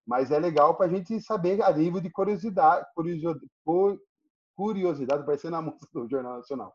Mas 0.07 0.31
é 0.31 0.39
legal 0.39 0.77
para 0.77 0.87
a 0.87 0.89
gente 0.89 1.21
saber 1.21 1.63
a 1.63 1.73
nível 1.73 2.01
de 2.01 2.11
curiosidade, 2.11 2.87
curiosidade, 2.95 3.41
curiosidade, 4.57 5.27
parecendo 5.27 5.57
a 5.57 5.63
moça 5.63 5.87
do 5.93 6.09
Jornal 6.09 6.37
Nacional. 6.39 6.75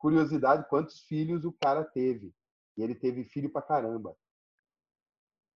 Curiosidade, 0.00 0.68
quantos 0.68 0.98
filhos 1.00 1.44
o 1.44 1.52
cara 1.52 1.84
teve. 1.84 2.34
E 2.76 2.82
ele 2.82 2.94
teve 2.94 3.22
filho 3.24 3.52
pra 3.52 3.62
caramba. 3.62 4.16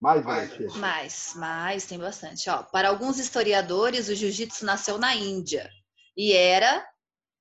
Mais, 0.01 0.23
Vanessa? 0.23 0.79
Mais, 0.79 1.33
mais, 1.35 1.87
tem 1.87 1.99
bastante. 1.99 2.49
Ó, 2.51 2.63
para 2.65 2.91
alguns 2.91 3.19
historiadores, 3.19 4.09
o 4.09 4.15
jiu-jitsu 4.15 4.65
nasceu 4.65 4.99
na 4.99 5.17
Índia 5.17 5.69
e 6.17 6.33
era 6.33 6.87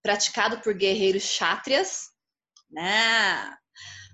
praticado 0.01 0.61
por 0.61 0.73
guerreiros 0.73 1.23
chátrias, 1.23 2.09
né? 2.71 3.55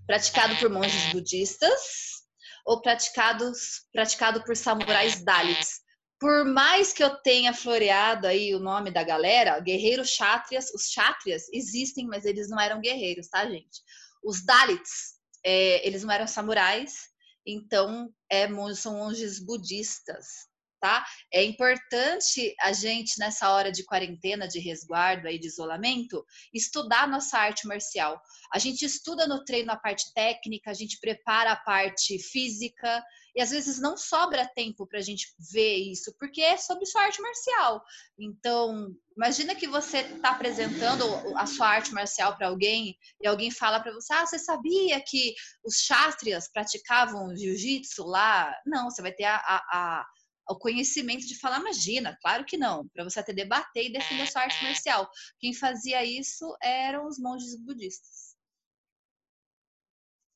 praticado 0.10 0.56
por 0.58 0.72
monges 0.72 1.12
budistas 1.14 2.24
ou 2.66 2.82
praticados, 2.82 3.86
praticado 3.94 4.44
por 4.44 4.58
samurais 4.58 5.24
Dalits. 5.24 5.79
Por 6.20 6.44
mais 6.44 6.92
que 6.92 7.02
eu 7.02 7.16
tenha 7.22 7.54
floreado 7.54 8.28
aí 8.28 8.54
o 8.54 8.60
nome 8.60 8.92
da 8.92 9.04
galera, 9.04 9.60
guerreiros 9.60 10.10
chátrias, 10.10 10.70
os 10.74 10.90
chátrias 10.90 11.48
existem, 11.54 12.06
mas 12.06 12.26
eles 12.26 12.50
não 12.50 12.60
eram 12.60 12.82
guerreiros, 12.82 13.30
tá, 13.30 13.50
gente? 13.50 13.82
Os 14.22 14.44
Dalits, 14.44 15.18
é, 15.44 15.88
eles 15.88 16.04
não 16.04 16.14
eram 16.14 16.28
samurais, 16.28 17.08
então 17.46 18.14
é, 18.30 18.50
são 18.76 18.98
monges 18.98 19.40
budistas, 19.40 20.49
tá? 20.80 21.06
É 21.32 21.44
importante 21.44 22.56
a 22.62 22.72
gente, 22.74 23.20
nessa 23.20 23.50
hora 23.52 23.72
de 23.72 23.84
quarentena, 23.84 24.48
de 24.48 24.60
resguardo, 24.60 25.28
aí, 25.28 25.38
de 25.40 25.48
isolamento, 25.48 26.26
estudar 26.54 27.08
nossa 27.08 27.38
arte 27.38 27.68
marcial. 27.68 28.22
A 28.54 28.60
gente 28.60 28.84
estuda 28.86 29.28
no 29.28 29.44
treino 29.44 29.72
a 29.72 29.78
parte 29.78 30.14
técnica, 30.14 30.72
a 30.72 30.74
gente 30.74 31.00
prepara 31.00 31.52
a 31.52 31.56
parte 31.56 32.18
física, 32.20 33.04
e 33.36 33.42
às 33.42 33.52
vezes 33.52 33.80
não 33.80 33.96
sobra 33.96 34.50
tempo 34.56 34.88
para 34.88 35.00
a 35.00 35.02
gente 35.02 35.28
ver 35.52 35.76
isso, 35.78 36.14
porque 36.20 36.42
é 36.42 36.58
sobre 36.58 36.86
sua 36.86 37.04
arte 37.04 37.22
marcial. 37.22 37.82
Então, 38.18 38.94
imagina 39.16 39.56
que 39.56 39.68
você 39.68 40.00
está 40.00 40.32
apresentando 40.32 41.06
a 41.38 41.46
sua 41.46 41.68
arte 41.68 41.94
marcial 41.94 42.36
para 42.36 42.48
alguém 42.48 42.98
e 43.22 43.28
alguém 43.28 43.52
fala 43.52 43.80
para 43.80 43.94
você: 43.94 44.14
Ah, 44.14 44.26
você 44.26 44.40
sabia 44.40 45.00
que 45.06 45.34
os 45.64 45.76
chátrias 45.78 46.50
praticavam 46.52 47.36
jiu-jitsu 47.36 48.04
lá? 48.06 48.54
Não, 48.66 48.90
você 48.90 49.02
vai 49.02 49.12
ter 49.12 49.26
a, 49.26 49.36
a- 49.38 49.66
a- 49.72 50.06
o 50.50 50.58
conhecimento 50.58 51.28
de 51.28 51.38
falar, 51.38 51.60
imagina, 51.60 52.18
claro 52.22 52.43
que 52.43 52.58
não, 52.58 52.88
para 52.89 53.04
você 53.04 53.20
até 53.20 53.32
debater 53.32 53.86
e 53.86 53.93
defender 53.93 54.24
a 54.24 54.28
sua 54.28 54.41
arte 54.41 54.64
marcial. 54.64 55.10
Quem 55.39 55.54
fazia 55.54 56.04
isso 56.04 56.58
eram 56.62 57.08
os 57.08 57.20
monges 57.20 57.56
budistas. 57.56 58.36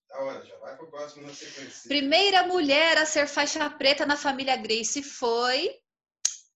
Da 0.07 0.20
hora, 0.20 0.45
já 0.45 0.55
vai 0.59 0.78
pro 0.78 0.88
próximo 0.91 1.26
na 1.26 1.34
sequência. 1.34 1.88
Primeira 1.88 2.43
mulher 2.47 2.99
a 2.99 3.05
ser 3.05 3.28
faixa 3.28 3.68
preta 3.72 4.05
na 4.05 4.16
família 4.16 4.55
Grace 4.55 5.01
foi 5.01 5.76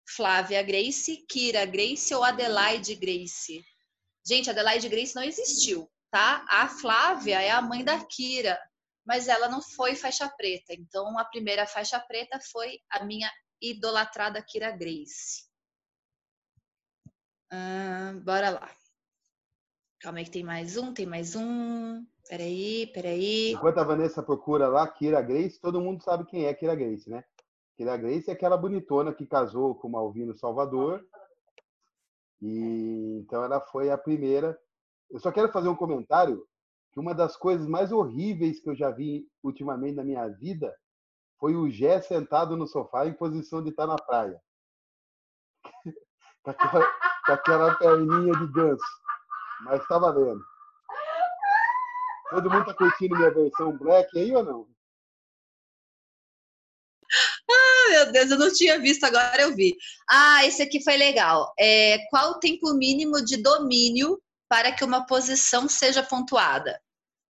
Flávia 0.08 0.62
Grace, 0.62 1.26
Kira 1.28 1.66
Grace 1.66 2.14
ou 2.14 2.24
Adelaide 2.24 2.94
Grace. 2.94 3.66
Gente, 4.26 4.50
Adelaide 4.50 4.88
Grace 4.88 5.16
não 5.16 5.24
existiu, 5.24 5.90
tá? 6.12 6.46
A 6.48 6.70
Flávia 6.70 7.42
é 7.42 7.50
a 7.50 7.62
mãe 7.62 7.84
da 7.84 8.06
Kira, 8.06 8.60
mas 9.04 9.28
ela 9.28 9.50
não 9.50 9.62
foi 9.62 9.96
faixa 9.96 10.30
preta. 10.30 10.74
Então, 10.74 11.18
a 11.18 11.26
primeira 11.26 11.66
faixa 11.66 12.00
preta 12.00 12.40
foi 12.52 12.80
a 12.92 13.04
minha 13.04 13.32
idolatrada 13.62 14.42
Kira 14.42 14.72
Grace. 14.72 15.46
Bora 18.24 18.52
lá. 18.52 18.70
Calma 20.00 20.20
aí 20.20 20.26
que 20.26 20.32
tem 20.32 20.44
mais 20.44 20.78
um, 20.78 20.94
tem 20.94 21.06
mais 21.06 21.36
um. 21.36 22.06
Peraí, 22.30 22.88
peraí. 22.94 23.54
Enquanto 23.54 23.80
a 23.80 23.84
Vanessa 23.84 24.22
procura 24.22 24.68
lá, 24.68 24.88
Kira 24.88 25.22
Grace, 25.22 25.60
todo 25.60 25.82
mundo 25.82 26.04
sabe 26.04 26.26
quem 26.26 26.46
é 26.46 26.54
Kira 26.54 26.76
Grace, 26.76 27.10
né? 27.10 27.24
Kira 27.76 27.98
Grace 27.98 28.30
é 28.30 28.34
aquela 28.34 28.58
bonitona 28.58 29.14
que 29.14 29.26
casou 29.26 29.76
com 29.76 29.88
o 29.88 29.92
Malvino 29.92 30.36
Salvador. 30.36 31.04
E 32.42 33.20
então 33.22 33.44
ela 33.44 33.60
foi 33.60 33.90
a 33.90 33.98
primeira. 33.98 34.60
Eu 35.10 35.20
só 35.20 35.32
quero 35.32 35.52
fazer 35.52 35.70
um 35.70 35.76
comentário 35.76 36.46
que 36.92 37.00
uma 37.00 37.16
das 37.16 37.36
coisas 37.36 37.68
mais 37.68 37.92
horríveis 37.92 38.60
que 38.60 38.70
eu 38.70 38.76
já 38.76 38.92
vi 38.92 39.28
ultimamente 39.42 39.96
na 39.96 40.04
minha 40.04 40.28
vida 40.28 40.76
foi 41.40 41.56
o 41.56 41.70
Gé 41.70 42.02
sentado 42.02 42.58
no 42.58 42.68
sofá 42.68 43.06
em 43.06 43.14
posição 43.14 43.64
de 43.64 43.70
estar 43.70 43.88
na 43.88 43.96
praia. 43.96 44.42
com, 46.44 46.52
aquela, 46.52 46.86
com 47.26 47.32
aquela 47.32 47.76
perninha 47.76 48.34
de 48.34 48.52
ganso. 48.52 48.86
Mas 49.62 49.86
tá 49.88 49.98
valendo. 49.98 50.44
Todo 52.30 52.50
mundo 52.50 52.66
tá 52.66 52.74
curtindo 52.74 53.16
minha 53.16 53.32
versão 53.32 53.78
black 53.78 54.18
aí 54.18 54.36
ou 54.36 54.44
não? 54.44 54.68
Ah, 57.50 57.90
meu 57.90 58.12
Deus, 58.12 58.32
eu 58.32 58.38
não 58.38 58.52
tinha 58.52 58.80
visto, 58.80 59.06
agora 59.06 59.42
eu 59.42 59.56
vi. 59.56 59.76
Ah, 60.10 60.46
esse 60.46 60.62
aqui 60.62 60.84
foi 60.84 60.98
legal. 60.98 61.54
É, 61.58 62.00
qual 62.10 62.32
o 62.32 62.40
tempo 62.40 62.74
mínimo 62.74 63.24
de 63.24 63.42
domínio 63.42 64.22
para 64.50 64.74
que 64.74 64.84
uma 64.84 65.06
posição 65.06 65.70
seja 65.70 66.04
pontuada? 66.04 66.82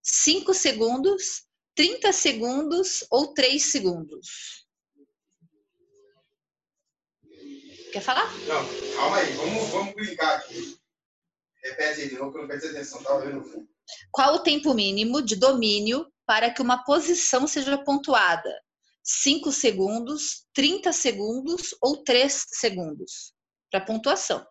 5 0.01 0.53
segundos, 0.53 1.46
30 1.77 2.11
segundos 2.11 3.05
ou 3.11 3.35
3 3.35 3.63
segundos? 3.63 4.65
Quer 7.93 8.01
falar? 8.01 8.25
Não, 8.47 8.95
calma 8.95 9.17
aí, 9.17 9.31
vamos, 9.33 9.69
vamos 9.69 9.93
brincar 9.93 10.37
aqui. 10.37 10.77
Repete 11.63 12.01
aí 12.01 12.09
de 12.09 12.15
novo 12.15 12.31
que 12.31 12.37
eu 12.37 12.41
não 12.41 12.47
prestei 12.47 12.71
atenção, 12.71 13.03
tava 13.03 13.21
vendo. 13.21 13.69
Qual 14.11 14.35
o 14.35 14.39
tempo 14.39 14.73
mínimo 14.73 15.21
de 15.21 15.35
domínio 15.35 16.11
para 16.25 16.51
que 16.51 16.61
uma 16.61 16.83
posição 16.83 17.47
seja 17.47 17.77
pontuada? 17.77 18.53
5 19.03 19.51
segundos, 19.51 20.47
30 20.53 20.91
segundos 20.91 21.75
ou 21.79 22.03
3 22.03 22.45
segundos? 22.53 23.33
Para 23.69 23.85
pontuação. 23.85 24.45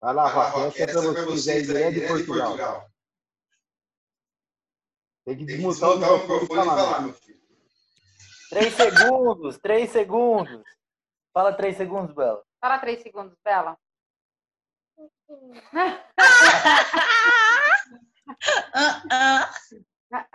Vai 0.00 0.14
lá, 0.14 0.28
Rock, 0.28 0.80
essa 0.80 0.98
é 0.98 1.52
é 1.52 1.56
aí, 1.56 1.62
direto 1.62 1.66
de 1.66 1.72
direto 1.72 1.94
de 1.94 2.06
Portugal. 2.06 2.48
Portugal. 2.48 2.95
Tem 5.26 5.36
que 5.36 5.44
Tem 5.44 5.56
que 5.56 5.62
desmutar 5.62 5.90
o 5.90 5.98
microfone 5.98 6.18
e 6.18 6.22
microfone 6.22 6.60
e 6.60 6.64
falar. 6.64 7.00
meu 7.02 7.12
filho. 7.14 7.36
Três 8.48 8.74
segundos, 8.74 9.58
três 9.58 9.90
segundos. 9.90 10.62
Fala 11.34 11.52
três 11.52 11.76
segundos, 11.76 12.14
Bela. 12.14 12.42
Fala 12.60 12.78
três 12.78 13.02
segundos, 13.02 13.36
Bela. 13.44 13.76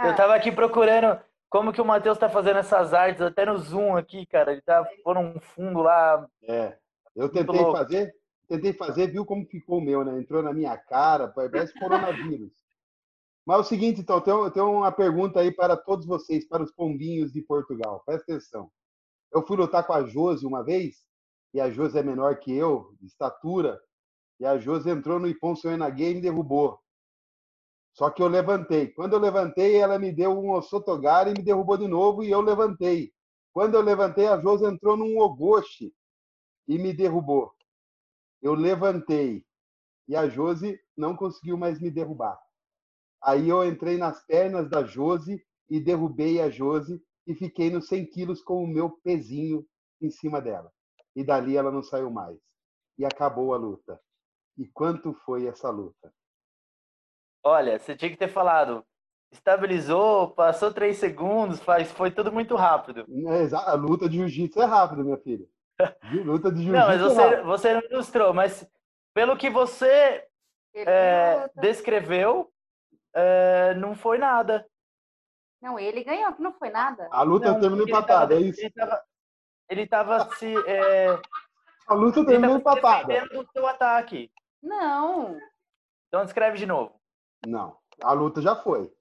Eu 0.03 0.15
tava 0.15 0.35
aqui 0.35 0.51
procurando 0.51 1.19
como 1.49 1.71
que 1.71 1.81
o 1.81 1.85
Matheus 1.85 2.17
tá 2.17 2.29
fazendo 2.29 2.59
essas 2.59 2.93
artes, 2.93 3.21
até 3.21 3.45
no 3.45 3.57
Zoom 3.57 3.95
aqui, 3.95 4.25
cara. 4.25 4.51
Ele 4.51 4.61
tá 4.61 4.85
pondo 5.03 5.21
um 5.21 5.39
fundo 5.39 5.81
lá. 5.81 6.27
É. 6.43 6.77
Eu 7.15 7.29
tentei 7.29 7.61
fazer, 7.71 8.13
tentei 8.47 8.73
fazer, 8.73 9.07
viu 9.07 9.25
como 9.25 9.45
ficou 9.45 9.77
o 9.77 9.81
meu, 9.81 10.03
né? 10.03 10.19
Entrou 10.19 10.43
na 10.43 10.53
minha 10.53 10.77
cara, 10.77 11.29
parece 11.29 11.73
coronavírus. 11.79 12.60
Mas 13.51 13.57
é 13.57 13.61
o 13.63 13.63
seguinte, 13.65 13.99
então, 13.99 14.23
eu 14.45 14.49
tenho, 14.49 14.71
uma 14.71 14.93
pergunta 14.93 15.41
aí 15.41 15.51
para 15.51 15.75
todos 15.75 16.05
vocês, 16.05 16.47
para 16.47 16.63
os 16.63 16.71
pombinhos 16.71 17.33
de 17.33 17.41
Portugal. 17.41 18.01
Presta 18.05 18.31
atenção. 18.31 18.71
Eu 19.29 19.45
fui 19.45 19.57
lutar 19.57 19.85
com 19.85 19.91
a 19.91 20.05
Josi 20.05 20.45
uma 20.45 20.63
vez, 20.63 21.03
e 21.53 21.59
a 21.59 21.69
Josi 21.69 21.97
é 21.97 22.01
menor 22.01 22.39
que 22.39 22.55
eu, 22.55 22.95
de 22.97 23.07
estatura, 23.07 23.77
e 24.39 24.45
a 24.45 24.57
Josi 24.57 24.89
entrou 24.89 25.19
no 25.19 25.27
Ipon 25.27 25.53
Soenaguê 25.53 26.11
e 26.11 26.15
me 26.15 26.21
derrubou. 26.21 26.79
Só 27.91 28.09
que 28.09 28.23
eu 28.23 28.29
levantei. 28.29 28.87
Quando 28.87 29.17
eu 29.17 29.19
levantei, 29.19 29.75
ela 29.75 29.99
me 29.99 30.13
deu 30.13 30.31
um 30.31 30.51
Osotogari 30.51 31.31
e 31.31 31.33
me 31.33 31.43
derrubou 31.43 31.75
de 31.75 31.89
novo, 31.89 32.23
e 32.23 32.31
eu 32.31 32.39
levantei. 32.39 33.11
Quando 33.51 33.75
eu 33.75 33.81
levantei, 33.81 34.27
a 34.27 34.39
Josi 34.39 34.63
entrou 34.63 34.95
num 34.95 35.19
Ogoshi 35.19 35.93
e 36.69 36.79
me 36.79 36.93
derrubou. 36.93 37.51
Eu 38.41 38.53
levantei 38.53 39.45
e 40.07 40.15
a 40.15 40.29
Josi 40.29 40.79
não 40.95 41.17
conseguiu 41.17 41.57
mais 41.57 41.81
me 41.81 41.91
derrubar. 41.91 42.39
Aí 43.23 43.49
eu 43.49 43.63
entrei 43.63 43.97
nas 43.97 44.25
pernas 44.25 44.69
da 44.69 44.83
Josi 44.83 45.43
e 45.69 45.79
derrubei 45.79 46.41
a 46.41 46.49
Josi 46.49 47.01
e 47.27 47.35
fiquei 47.35 47.69
nos 47.69 47.87
100 47.87 48.05
quilos 48.07 48.41
com 48.41 48.63
o 48.63 48.67
meu 48.67 48.89
pezinho 49.03 49.65
em 50.01 50.09
cima 50.09 50.41
dela. 50.41 50.71
E 51.15 51.23
dali 51.23 51.55
ela 51.55 51.71
não 51.71 51.83
saiu 51.83 52.09
mais. 52.09 52.37
E 52.97 53.05
acabou 53.05 53.53
a 53.53 53.57
luta. 53.57 53.99
E 54.57 54.67
quanto 54.67 55.13
foi 55.25 55.45
essa 55.47 55.69
luta? 55.69 56.11
Olha, 57.43 57.79
você 57.79 57.95
tinha 57.95 58.09
que 58.11 58.17
ter 58.17 58.27
falado. 58.27 58.85
Estabilizou, 59.31 60.31
passou 60.31 60.73
três 60.73 60.97
segundos, 60.97 61.59
faz, 61.61 61.91
foi 61.91 62.11
tudo 62.11 62.31
muito 62.31 62.55
rápido. 62.55 63.05
É, 63.29 63.55
A 63.55 63.73
luta 63.75 64.09
de 64.09 64.17
jiu-jitsu 64.17 64.61
é 64.61 64.65
rápido, 64.65 65.03
minha 65.05 65.17
filha. 65.17 65.45
De- 66.11 66.19
Luta 66.23 66.51
de 66.51 66.65
Não, 66.69 66.87
mas 66.87 66.99
jiu-jitsu 66.99 67.05
é 67.05 67.15
você, 67.15 67.35
rápido. 67.35 67.45
você 67.47 67.73
não 67.73 67.81
ilustrou, 67.89 68.33
mas 68.33 68.69
pelo 69.13 69.37
que 69.37 69.49
você 69.49 70.25
é, 70.75 71.49
descreveu, 71.55 72.51
é, 73.13 73.73
não 73.75 73.95
foi 73.95 74.17
nada. 74.17 74.65
Não, 75.61 75.77
ele 75.77 76.03
ganhou, 76.03 76.33
que 76.33 76.41
não 76.41 76.53
foi 76.53 76.69
nada. 76.69 77.07
A 77.11 77.21
luta 77.21 77.51
Não, 77.51 77.59
terminou 77.59 77.85
ele 77.85 77.91
tava- 77.91 78.03
empatada, 78.05 78.33
é 78.35 78.39
isso? 78.39 78.59
Ele 78.61 78.71
tava, 78.71 79.03
ele 79.69 79.87
tava 79.87 80.35
se. 80.35 80.53
é, 80.67 81.19
A 81.87 81.93
luta 81.93 82.19
ele 82.19 82.27
terminou 82.27 82.57
empatada. 82.57 83.07
defendendo 83.07 83.43
do 83.43 83.51
seu 83.51 83.67
ataque. 83.67 84.31
Não. 84.61 85.37
Então 86.07 86.23
descreve 86.25 86.57
de 86.57 86.65
novo. 86.65 86.99
Não, 87.45 87.77
a 88.03 88.11
luta 88.13 88.41
já 88.41 88.55
foi. 88.55 88.91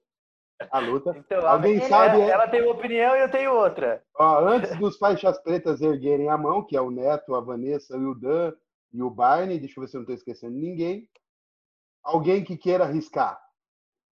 A 0.71 0.77
luta. 0.79 1.11
Então, 1.17 1.47
Alguém 1.47 1.77
ela, 1.79 1.89
sabe? 1.89 2.21
é- 2.21 2.29
ela 2.29 2.47
tem 2.47 2.61
uma 2.61 2.73
opinião 2.73 3.15
e 3.15 3.21
eu 3.21 3.31
tenho 3.31 3.53
outra. 3.53 4.03
Ó, 4.15 4.39
antes 4.45 4.77
dos 4.77 4.97
faixas 4.97 5.39
pretas 5.41 5.81
erguerem 5.81 6.29
a 6.29 6.37
mão, 6.37 6.63
que 6.63 6.77
é 6.77 6.81
o 6.81 6.91
Neto, 6.91 7.33
a 7.33 7.41
Vanessa, 7.41 7.97
o 7.97 8.13
Dan 8.13 8.53
e 8.93 9.01
o 9.01 9.09
Barney, 9.09 9.59
deixa 9.59 9.79
eu 9.79 9.81
ver 9.81 9.87
se 9.87 9.95
eu 9.97 9.99
não 9.99 10.03
estou 10.03 10.15
esquecendo 10.15 10.55
ninguém. 10.55 11.09
Alguém 12.03 12.43
que 12.43 12.55
queira 12.55 12.83
arriscar. 12.83 13.41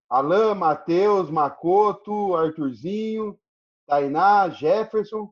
Alain, 0.10 0.56
Matheus, 0.56 1.30
Macoto, 1.30 2.36
Arthurzinho, 2.36 3.40
Tainá, 3.86 4.50
Jefferson. 4.50 5.32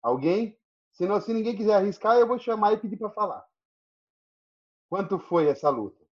Alguém? 0.00 0.56
Se, 0.92 1.06
não, 1.06 1.20
se 1.20 1.32
ninguém 1.32 1.56
quiser 1.56 1.74
arriscar, 1.74 2.16
eu 2.16 2.26
vou 2.26 2.38
chamar 2.38 2.72
e 2.72 2.78
pedir 2.78 2.96
para 2.96 3.10
falar. 3.10 3.44
Quanto 4.88 5.18
foi 5.18 5.48
essa 5.48 5.68
luta? 5.70 6.04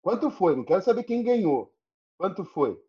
Quanto 0.00 0.30
foi? 0.30 0.56
Não 0.56 0.64
quero 0.64 0.82
saber 0.82 1.04
quem 1.04 1.22
ganhou. 1.22 1.74
Quanto 2.16 2.44
foi? 2.44 2.82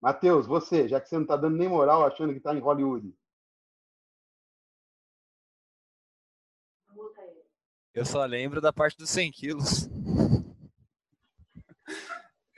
Matheus, 0.00 0.46
você, 0.46 0.88
já 0.88 1.00
que 1.00 1.08
você 1.08 1.16
não 1.16 1.22
está 1.22 1.36
dando 1.36 1.56
nem 1.56 1.68
moral 1.68 2.04
achando 2.04 2.32
que 2.32 2.38
está 2.38 2.54
em 2.54 2.60
Hollywood. 2.60 3.12
Eu 7.92 8.04
só 8.04 8.24
lembro 8.24 8.60
da 8.60 8.72
parte 8.72 8.96
dos 8.96 9.10
100 9.10 9.32
quilos. 9.32 9.88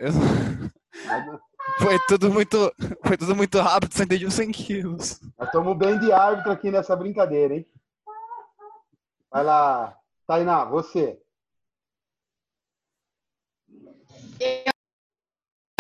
Eu- 0.01 0.13
Foi 1.79 1.99
tudo 2.09 2.31
muito, 2.31 2.57
foi 3.07 3.17
tudo 3.17 3.37
muito 3.37 3.59
rápido, 3.61 3.95
só 3.95 4.03
entendi 4.03 4.27
os 4.27 4.35
100 4.35 4.51
quilos. 4.51 5.21
Nós 5.39 5.49
estamos 5.49 5.77
bem 5.77 5.99
de 5.99 6.11
árbitro 6.13 6.51
aqui 6.53 6.71
nessa 6.71 6.97
brincadeira, 6.97 7.55
hein? 7.55 7.67
Vai 9.31 9.45
lá, 9.45 9.97
Tainá, 10.27 10.65
você. 10.65 11.21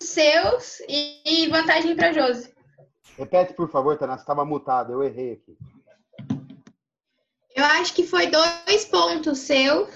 Seus 0.02 0.80
e 0.88 1.48
vantagem 1.48 1.96
para 1.96 2.12
Josi. 2.12 2.54
Repete, 3.16 3.54
por 3.54 3.70
favor, 3.70 3.96
Tainá, 3.98 4.16
você 4.16 4.22
estava 4.22 4.44
mutada, 4.44 4.92
eu 4.92 5.02
errei 5.02 5.32
aqui. 5.32 5.56
Eu 7.54 7.64
acho 7.64 7.94
que 7.94 8.06
foi 8.06 8.28
dois 8.28 8.84
pontos 8.86 9.40
seus 9.40 9.90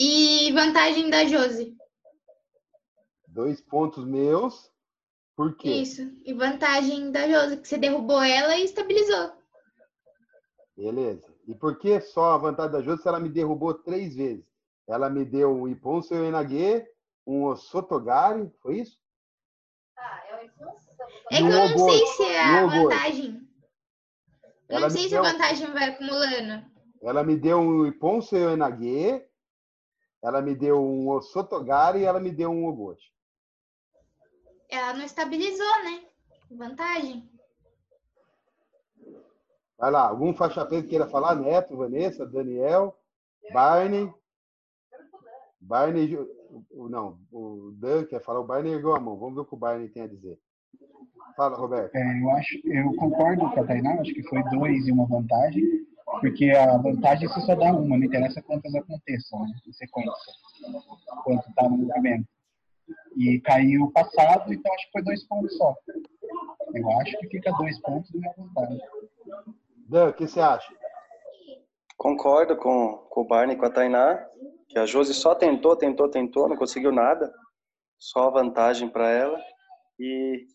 e 0.00 0.52
vantagem 0.52 1.08
da 1.10 1.24
Josi. 1.24 1.76
Dois 3.36 3.60
pontos 3.60 4.02
meus. 4.06 4.72
Por 5.36 5.54
quê? 5.58 5.68
Isso. 5.68 6.10
E 6.24 6.32
vantagem 6.32 7.12
da 7.12 7.28
Josi, 7.28 7.58
que 7.58 7.68
você 7.68 7.76
derrubou 7.76 8.22
ela 8.22 8.56
e 8.56 8.64
estabilizou. 8.64 9.30
Beleza. 10.74 11.30
E 11.46 11.54
por 11.54 11.78
que 11.78 12.00
só 12.00 12.32
a 12.32 12.38
vantagem 12.38 12.72
da 12.72 12.80
Jô 12.80 12.96
se 12.96 13.06
ela 13.06 13.20
me 13.20 13.28
derrubou 13.28 13.74
três 13.74 14.16
vezes? 14.16 14.42
Ela 14.88 15.10
me 15.10 15.22
deu 15.22 15.54
um 15.54 15.68
Ipon 15.68 16.00
Seoenage, 16.00 16.86
um 17.26 17.54
Sotogari, 17.54 18.50
foi 18.62 18.78
isso? 18.78 18.98
É 21.30 21.34
E 21.34 21.36
que 21.36 21.42
um 21.42 21.50
eu 21.50 21.68
não 21.68 21.78
sei 21.90 22.06
se 22.06 22.22
é 22.22 22.40
a 22.40 22.66
vantagem. 22.66 23.48
Eu 24.70 24.80
não 24.80 24.86
me 24.88 24.92
sei 24.92 25.08
se 25.10 25.14
a 25.14 25.20
vantagem 25.20 25.72
vai 25.72 25.90
acumulando. 25.90 26.64
Ela 27.02 27.22
me 27.22 27.36
deu 27.36 27.58
um 27.58 27.86
Ipon 27.86 28.22
Seoenage, 28.22 29.22
ela 30.22 30.40
me 30.40 30.54
deu 30.54 30.82
um 30.82 31.20
Sotogari 31.20 32.00
e 32.00 32.04
ela 32.04 32.18
me 32.18 32.30
deu 32.30 32.50
um 32.50 32.64
Ogoshi. 32.64 33.14
Ela 34.68 34.94
não 34.94 35.04
estabilizou, 35.04 35.84
né? 35.84 36.04
Vantagem. 36.50 37.28
Vai 39.78 39.90
lá, 39.90 40.08
algum 40.08 40.32
faixa 40.32 40.64
preta 40.64 40.88
queira 40.88 41.06
falar? 41.06 41.34
Neto, 41.34 41.76
Vanessa, 41.76 42.26
Daniel, 42.26 42.98
Barney. 43.52 44.12
Barney, 45.60 46.16
não, 46.72 47.18
o 47.30 47.72
Dan 47.76 48.04
quer 48.04 48.22
falar, 48.22 48.40
o 48.40 48.46
Barney 48.46 48.72
ergueu 48.72 48.94
a 48.94 49.00
mão. 49.00 49.18
Vamos 49.18 49.34
ver 49.34 49.40
o 49.42 49.44
que 49.44 49.54
o 49.54 49.58
Barney 49.58 49.88
tem 49.88 50.04
a 50.04 50.08
dizer. 50.08 50.38
Fala, 51.36 51.56
Roberto. 51.56 51.94
É, 51.94 52.20
eu 52.22 52.30
acho, 52.30 52.58
eu 52.64 52.94
concordo 52.94 53.50
com 53.50 53.60
a 53.60 53.66
Tainá, 53.66 54.00
acho 54.00 54.14
que 54.14 54.22
foi 54.22 54.42
dois 54.44 54.86
e 54.86 54.92
uma 54.92 55.06
vantagem, 55.06 55.86
porque 56.20 56.50
a 56.50 56.78
vantagem 56.78 57.28
você 57.28 57.40
só 57.42 57.54
dá 57.54 57.72
uma, 57.72 57.98
não 57.98 58.04
interessa 58.04 58.40
quantas 58.40 58.74
aconteçam, 58.74 59.40
né, 59.40 59.52
em 59.66 59.72
sequência, 59.72 60.12
quanto 61.24 61.46
está 61.46 61.68
no 61.68 61.76
movimento. 61.76 62.26
E 63.16 63.40
caiu 63.40 63.84
o 63.84 63.92
passado, 63.92 64.52
então 64.52 64.72
acho 64.74 64.86
que 64.86 64.92
foi 64.92 65.02
dois 65.02 65.24
pontos 65.24 65.56
só. 65.56 65.74
Eu 66.74 66.90
acho 67.00 67.18
que 67.18 67.28
fica 67.28 67.50
dois 67.52 67.80
pontos 67.80 68.10
uma 68.14 68.32
vantagem. 68.36 68.80
Dan, 69.88 70.08
o 70.08 70.12
que 70.12 70.26
você 70.26 70.40
acha? 70.40 70.72
Concordo 71.96 72.56
com, 72.56 72.98
com 73.10 73.20
o 73.22 73.26
Barney 73.26 73.56
e 73.56 73.58
com 73.58 73.64
a 73.66 73.70
Tainá, 73.70 74.22
que 74.68 74.78
a 74.78 74.84
Josi 74.84 75.14
só 75.14 75.34
tentou, 75.34 75.74
tentou, 75.76 76.10
tentou, 76.10 76.48
não 76.48 76.56
conseguiu 76.56 76.92
nada, 76.92 77.32
só 77.98 78.30
vantagem 78.30 78.88
para 78.88 79.08
ela. 79.10 79.40
E 79.98 80.46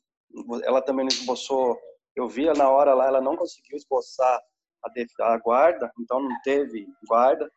ela 0.63 0.81
também 0.81 1.03
não 1.03 1.09
esboçou, 1.11 1.77
eu 2.15 2.27
via 2.27 2.53
na 2.53 2.69
hora 2.69 2.93
lá, 2.93 3.07
ela 3.07 3.21
não 3.21 3.35
conseguiu 3.35 3.75
esboçar 3.75 4.39
a, 4.83 4.89
def- 4.89 5.19
a 5.19 5.37
guarda, 5.39 5.91
então 5.99 6.21
não 6.21 6.29
teve 6.43 6.85
guarda. 7.07 7.51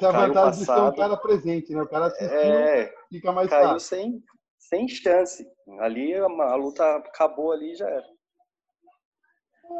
É 0.00 0.06
a 0.06 0.12
Caiu 0.12 0.28
vantagem 0.28 0.60
de 0.60 0.66
ser 0.66 0.70
um 0.72 0.74
passado. 0.74 0.96
cara 0.96 1.16
presente, 1.16 1.72
né? 1.74 1.82
O 1.82 1.88
cara 1.88 2.06
assistiu, 2.06 2.36
É, 2.36 2.94
fica 3.08 3.32
mais 3.32 3.50
caiu 3.50 3.68
fácil. 3.70 3.88
sem, 3.88 4.24
sem 4.58 4.88
chance. 4.88 5.46
Ali 5.80 6.14
a, 6.14 6.24
a 6.24 6.54
luta 6.54 6.84
acabou 6.96 7.52
ali 7.52 7.72
e 7.72 7.76
já 7.76 7.88
era. 7.88 8.06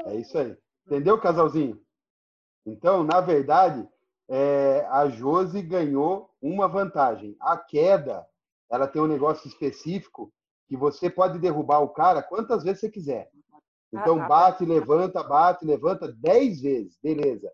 É 0.07 0.15
isso 0.17 0.37
aí. 0.39 0.57
Entendeu, 0.87 1.21
casalzinho? 1.21 1.81
Então, 2.67 3.03
na 3.05 3.21
verdade, 3.21 3.89
é, 4.29 4.87
a 4.91 5.09
Josi 5.09 5.63
ganhou 5.63 6.31
uma 6.43 6.69
vantagem. 6.69 7.37
A 7.41 7.57
queda, 7.57 8.27
ela 8.71 8.87
tem 8.87 9.01
um 9.01 9.07
negócio 9.07 9.49
específico 9.49 10.33
que 10.67 10.77
você 10.77 11.09
pode 11.09 11.39
derrubar 11.39 11.81
o 11.81 11.89
cara 11.89 12.23
quantas 12.23 12.63
vezes 12.63 12.81
você 12.81 12.91
quiser. 12.91 13.31
Então, 13.91 14.21
Ah, 14.21 14.25
ah, 14.25 14.29
bate, 14.29 14.65
levanta, 14.67 15.23
bate, 15.23 15.65
levanta 15.65 16.13
dez 16.13 16.61
vezes. 16.61 16.99
Beleza. 17.03 17.51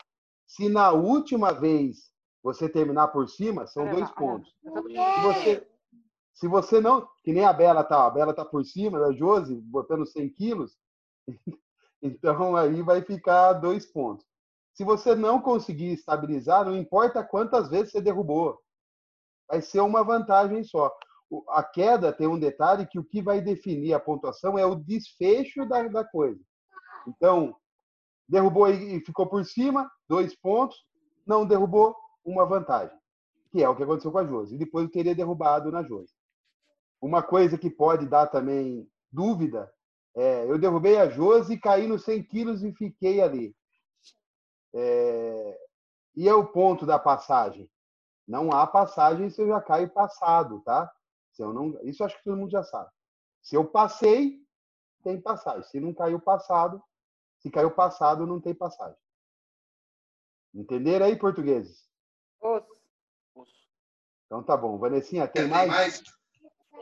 Se 0.46 0.68
na 0.68 0.90
última 0.92 1.52
vez 1.52 2.12
você 2.42 2.68
terminar 2.68 3.08
por 3.08 3.28
cima, 3.28 3.66
são 3.66 3.90
dois 3.90 4.10
pontos. 4.10 4.54
Se 4.62 5.22
você, 5.22 5.68
se 6.34 6.48
você 6.48 6.80
não, 6.80 7.08
que 7.22 7.32
nem 7.32 7.44
a 7.44 7.52
Bela 7.52 7.82
tá, 7.82 8.06
a 8.06 8.10
Bela 8.10 8.34
tá 8.34 8.44
por 8.44 8.64
cima 8.64 9.00
da 9.00 9.12
Josi, 9.12 9.54
botando 9.62 10.06
100 10.06 10.28
quilos, 10.30 10.76
então 12.02 12.54
aí 12.54 12.82
vai 12.82 13.00
ficar 13.02 13.54
dois 13.54 13.86
pontos. 13.86 14.26
Se 14.74 14.84
você 14.84 15.14
não 15.14 15.40
conseguir 15.40 15.92
estabilizar, 15.92 16.64
não 16.64 16.76
importa 16.76 17.24
quantas 17.24 17.68
vezes 17.68 17.92
você 17.92 18.00
derrubou, 18.02 18.60
vai 19.48 19.62
ser 19.62 19.80
uma 19.80 20.02
vantagem 20.02 20.64
só. 20.64 20.92
A 21.48 21.62
queda 21.62 22.12
tem 22.12 22.26
um 22.26 22.38
detalhe 22.38 22.86
que 22.86 22.98
o 22.98 23.04
que 23.04 23.22
vai 23.22 23.40
definir 23.40 23.94
a 23.94 24.00
pontuação 24.00 24.58
é 24.58 24.66
o 24.66 24.74
desfecho 24.74 25.66
da, 25.66 25.82
da 25.88 26.04
coisa. 26.04 26.40
Então, 27.06 27.56
derrubou 28.28 28.68
e 28.68 29.00
ficou 29.00 29.26
por 29.26 29.44
cima, 29.44 29.90
dois 30.08 30.34
pontos. 30.34 30.76
Não 31.26 31.46
derrubou, 31.46 31.96
uma 32.24 32.44
vantagem. 32.44 32.96
Que 33.50 33.62
é 33.62 33.68
o 33.68 33.76
que 33.76 33.82
aconteceu 33.82 34.12
com 34.12 34.18
a 34.18 34.26
Josi. 34.26 34.54
E 34.54 34.58
depois 34.58 34.88
teria 34.90 35.14
derrubado 35.14 35.70
na 35.70 35.82
Josi. 35.82 36.12
Uma 37.00 37.22
coisa 37.22 37.58
que 37.58 37.70
pode 37.70 38.06
dar 38.06 38.26
também 38.26 38.88
dúvida 39.12 39.70
é, 40.16 40.48
eu 40.48 40.58
derrubei 40.58 40.96
a 40.96 41.08
Josi, 41.08 41.58
caí 41.58 41.88
nos 41.88 42.04
100 42.04 42.22
quilos 42.24 42.62
e 42.62 42.72
fiquei 42.72 43.20
ali. 43.20 43.54
É, 44.72 45.58
e 46.14 46.28
é 46.28 46.34
o 46.34 46.46
ponto 46.46 46.86
da 46.86 46.98
passagem. 46.98 47.68
Não 48.26 48.50
há 48.52 48.66
passagem 48.66 49.28
se 49.28 49.42
eu 49.42 49.48
já 49.48 49.60
caio 49.60 49.90
passado, 49.90 50.60
tá? 50.60 50.90
Se 51.32 51.42
eu 51.42 51.52
não, 51.52 51.76
isso 51.82 52.04
acho 52.04 52.16
que 52.16 52.24
todo 52.24 52.36
mundo 52.36 52.50
já 52.50 52.62
sabe. 52.62 52.88
Se 53.42 53.56
eu 53.56 53.64
passei, 53.64 54.38
tem 55.02 55.20
passagem. 55.20 55.64
Se 55.64 55.80
não 55.80 55.92
caiu 55.92 56.20
passado, 56.20 56.80
se 57.44 57.50
caiu 57.50 57.70
passado, 57.70 58.26
não 58.26 58.40
tem 58.40 58.54
passagem. 58.54 58.96
Entenderam 60.54 61.04
aí, 61.04 61.14
portugueses? 61.14 61.86
Então 64.24 64.42
tá 64.42 64.56
bom. 64.56 64.78
Vanessinha, 64.78 65.28
tem 65.28 65.46
mais? 65.46 66.02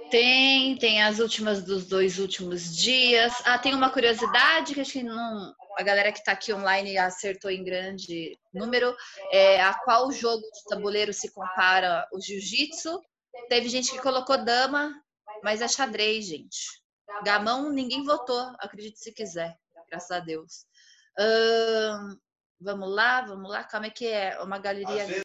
Tem, 0.09 0.79
tem 0.79 1.03
as 1.03 1.19
últimas 1.19 1.65
dos 1.65 1.89
dois 1.89 2.21
últimos 2.21 2.77
dias. 2.77 3.33
Ah, 3.45 3.59
tem 3.59 3.75
uma 3.75 3.91
curiosidade 3.91 4.73
que 4.73 4.81
acho 4.81 4.93
que 4.93 5.03
não, 5.03 5.53
a 5.77 5.83
galera 5.83 6.13
que 6.13 6.19
está 6.19 6.31
aqui 6.31 6.53
online 6.53 6.97
acertou 6.97 7.51
em 7.51 7.65
grande 7.65 8.39
número. 8.55 8.95
É, 9.33 9.61
a 9.61 9.75
qual 9.75 10.13
jogo 10.13 10.43
de 10.43 10.65
tabuleiro 10.69 11.13
se 11.13 11.33
compara 11.33 12.07
o 12.13 12.21
jiu-jitsu? 12.21 13.03
Teve 13.49 13.69
gente 13.69 13.91
que 13.91 14.01
colocou 14.01 14.45
dama, 14.45 14.95
mas 15.43 15.61
é 15.61 15.67
xadrez, 15.67 16.27
gente. 16.27 16.81
Gamão 17.25 17.71
ninguém 17.71 18.05
votou, 18.05 18.55
acredite 18.61 19.01
se 19.01 19.13
quiser, 19.13 19.59
graças 19.93 20.11
a 20.11 20.21
Deus. 20.21 20.67
Ahn, 21.19 22.17
vamos 22.59 22.89
lá, 22.95 23.21
vamos 23.27 23.51
lá, 23.51 23.63
calma 23.63 23.87
aí 23.87 23.93
que 23.93 24.07
é 24.07 24.43
uma 24.43 24.59
galeria. 24.59 25.23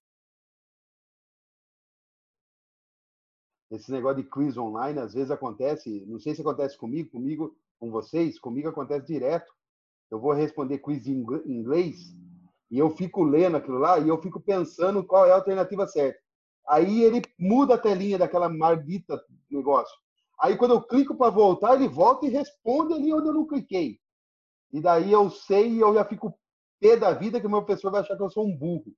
Esse 3.71 3.91
negócio 3.91 4.21
de 4.21 4.29
quiz 4.29 4.57
online, 4.57 4.99
às 4.99 5.13
vezes 5.13 5.31
acontece, 5.31 6.05
não 6.05 6.19
sei 6.19 6.35
se 6.35 6.41
acontece 6.41 6.77
comigo, 6.77 7.11
comigo, 7.11 7.57
com 7.79 7.89
vocês, 7.89 8.39
comigo 8.39 8.67
acontece 8.67 9.07
direto. 9.07 9.51
Eu 10.11 10.19
vou 10.19 10.33
responder 10.33 10.79
quiz 10.79 11.05
em 11.07 11.25
inglês 11.45 12.13
e 12.69 12.77
eu 12.77 12.89
fico 12.89 13.23
lendo 13.23 13.57
aquilo 13.57 13.77
lá 13.77 13.99
e 13.99 14.07
eu 14.07 14.21
fico 14.21 14.39
pensando 14.39 15.05
qual 15.05 15.25
é 15.25 15.31
a 15.31 15.35
alternativa 15.35 15.87
certa. 15.87 16.19
Aí 16.67 17.03
ele 17.03 17.21
muda 17.39 17.75
a 17.75 17.77
telinha 17.77 18.17
daquela 18.17 18.49
maldita 18.49 19.21
negócio. 19.49 19.95
Aí 20.39 20.57
quando 20.57 20.75
eu 20.75 20.81
clico 20.81 21.15
para 21.15 21.31
voltar, 21.31 21.75
ele 21.75 21.87
volta 21.87 22.25
e 22.25 22.29
responde 22.29 22.93
ali 22.93 23.13
onde 23.13 23.27
eu 23.27 23.33
não 23.33 23.47
cliquei. 23.47 23.99
E 24.71 24.81
daí 24.81 25.11
eu 25.11 25.29
sei 25.29 25.69
e 25.69 25.79
eu 25.79 25.93
já 25.93 26.03
fico 26.03 26.37
pé 26.79 26.97
da 26.97 27.13
vida 27.13 27.39
que 27.39 27.47
o 27.47 27.49
meu 27.49 27.63
professor 27.63 27.91
vai 27.91 28.01
achar 28.01 28.15
que 28.15 28.23
eu 28.23 28.29
sou 28.29 28.45
um 28.45 28.55
burro. 28.55 28.93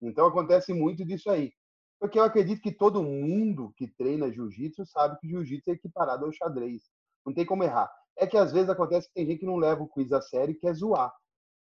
Então 0.00 0.26
acontece 0.26 0.72
muito 0.72 1.04
disso 1.04 1.30
aí. 1.30 1.52
Porque 1.98 2.18
eu 2.18 2.24
acredito 2.24 2.60
que 2.60 2.72
todo 2.72 3.02
mundo 3.02 3.72
que 3.76 3.86
treina 3.86 4.30
jiu-jitsu 4.30 4.84
sabe 4.86 5.18
que 5.20 5.28
jiu-jitsu 5.28 5.70
é 5.70 5.74
equiparado 5.74 6.24
ao 6.24 6.32
xadrez. 6.32 6.82
Não 7.24 7.32
tem 7.32 7.46
como 7.46 7.62
errar. 7.62 7.92
É 8.16 8.26
que 8.26 8.36
às 8.36 8.52
vezes 8.52 8.68
acontece 8.68 9.06
que 9.08 9.14
tem 9.14 9.26
gente 9.26 9.38
que 9.38 9.46
não 9.46 9.56
leva 9.56 9.82
o 9.82 9.88
quiz 9.88 10.12
a 10.12 10.20
sério 10.20 10.52
e 10.52 10.58
quer 10.58 10.74
zoar. 10.74 11.14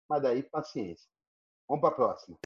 Mas 0.07 0.21
daí, 0.21 0.43
paciência. 0.43 1.09
Vamos 1.67 1.81
para 1.81 1.89
a 1.89 1.95
próxima. 1.95 2.37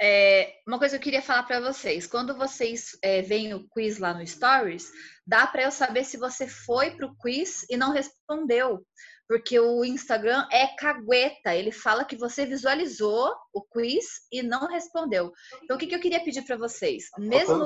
É, 0.00 0.54
uma 0.66 0.78
coisa 0.78 0.98
que 0.98 1.02
eu 1.02 1.04
queria 1.04 1.22
falar 1.22 1.44
para 1.44 1.60
vocês: 1.60 2.06
quando 2.06 2.36
vocês 2.36 2.98
é, 3.02 3.22
veem 3.22 3.54
o 3.54 3.68
quiz 3.68 3.98
lá 3.98 4.12
no 4.12 4.26
Stories, 4.26 4.90
dá 5.26 5.46
para 5.46 5.62
eu 5.62 5.70
saber 5.70 6.04
se 6.04 6.16
você 6.16 6.46
foi 6.48 6.90
para 6.92 7.06
o 7.06 7.16
quiz 7.16 7.64
e 7.70 7.76
não 7.76 7.92
respondeu. 7.92 8.84
Porque 9.26 9.58
o 9.58 9.84
Instagram 9.84 10.46
é 10.52 10.66
cagueta, 10.76 11.54
ele 11.54 11.72
fala 11.72 12.04
que 12.04 12.16
você 12.16 12.44
visualizou 12.44 13.34
o 13.54 13.62
quiz 13.62 14.04
e 14.30 14.42
não 14.42 14.66
respondeu. 14.66 15.32
Então, 15.62 15.76
o 15.76 15.80
que, 15.80 15.86
que 15.86 15.94
eu 15.94 16.00
queria 16.00 16.22
pedir 16.22 16.42
para 16.42 16.56
vocês? 16.56 17.04
Mesmo. 17.16 17.64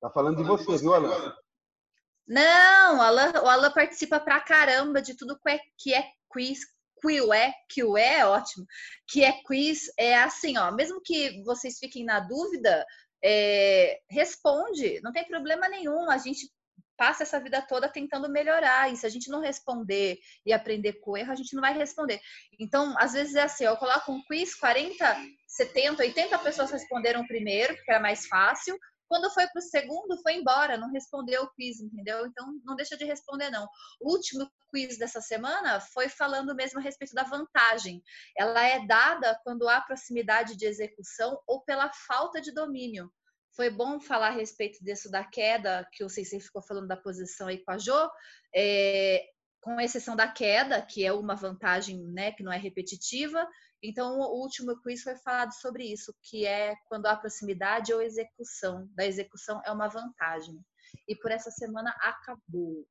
Tá 0.00 0.10
falando 0.10 0.36
de 0.36 0.44
você, 0.44 0.76
viu, 0.76 0.92
Alan? 0.92 1.34
Não, 2.28 2.98
o 2.98 3.00
Alan, 3.00 3.32
o 3.42 3.48
Alan 3.48 3.70
participa 3.70 4.20
pra 4.20 4.40
caramba 4.40 5.00
de 5.00 5.16
tudo 5.16 5.38
que 5.38 5.50
é, 5.50 5.60
que 5.78 5.94
é 5.94 6.04
quiz. 6.30 6.60
Quill 7.06 7.32
é, 7.32 7.54
Q 7.72 7.96
é 7.96 8.26
ótimo. 8.26 8.66
Que 9.06 9.22
é 9.24 9.32
quiz, 9.42 9.90
é 9.96 10.16
assim, 10.16 10.58
ó. 10.58 10.72
Mesmo 10.72 11.00
que 11.00 11.42
vocês 11.44 11.78
fiquem 11.78 12.04
na 12.04 12.18
dúvida, 12.20 12.84
é, 13.24 14.00
responde, 14.10 15.00
não 15.02 15.12
tem 15.12 15.24
problema 15.24 15.68
nenhum. 15.68 16.10
A 16.10 16.18
gente 16.18 16.50
passa 16.96 17.22
essa 17.22 17.38
vida 17.38 17.62
toda 17.62 17.88
tentando 17.88 18.28
melhorar. 18.28 18.92
E 18.92 18.96
se 18.96 19.06
a 19.06 19.08
gente 19.08 19.30
não 19.30 19.40
responder 19.40 20.18
e 20.44 20.52
aprender 20.52 20.94
com 20.94 21.12
o 21.12 21.16
erro, 21.16 21.30
a 21.30 21.36
gente 21.36 21.54
não 21.54 21.60
vai 21.60 21.76
responder. 21.76 22.20
Então, 22.58 22.94
às 22.98 23.12
vezes 23.12 23.34
é 23.34 23.42
assim, 23.42 23.64
eu 23.64 23.76
coloco 23.76 24.10
um 24.10 24.22
quiz, 24.24 24.54
40, 24.54 25.16
70, 25.46 26.02
80 26.02 26.38
pessoas 26.40 26.70
responderam 26.70 27.26
primeiro, 27.26 27.74
porque 27.76 27.90
era 27.90 28.00
mais 28.00 28.26
fácil. 28.26 28.76
Quando 29.08 29.30
foi 29.30 29.46
para 29.46 29.60
o 29.60 29.62
segundo, 29.62 30.20
foi 30.22 30.34
embora, 30.34 30.76
não 30.76 30.90
respondeu 30.90 31.44
o 31.44 31.50
quiz, 31.52 31.80
entendeu? 31.80 32.26
Então, 32.26 32.52
não 32.64 32.74
deixa 32.74 32.96
de 32.96 33.04
responder, 33.04 33.50
não. 33.50 33.68
O 34.00 34.12
último 34.12 34.50
quiz 34.70 34.98
dessa 34.98 35.20
semana 35.20 35.80
foi 35.80 36.08
falando 36.08 36.54
mesmo 36.54 36.78
a 36.78 36.82
respeito 36.82 37.14
da 37.14 37.22
vantagem. 37.22 38.02
Ela 38.36 38.64
é 38.64 38.84
dada 38.86 39.38
quando 39.44 39.68
há 39.68 39.80
proximidade 39.80 40.56
de 40.56 40.66
execução 40.66 41.40
ou 41.46 41.62
pela 41.62 41.90
falta 41.92 42.40
de 42.40 42.52
domínio. 42.52 43.12
Foi 43.54 43.70
bom 43.70 44.00
falar 44.00 44.28
a 44.28 44.36
respeito 44.36 44.82
disso 44.84 45.10
da 45.10 45.24
queda, 45.24 45.88
que 45.92 46.04
o 46.04 46.08
Sensei 46.08 46.40
ficou 46.40 46.60
falando 46.62 46.88
da 46.88 46.96
posição 46.96 47.46
aí 47.46 47.64
com 47.64 47.70
a 47.70 47.78
Jo. 47.78 48.10
É, 48.54 49.24
com 49.66 49.80
exceção 49.80 50.14
da 50.14 50.28
queda, 50.28 50.80
que 50.80 51.04
é 51.04 51.12
uma 51.12 51.34
vantagem 51.34 52.00
né, 52.12 52.30
que 52.30 52.44
não 52.44 52.52
é 52.52 52.56
repetitiva. 52.56 53.44
Então, 53.82 54.18
o 54.18 54.42
último 54.42 54.80
quiz 54.82 55.02
foi 55.02 55.16
falado 55.16 55.52
sobre 55.52 55.84
isso, 55.84 56.14
que 56.22 56.46
é 56.46 56.74
quando 56.88 57.06
há 57.06 57.16
proximidade 57.16 57.92
ou 57.92 58.02
execução. 58.02 58.88
Da 58.94 59.06
execução 59.06 59.60
é 59.64 59.70
uma 59.70 59.88
vantagem. 59.88 60.58
E 61.06 61.14
por 61.14 61.30
essa 61.30 61.50
semana 61.50 61.94
acabou. 62.00 62.86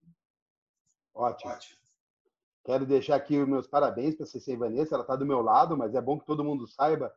Ótimo. 1.13 1.53
Quero 2.63 2.85
deixar 2.85 3.15
aqui 3.15 3.37
os 3.37 3.47
meus 3.47 3.67
parabéns 3.67 4.15
para 4.15 4.25
a 4.25 4.27
CC 4.27 4.55
Vanessa. 4.55 4.95
Ela 4.95 5.03
está 5.03 5.15
do 5.15 5.25
meu 5.25 5.41
lado, 5.41 5.77
mas 5.77 5.93
é 5.95 6.01
bom 6.01 6.19
que 6.19 6.25
todo 6.25 6.43
mundo 6.43 6.67
saiba 6.67 7.13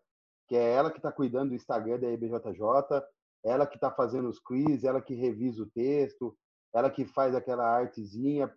que 0.48 0.56
é 0.56 0.72
ela 0.72 0.90
que 0.90 0.96
está 0.96 1.12
cuidando 1.12 1.50
do 1.50 1.54
Instagram 1.54 2.00
da 2.00 2.10
IBJJ, 2.10 3.04
ela 3.44 3.66
que 3.66 3.76
está 3.76 3.90
fazendo 3.90 4.28
os 4.28 4.40
quiz, 4.40 4.82
ela 4.82 5.00
que 5.00 5.14
revisa 5.14 5.62
o 5.62 5.70
texto, 5.70 6.36
ela 6.74 6.90
que 6.90 7.04
faz 7.04 7.34
aquela 7.34 7.64
artezinha 7.64 8.52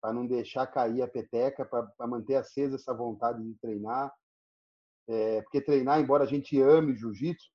para 0.00 0.12
não 0.12 0.26
deixar 0.26 0.66
cair 0.66 1.02
a 1.02 1.08
peteca, 1.08 1.64
para 1.64 2.06
manter 2.06 2.36
acesa 2.36 2.76
essa 2.76 2.94
vontade 2.94 3.42
de 3.42 3.54
treinar. 3.56 4.12
É, 5.06 5.42
porque 5.42 5.60
treinar, 5.60 6.00
embora 6.00 6.24
a 6.24 6.26
gente 6.26 6.60
ame 6.60 6.96
jiu-jitsu, 6.96 7.50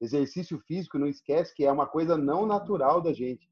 exercício 0.00 0.58
físico, 0.60 0.98
não 0.98 1.06
esquece 1.06 1.54
que 1.54 1.64
é 1.64 1.72
uma 1.72 1.86
coisa 1.86 2.16
não 2.16 2.46
natural 2.46 3.00
da 3.00 3.12
gente. 3.12 3.50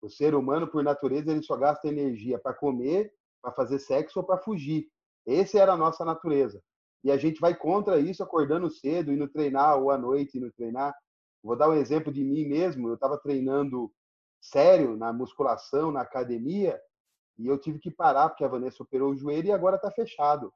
O 0.00 0.08
ser 0.08 0.34
humano, 0.34 0.66
por 0.66 0.82
natureza, 0.82 1.30
ele 1.30 1.42
só 1.42 1.56
gasta 1.56 1.88
energia 1.88 2.38
para 2.38 2.54
comer, 2.54 3.12
para 3.40 3.52
fazer 3.52 3.78
sexo 3.78 4.18
ou 4.18 4.24
para 4.24 4.38
fugir. 4.38 4.88
Essa 5.26 5.60
era 5.60 5.72
a 5.72 5.76
nossa 5.76 6.04
natureza. 6.04 6.62
E 7.04 7.10
a 7.10 7.16
gente 7.16 7.40
vai 7.40 7.54
contra 7.54 7.98
isso 7.98 8.22
acordando 8.22 8.70
cedo, 8.70 9.12
indo 9.12 9.28
treinar, 9.28 9.78
ou 9.80 9.90
à 9.90 9.98
noite 9.98 10.38
indo 10.38 10.52
treinar. 10.52 10.94
Vou 11.42 11.56
dar 11.56 11.68
um 11.68 11.74
exemplo 11.74 12.12
de 12.12 12.24
mim 12.24 12.46
mesmo. 12.46 12.88
Eu 12.88 12.94
estava 12.94 13.18
treinando 13.18 13.92
sério 14.40 14.96
na 14.96 15.12
musculação, 15.12 15.92
na 15.92 16.00
academia, 16.02 16.80
e 17.38 17.46
eu 17.46 17.58
tive 17.58 17.78
que 17.78 17.90
parar 17.90 18.28
porque 18.28 18.44
a 18.44 18.48
Vanessa 18.48 18.82
operou 18.82 19.12
o 19.12 19.16
joelho 19.16 19.48
e 19.48 19.52
agora 19.52 19.76
está 19.76 19.90
fechado. 19.90 20.52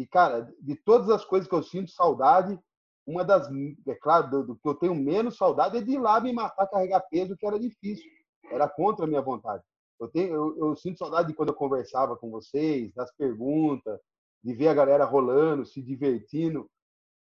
E, 0.00 0.06
cara, 0.06 0.50
de 0.62 0.74
todas 0.76 1.10
as 1.10 1.26
coisas 1.26 1.46
que 1.46 1.54
eu 1.54 1.62
sinto 1.62 1.90
saudade, 1.90 2.58
uma 3.06 3.22
das, 3.22 3.46
é 3.86 3.94
claro, 3.96 4.30
do, 4.30 4.46
do 4.46 4.56
que 4.56 4.66
eu 4.66 4.74
tenho 4.74 4.94
menos 4.94 5.36
saudade 5.36 5.76
é 5.76 5.82
de 5.82 5.90
ir 5.92 5.98
lá 5.98 6.18
me 6.18 6.32
matar, 6.32 6.66
carregar 6.68 7.02
peso, 7.10 7.36
que 7.36 7.46
era 7.46 7.60
difícil. 7.60 8.10
Era 8.50 8.66
contra 8.66 9.04
a 9.04 9.06
minha 9.06 9.20
vontade. 9.20 9.62
Eu, 10.00 10.08
tenho, 10.08 10.32
eu, 10.32 10.56
eu 10.56 10.76
sinto 10.76 10.96
saudade 10.96 11.28
de 11.28 11.34
quando 11.34 11.50
eu 11.50 11.54
conversava 11.54 12.16
com 12.16 12.30
vocês, 12.30 12.94
das 12.94 13.14
perguntas, 13.14 14.00
de 14.42 14.54
ver 14.54 14.68
a 14.68 14.74
galera 14.74 15.04
rolando, 15.04 15.66
se 15.66 15.82
divertindo, 15.82 16.66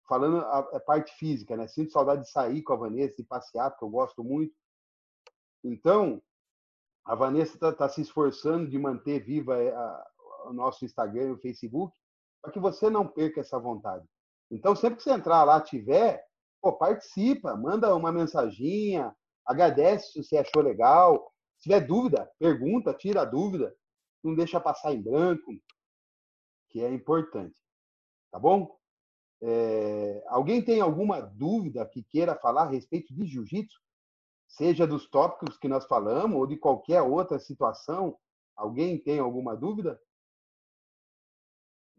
falando 0.08 0.38
a, 0.38 0.60
a 0.60 0.80
parte 0.80 1.12
física, 1.18 1.58
né? 1.58 1.68
Sinto 1.68 1.92
saudade 1.92 2.22
de 2.22 2.32
sair 2.32 2.62
com 2.62 2.72
a 2.72 2.78
Vanessa, 2.78 3.14
de 3.18 3.26
passear, 3.26 3.72
porque 3.72 3.84
eu 3.84 3.90
gosto 3.90 4.24
muito. 4.24 4.56
Então, 5.66 6.22
a 7.04 7.14
Vanessa 7.14 7.56
está 7.56 7.74
tá 7.74 7.90
se 7.90 8.00
esforçando 8.00 8.70
de 8.70 8.80
manter 8.80 9.20
viva 9.20 9.62
eh, 9.62 9.76
a, 9.76 10.08
o 10.46 10.54
nosso 10.54 10.86
Instagram 10.86 11.28
e 11.28 11.32
o 11.32 11.38
Facebook, 11.38 11.94
para 12.42 12.52
que 12.52 12.60
você 12.60 12.90
não 12.90 13.08
perca 13.08 13.42
essa 13.42 13.60
vontade. 13.60 14.06
Então, 14.52 14.76
sempre 14.76 14.98
que 14.98 15.04
você 15.04 15.12
entrar 15.12 15.44
lá, 15.44 15.62
tiver, 15.62 16.24
pô, 16.62 16.74
participa, 16.74 17.56
manda 17.56 17.96
uma 17.96 18.12
mensaginha, 18.12 19.16
agradece 19.46 20.12
se 20.12 20.24
você 20.24 20.38
achou 20.38 20.62
legal. 20.62 21.32
Se 21.58 21.64
tiver 21.64 21.82
dúvida, 21.82 22.30
pergunta, 22.40 22.94
tira 22.94 23.22
a 23.22 23.26
dúvida, 23.26 23.76
não 24.24 24.34
deixa 24.34 24.60
passar 24.60 24.94
em 24.94 25.02
branco, 25.02 25.52
que 26.70 26.82
é 26.82 26.92
importante. 26.92 27.56
Tá 28.32 28.40
bom? 28.40 28.78
É, 29.42 30.24
alguém 30.28 30.64
tem 30.64 30.82
alguma 30.82 31.22
dúvida 31.22 31.86
que 31.86 32.04
queira 32.04 32.36
falar 32.36 32.64
a 32.64 32.70
respeito 32.70 33.14
de 33.14 33.26
jiu-jitsu? 33.26 33.80
Seja 34.48 34.86
dos 34.86 35.10
tópicos 35.10 35.58
que 35.58 35.68
nós 35.68 35.86
falamos 35.86 36.38
ou 36.38 36.48
de 36.48 36.58
qualquer 36.58 37.02
outra 37.02 37.40
situação? 37.40 38.18
Alguém 38.56 38.98
tem 38.98 39.20
alguma 39.20 39.56
dúvida? 39.56 40.00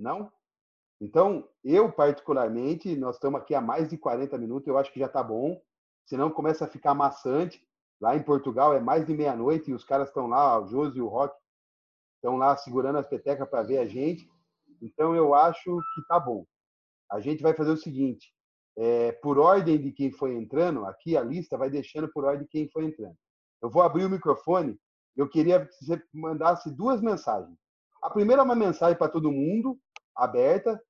Não? 0.01 0.33
Então, 0.99 1.47
eu 1.63 1.93
particularmente, 1.93 2.97
nós 2.97 3.17
estamos 3.17 3.41
aqui 3.41 3.55
há 3.55 3.61
mais 3.61 3.89
de 3.89 3.99
40 3.99 4.37
minutos, 4.39 4.67
eu 4.67 4.79
acho 4.79 4.93
que 4.93 4.99
já 4.99 5.07
está 5.07 5.23
bom. 5.23 5.61
Senão 6.07 6.31
começa 6.31 6.65
a 6.65 6.69
ficar 6.69 6.95
maçante. 6.95 7.63
Lá 8.01 8.17
em 8.17 8.23
Portugal 8.23 8.75
é 8.75 8.81
mais 8.81 9.07
de 9.07 9.15
meia-noite 9.15 9.71
e 9.71 9.75
os 9.75 9.85
caras 9.85 10.09
estão 10.09 10.27
lá, 10.27 10.59
o 10.59 10.67
Josi 10.67 10.99
e 10.99 11.03
o 11.03 11.09
Rock, 11.09 11.37
estão 12.17 12.39
lá 12.39 12.57
segurando 12.57 12.99
as 12.99 13.07
petecas 13.07 13.49
para 13.49 13.63
ver 13.63 13.79
a 13.79 13.87
gente. 13.87 14.27
Então, 14.81 15.15
eu 15.15 15.35
acho 15.35 15.79
que 15.95 16.01
está 16.01 16.19
bom. 16.19 16.47
A 17.11 17.21
gente 17.21 17.43
vai 17.43 17.53
fazer 17.53 17.71
o 17.71 17.77
seguinte: 17.77 18.35
é, 18.77 19.13
por 19.13 19.39
ordem 19.39 19.81
de 19.81 19.93
quem 19.93 20.11
foi 20.11 20.35
entrando, 20.35 20.87
aqui 20.87 21.17
a 21.17 21.23
lista 21.23 21.59
vai 21.59 21.69
deixando 21.69 22.11
por 22.11 22.25
ordem 22.25 22.45
de 22.45 22.49
quem 22.49 22.69
foi 22.71 22.87
entrando. 22.87 23.17
Eu 23.63 23.69
vou 23.71 23.83
abrir 23.83 24.07
o 24.07 24.11
microfone. 24.11 24.79
Eu 25.15 25.29
queria 25.29 25.67
que 25.67 25.85
você 25.85 26.03
mandasse 26.15 26.71
duas 26.71 27.03
mensagens. 27.03 27.59
A 28.03 28.09
primeira 28.09 28.41
é 28.41 28.45
uma 28.45 28.55
mensagem 28.55 28.97
para 28.97 29.11
todo 29.11 29.31
mundo, 29.31 29.79
aberta, 30.23 30.81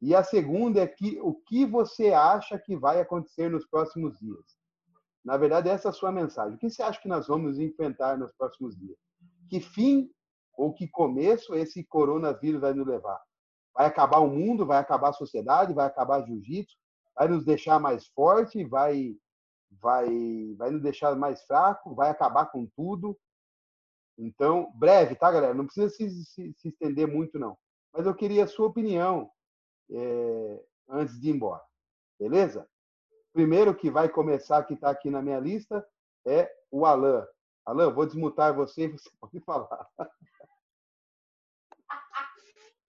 e 0.00 0.14
a 0.14 0.24
segunda 0.24 0.80
é 0.80 0.86
que 0.86 1.20
o 1.20 1.34
que 1.34 1.66
você 1.66 2.12
acha 2.12 2.58
que 2.58 2.74
vai 2.74 3.00
acontecer 3.00 3.50
nos 3.50 3.66
próximos 3.66 4.18
dias. 4.18 4.58
Na 5.22 5.36
verdade, 5.36 5.68
essa 5.68 5.88
é 5.88 5.90
a 5.90 5.92
sua 5.92 6.10
mensagem. 6.10 6.54
O 6.54 6.58
que 6.58 6.70
você 6.70 6.82
acha 6.82 7.00
que 7.00 7.08
nós 7.08 7.26
vamos 7.26 7.58
enfrentar 7.58 8.16
nos 8.16 8.32
próximos 8.32 8.74
dias? 8.78 8.96
Que 9.50 9.60
fim 9.60 10.10
ou 10.56 10.72
que 10.72 10.88
começo 10.88 11.54
esse 11.54 11.84
coronavírus 11.84 12.62
vai 12.62 12.72
nos 12.72 12.86
levar? 12.86 13.20
Vai 13.74 13.86
acabar 13.86 14.20
o 14.20 14.30
mundo? 14.30 14.64
Vai 14.64 14.78
acabar 14.78 15.10
a 15.10 15.14
sociedade? 15.14 15.74
Vai 15.74 15.86
acabar 15.86 16.24
jiu-jitsu? 16.24 16.74
Vai 17.14 17.28
nos 17.28 17.44
deixar 17.44 17.78
mais 17.78 18.06
forte? 18.08 18.64
Vai, 18.64 19.14
vai, 19.70 20.08
vai 20.56 20.70
nos 20.70 20.82
deixar 20.82 21.14
mais 21.14 21.42
fraco? 21.42 21.94
Vai 21.94 22.08
acabar 22.08 22.46
com 22.46 22.66
tudo? 22.74 23.18
Então, 24.16 24.72
breve, 24.74 25.14
tá, 25.14 25.30
galera? 25.30 25.54
Não 25.54 25.66
precisa 25.66 25.90
se, 25.90 26.10
se, 26.24 26.54
se 26.56 26.68
estender 26.68 27.06
muito, 27.06 27.38
não. 27.38 27.56
Mas 27.92 28.06
eu 28.06 28.14
queria 28.14 28.44
a 28.44 28.48
sua 28.48 28.66
opinião 28.66 29.30
é, 29.90 30.64
antes 30.88 31.20
de 31.20 31.28
ir 31.28 31.34
embora. 31.34 31.62
Beleza? 32.18 32.68
Primeiro 33.32 33.74
que 33.74 33.90
vai 33.90 34.08
começar, 34.08 34.64
que 34.64 34.74
está 34.74 34.90
aqui 34.90 35.10
na 35.10 35.22
minha 35.22 35.38
lista, 35.38 35.86
é 36.26 36.50
o 36.70 36.84
Alan. 36.84 37.26
Alan, 37.64 37.92
vou 37.92 38.06
desmutar 38.06 38.54
você 38.54 38.84
e 38.84 38.88
você 38.92 39.10
pode 39.20 39.40
falar. 39.40 39.88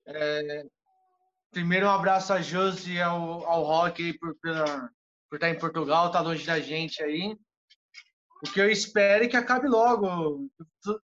É, 0.05 0.65
primeiro, 1.51 1.85
um 1.85 1.91
abraço 1.91 2.33
a 2.33 2.41
Josi 2.41 2.93
e 2.93 3.01
ao, 3.01 3.45
ao 3.45 3.63
Rock 3.63 4.17
por, 4.17 4.35
por, 4.35 4.51
por 5.29 5.35
estar 5.35 5.49
em 5.49 5.59
Portugal, 5.59 6.11
tá 6.11 6.21
longe 6.21 6.45
da 6.45 6.59
gente 6.59 7.03
aí. 7.03 7.37
O 8.43 8.51
que 8.51 8.59
eu 8.59 8.69
espero 8.69 9.23
é 9.23 9.27
que 9.27 9.37
acabe 9.37 9.67
logo. 9.67 10.49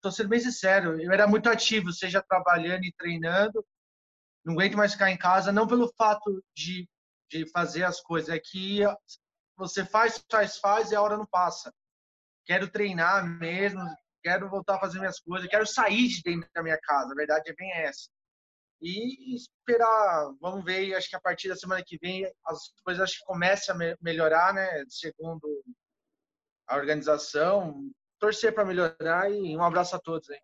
Estou 0.02 0.12
sendo 0.12 0.30
bem 0.30 0.40
sincero, 0.40 1.00
eu 1.00 1.12
era 1.12 1.28
muito 1.28 1.48
ativo, 1.48 1.94
seja 1.94 2.24
trabalhando 2.28 2.84
e 2.84 2.92
treinando, 2.92 3.64
não 4.44 4.56
aguento 4.56 4.76
mais 4.76 4.94
ficar 4.94 5.12
em 5.12 5.18
casa, 5.18 5.52
não 5.52 5.68
pelo 5.68 5.94
fato 5.96 6.44
de, 6.56 6.90
de 7.30 7.48
fazer 7.52 7.84
as 7.84 8.02
coisas, 8.02 8.30
é 8.30 8.40
que 8.40 8.80
você 9.56 9.86
faz, 9.86 10.20
faz, 10.28 10.58
faz 10.58 10.90
e 10.90 10.96
a 10.96 11.02
hora 11.04 11.18
não 11.18 11.28
passa. 11.28 11.72
Quero 12.48 12.68
treinar 12.68 13.24
mesmo, 13.28 13.80
quero 14.24 14.50
voltar 14.50 14.78
a 14.78 14.80
fazer 14.80 14.98
minhas 14.98 15.20
coisas, 15.20 15.48
quero 15.48 15.68
sair 15.68 16.08
de 16.08 16.24
dentro 16.24 16.50
da 16.52 16.64
minha 16.64 16.80
casa, 16.80 17.12
a 17.12 17.16
verdade 17.16 17.52
é 17.52 17.54
bem 17.54 17.72
essa. 17.72 18.10
E 18.82 19.36
esperar, 19.36 20.34
vamos 20.42 20.66
ver, 20.66 20.96
acho 20.96 21.08
que 21.08 21.16
a 21.16 21.22
partir 21.22 21.48
da 21.48 21.56
semana 21.56 21.84
que 21.86 22.00
vem 22.00 22.26
as 22.48 22.74
coisas 22.84 23.04
acho 23.04 23.20
que 23.20 23.26
começam 23.26 23.76
a 23.76 23.96
melhorar, 24.02 24.52
né, 24.52 24.84
segundo 24.90 25.64
a 26.66 26.76
organização, 26.76 27.88
torcer 28.22 28.54
para 28.54 28.64
melhorar 28.64 29.32
e 29.32 29.58
um 29.58 29.64
abraço 29.64 29.96
a 29.96 30.00
todos 30.00 30.30
aí. 30.30 30.40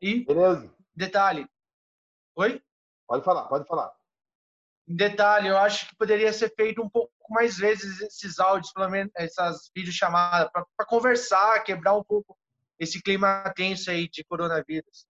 E 0.00 0.24
Beleza. 0.24 0.72
detalhe. 0.94 1.46
Oi? 2.36 2.62
Pode 3.06 3.24
falar, 3.24 3.48
pode 3.48 3.66
falar. 3.66 3.92
Detalhe, 4.86 5.48
eu 5.48 5.58
acho 5.58 5.88
que 5.88 5.96
poderia 5.96 6.32
ser 6.32 6.54
feito 6.54 6.80
um 6.80 6.88
pouco 6.88 7.12
mais 7.30 7.56
vezes 7.58 8.00
esses 8.00 8.38
áudios, 8.38 8.72
pelo 8.72 8.88
menos 8.88 9.12
essas 9.16 9.70
videochamadas, 9.74 10.50
para 10.52 10.86
conversar, 10.86 11.62
quebrar 11.64 11.94
um 11.94 12.04
pouco 12.04 12.36
esse 12.78 13.02
clima 13.02 13.44
tenso 13.54 13.90
aí 13.90 14.08
de 14.08 14.24
coronavírus. 14.24 15.06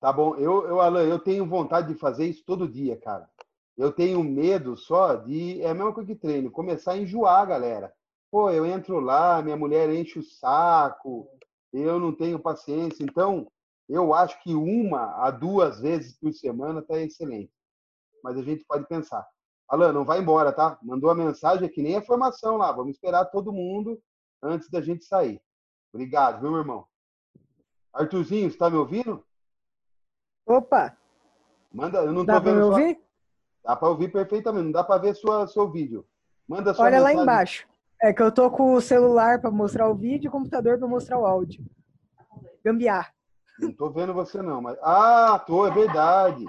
Tá 0.00 0.12
bom. 0.12 0.36
Eu, 0.36 0.66
eu, 0.66 0.80
Alan, 0.80 1.04
eu 1.04 1.18
tenho 1.18 1.46
vontade 1.46 1.92
de 1.92 1.98
fazer 1.98 2.26
isso 2.26 2.44
todo 2.44 2.68
dia, 2.68 2.96
cara. 2.96 3.28
Eu 3.76 3.92
tenho 3.92 4.22
medo 4.22 4.76
só 4.76 5.14
de. 5.14 5.62
É 5.62 5.70
a 5.70 5.74
mesma 5.74 5.92
coisa 5.92 6.12
que 6.12 6.18
treino, 6.18 6.50
começar 6.50 6.92
a 6.92 6.98
enjoar, 6.98 7.46
galera. 7.46 7.94
Pô, 8.36 8.50
eu 8.50 8.66
entro 8.66 9.00
lá, 9.00 9.40
minha 9.40 9.56
mulher 9.56 9.88
enche 9.88 10.18
o 10.18 10.22
saco, 10.22 11.26
eu 11.72 11.98
não 11.98 12.14
tenho 12.14 12.38
paciência. 12.38 13.02
Então, 13.02 13.50
eu 13.88 14.12
acho 14.12 14.38
que 14.42 14.54
uma 14.54 15.24
a 15.24 15.30
duas 15.30 15.80
vezes 15.80 16.18
por 16.20 16.34
semana 16.34 16.80
está 16.80 16.98
excelente. 16.98 17.50
Mas 18.22 18.36
a 18.36 18.42
gente 18.42 18.62
pode 18.66 18.86
pensar. 18.88 19.26
Alan, 19.66 19.90
não 19.90 20.04
vai 20.04 20.20
embora, 20.20 20.52
tá? 20.52 20.78
Mandou 20.82 21.08
a 21.08 21.14
mensagem 21.14 21.66
que 21.66 21.80
nem 21.80 21.96
a 21.96 22.02
formação 22.02 22.58
lá. 22.58 22.70
Vamos 22.72 22.96
esperar 22.96 23.24
todo 23.24 23.54
mundo 23.54 23.98
antes 24.42 24.68
da 24.68 24.82
gente 24.82 25.06
sair. 25.06 25.40
Obrigado, 25.90 26.42
viu, 26.42 26.50
meu 26.50 26.60
irmão? 26.60 26.86
Arthurzinho, 27.90 28.48
está 28.48 28.68
me 28.68 28.76
ouvindo? 28.76 29.24
Opa! 30.44 30.94
Manda, 31.72 32.00
eu 32.00 32.12
não 32.12 32.22
dá 32.22 32.34
tô 32.34 32.40
vendo. 32.42 32.60
Dá 32.60 32.66
para 32.66 32.66
ouvir? 32.66 33.00
Dá 33.64 33.76
para 33.76 33.88
ouvir 33.88 34.12
perfeitamente. 34.12 34.64
Não 34.64 34.72
dá 34.72 34.84
para 34.84 35.00
ver 35.00 35.14
sua, 35.16 35.46
seu 35.46 35.70
vídeo. 35.70 36.06
Manda 36.46 36.74
sua 36.74 36.84
Olha 36.84 36.98
mensagem. 36.98 37.16
lá 37.16 37.22
embaixo. 37.22 37.75
É 38.06 38.12
que 38.12 38.22
eu 38.22 38.30
tô 38.30 38.48
com 38.48 38.74
o 38.74 38.80
celular 38.80 39.40
para 39.40 39.50
mostrar 39.50 39.88
o 39.88 39.94
vídeo 39.96 40.26
e 40.26 40.28
o 40.28 40.30
computador 40.30 40.78
para 40.78 40.86
mostrar 40.86 41.18
o 41.18 41.26
áudio. 41.26 41.64
Gambiar. 42.64 43.12
Não 43.58 43.72
tô 43.72 43.90
vendo 43.90 44.14
você 44.14 44.40
não, 44.40 44.62
mas. 44.62 44.78
Ah, 44.80 45.42
tô, 45.44 45.66
é 45.66 45.72
verdade. 45.72 46.44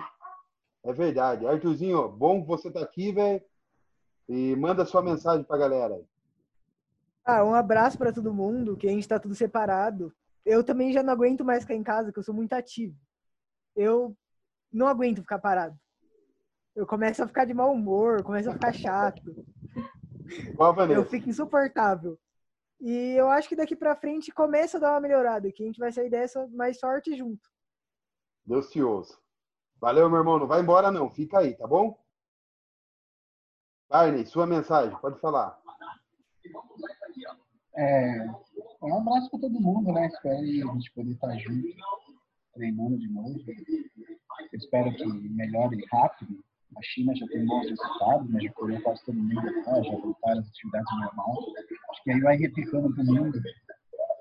É 0.86 0.93
verdade. 0.93 1.47
Arthurzinho, 1.47 2.10
bom 2.10 2.43
que 2.43 2.47
você 2.47 2.70
tá 2.70 2.80
aqui, 2.80 3.12
velho. 3.12 3.41
E 4.30 4.55
manda 4.55 4.86
sua 4.86 5.01
mensagem 5.01 5.43
pra 5.43 5.58
galera. 5.58 5.99
Ah, 7.26 7.43
um 7.43 7.55
abraço 7.55 7.97
para 7.97 8.14
todo 8.14 8.32
mundo, 8.32 8.78
que 8.78 8.88
a 8.88 8.91
gente 8.91 9.08
tá 9.08 9.18
tudo 9.18 9.34
separado. 9.34 10.14
Eu 10.45 10.64
também 10.64 10.93
já 10.93 11.01
não 11.01 11.12
aguento 11.12 11.43
mais 11.43 11.64
ficar 11.64 11.74
em 11.74 11.84
casa, 11.84 12.12
que 12.12 12.20
eu 12.20 12.24
sou 12.24 12.36
muito 12.36 12.53
ativo. 12.53 12.95
Eu 13.76 14.16
não 14.72 14.88
aguento 14.88 15.22
ficar 15.22 15.39
parado. 15.39 15.76
Eu 16.76 16.86
começo 16.86 17.24
a 17.24 17.28
ficar 17.28 17.45
de 17.45 17.53
mau 17.55 17.74
humor, 17.74 18.22
começo 18.22 18.47
a 18.47 18.53
ficar 18.53 18.74
chato. 18.74 19.43
Eu 20.94 21.06
fico 21.06 21.30
insuportável. 21.30 22.20
E 22.80 23.16
eu 23.16 23.30
acho 23.30 23.50
que 23.50 23.56
daqui 23.56 23.76
para 23.76 23.96
frente 23.96 24.32
começa 24.32 24.78
a 24.78 24.80
dar 24.80 24.92
uma 24.92 25.00
melhorada, 25.00 25.52
que 25.52 25.64
a 25.64 25.66
gente 25.66 25.80
vai 25.80 25.92
sair 25.92 26.10
dessa 26.10 26.48
mais 26.50 26.80
forte 26.80 27.16
junto. 27.16 27.50
Deus 28.46 28.70
te 28.70 28.82
ouça. 28.82 29.18
Valeu, 29.80 30.10
meu 30.10 30.20
irmão. 30.20 30.40
Não 30.40 30.48
vai 30.48 30.62
embora, 30.62 30.92
não. 30.92 31.10
Fica 31.10 31.40
aí, 31.40 31.56
tá 31.56 31.68
bom? 31.68 31.98
Barney, 33.90 34.26
sua 34.26 34.46
mensagem, 34.46 34.98
pode 35.00 35.20
falar. 35.20 35.60
É, 37.76 38.26
um 38.82 38.98
abraço 38.98 39.30
para 39.30 39.40
todo 39.40 39.62
mundo, 39.62 39.94
né? 39.94 40.08
Espero 40.08 40.40
a 40.40 40.74
gente 40.74 40.92
poder 40.94 41.12
estar 41.12 41.38
junto, 41.38 41.68
treinando 42.54 42.98
de 42.98 43.08
novo. 43.08 43.40
Espero 44.54 44.94
que 44.96 45.06
melhore 45.06 45.86
rápido. 45.92 46.44
A 46.78 46.82
China 46.84 47.16
já 47.16 47.26
tem 47.28 47.44
bons 47.44 47.68
resultados, 47.68 48.30
mas 48.30 48.44
já 48.44 48.54
colheu 48.54 48.82
quase 48.84 49.04
todo 49.04 49.18
mundo 49.18 49.36
lá, 49.36 49.82
já 49.82 49.96
voltaram 49.98 50.40
as 50.40 50.48
atividades 50.48 51.00
normais. 51.00 51.40
Acho 51.90 52.04
que 52.04 52.12
aí 52.12 52.22
vai 52.22 52.38
replicando 52.38 52.94
para 52.94 53.04
o 53.04 53.08
mundo. 53.08 53.42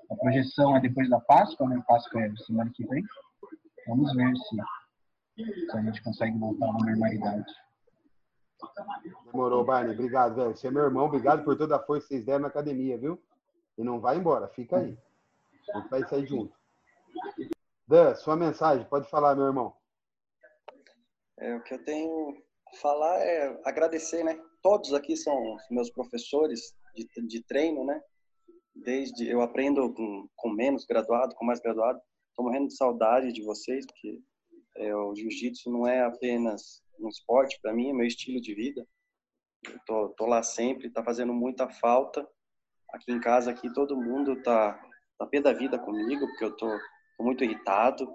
A 0.09 0.15
projeção 0.15 0.75
é 0.75 0.79
depois 0.79 1.07
da 1.07 1.19
Páscoa, 1.19 1.69
né? 1.69 1.83
Páscoa 1.87 2.21
é 2.21 2.35
semana 2.37 2.71
que 2.73 2.83
vem. 2.87 3.03
Vamos 3.87 4.11
ver 4.15 4.35
se, 4.35 5.65
se 5.69 5.77
a 5.77 5.81
gente 5.83 6.01
consegue 6.01 6.35
voltar 6.39 6.67
à 6.67 6.73
normalidade. 6.73 7.45
Demorou, 9.31 9.63
Barney. 9.63 9.93
Obrigado, 9.93 10.35
velho. 10.35 10.55
Você 10.55 10.67
é 10.67 10.71
meu 10.71 10.83
irmão. 10.83 11.05
Obrigado 11.05 11.43
por 11.43 11.55
toda 11.55 11.75
a 11.75 11.83
força 11.83 12.07
que 12.07 12.13
vocês 12.15 12.25
deram 12.25 12.41
na 12.41 12.47
academia, 12.47 12.97
viu? 12.97 13.21
E 13.77 13.83
não 13.83 13.99
vai 13.99 14.17
embora. 14.17 14.47
Fica 14.47 14.77
aí. 14.77 14.97
A 15.73 15.79
gente 15.79 15.89
vai 15.89 16.03
sair 16.07 16.25
junto. 16.25 16.55
Dan, 17.87 18.15
sua 18.15 18.35
mensagem. 18.35 18.87
Pode 18.87 19.07
falar, 19.09 19.35
meu 19.35 19.45
irmão. 19.45 19.75
É, 21.37 21.55
o 21.55 21.61
que 21.61 21.75
eu 21.75 21.85
tenho 21.85 22.46
falar 22.75 23.19
é 23.19 23.59
agradecer, 23.63 24.23
né? 24.23 24.39
Todos 24.61 24.93
aqui 24.93 25.15
são 25.15 25.57
meus 25.69 25.89
professores 25.89 26.75
de, 26.95 27.07
de 27.27 27.43
treino, 27.43 27.85
né? 27.85 28.01
Desde 28.75 29.27
eu 29.27 29.41
aprendo 29.41 29.93
com, 29.93 30.27
com 30.35 30.49
menos 30.49 30.85
graduado, 30.85 31.35
com 31.35 31.45
mais 31.45 31.59
graduado. 31.59 31.99
Estou 32.29 32.45
morrendo 32.45 32.67
de 32.67 32.75
saudade 32.75 33.33
de 33.33 33.43
vocês, 33.43 33.85
porque 33.85 34.19
é, 34.77 34.95
o 34.95 35.15
jiu-jitsu 35.15 35.71
não 35.71 35.87
é 35.87 36.01
apenas 36.01 36.83
um 36.99 37.09
esporte 37.09 37.59
para 37.61 37.73
mim, 37.73 37.89
é 37.89 37.93
meu 37.93 38.05
estilo 38.05 38.39
de 38.39 38.53
vida. 38.53 38.87
Eu 39.67 39.79
tô, 39.85 40.09
tô 40.09 40.25
lá 40.25 40.43
sempre, 40.43 40.89
tá 40.89 41.03
fazendo 41.03 41.33
muita 41.33 41.67
falta. 41.67 42.27
Aqui 42.91 43.11
em 43.11 43.19
casa, 43.19 43.51
aqui 43.51 43.71
todo 43.73 43.99
mundo 43.99 44.41
tá, 44.43 44.79
tá 45.17 45.25
pé 45.25 45.41
da 45.41 45.51
vida 45.51 45.77
comigo, 45.79 46.27
porque 46.27 46.45
eu 46.45 46.55
tô, 46.55 46.69
tô 47.17 47.23
muito 47.23 47.43
irritado, 47.43 48.07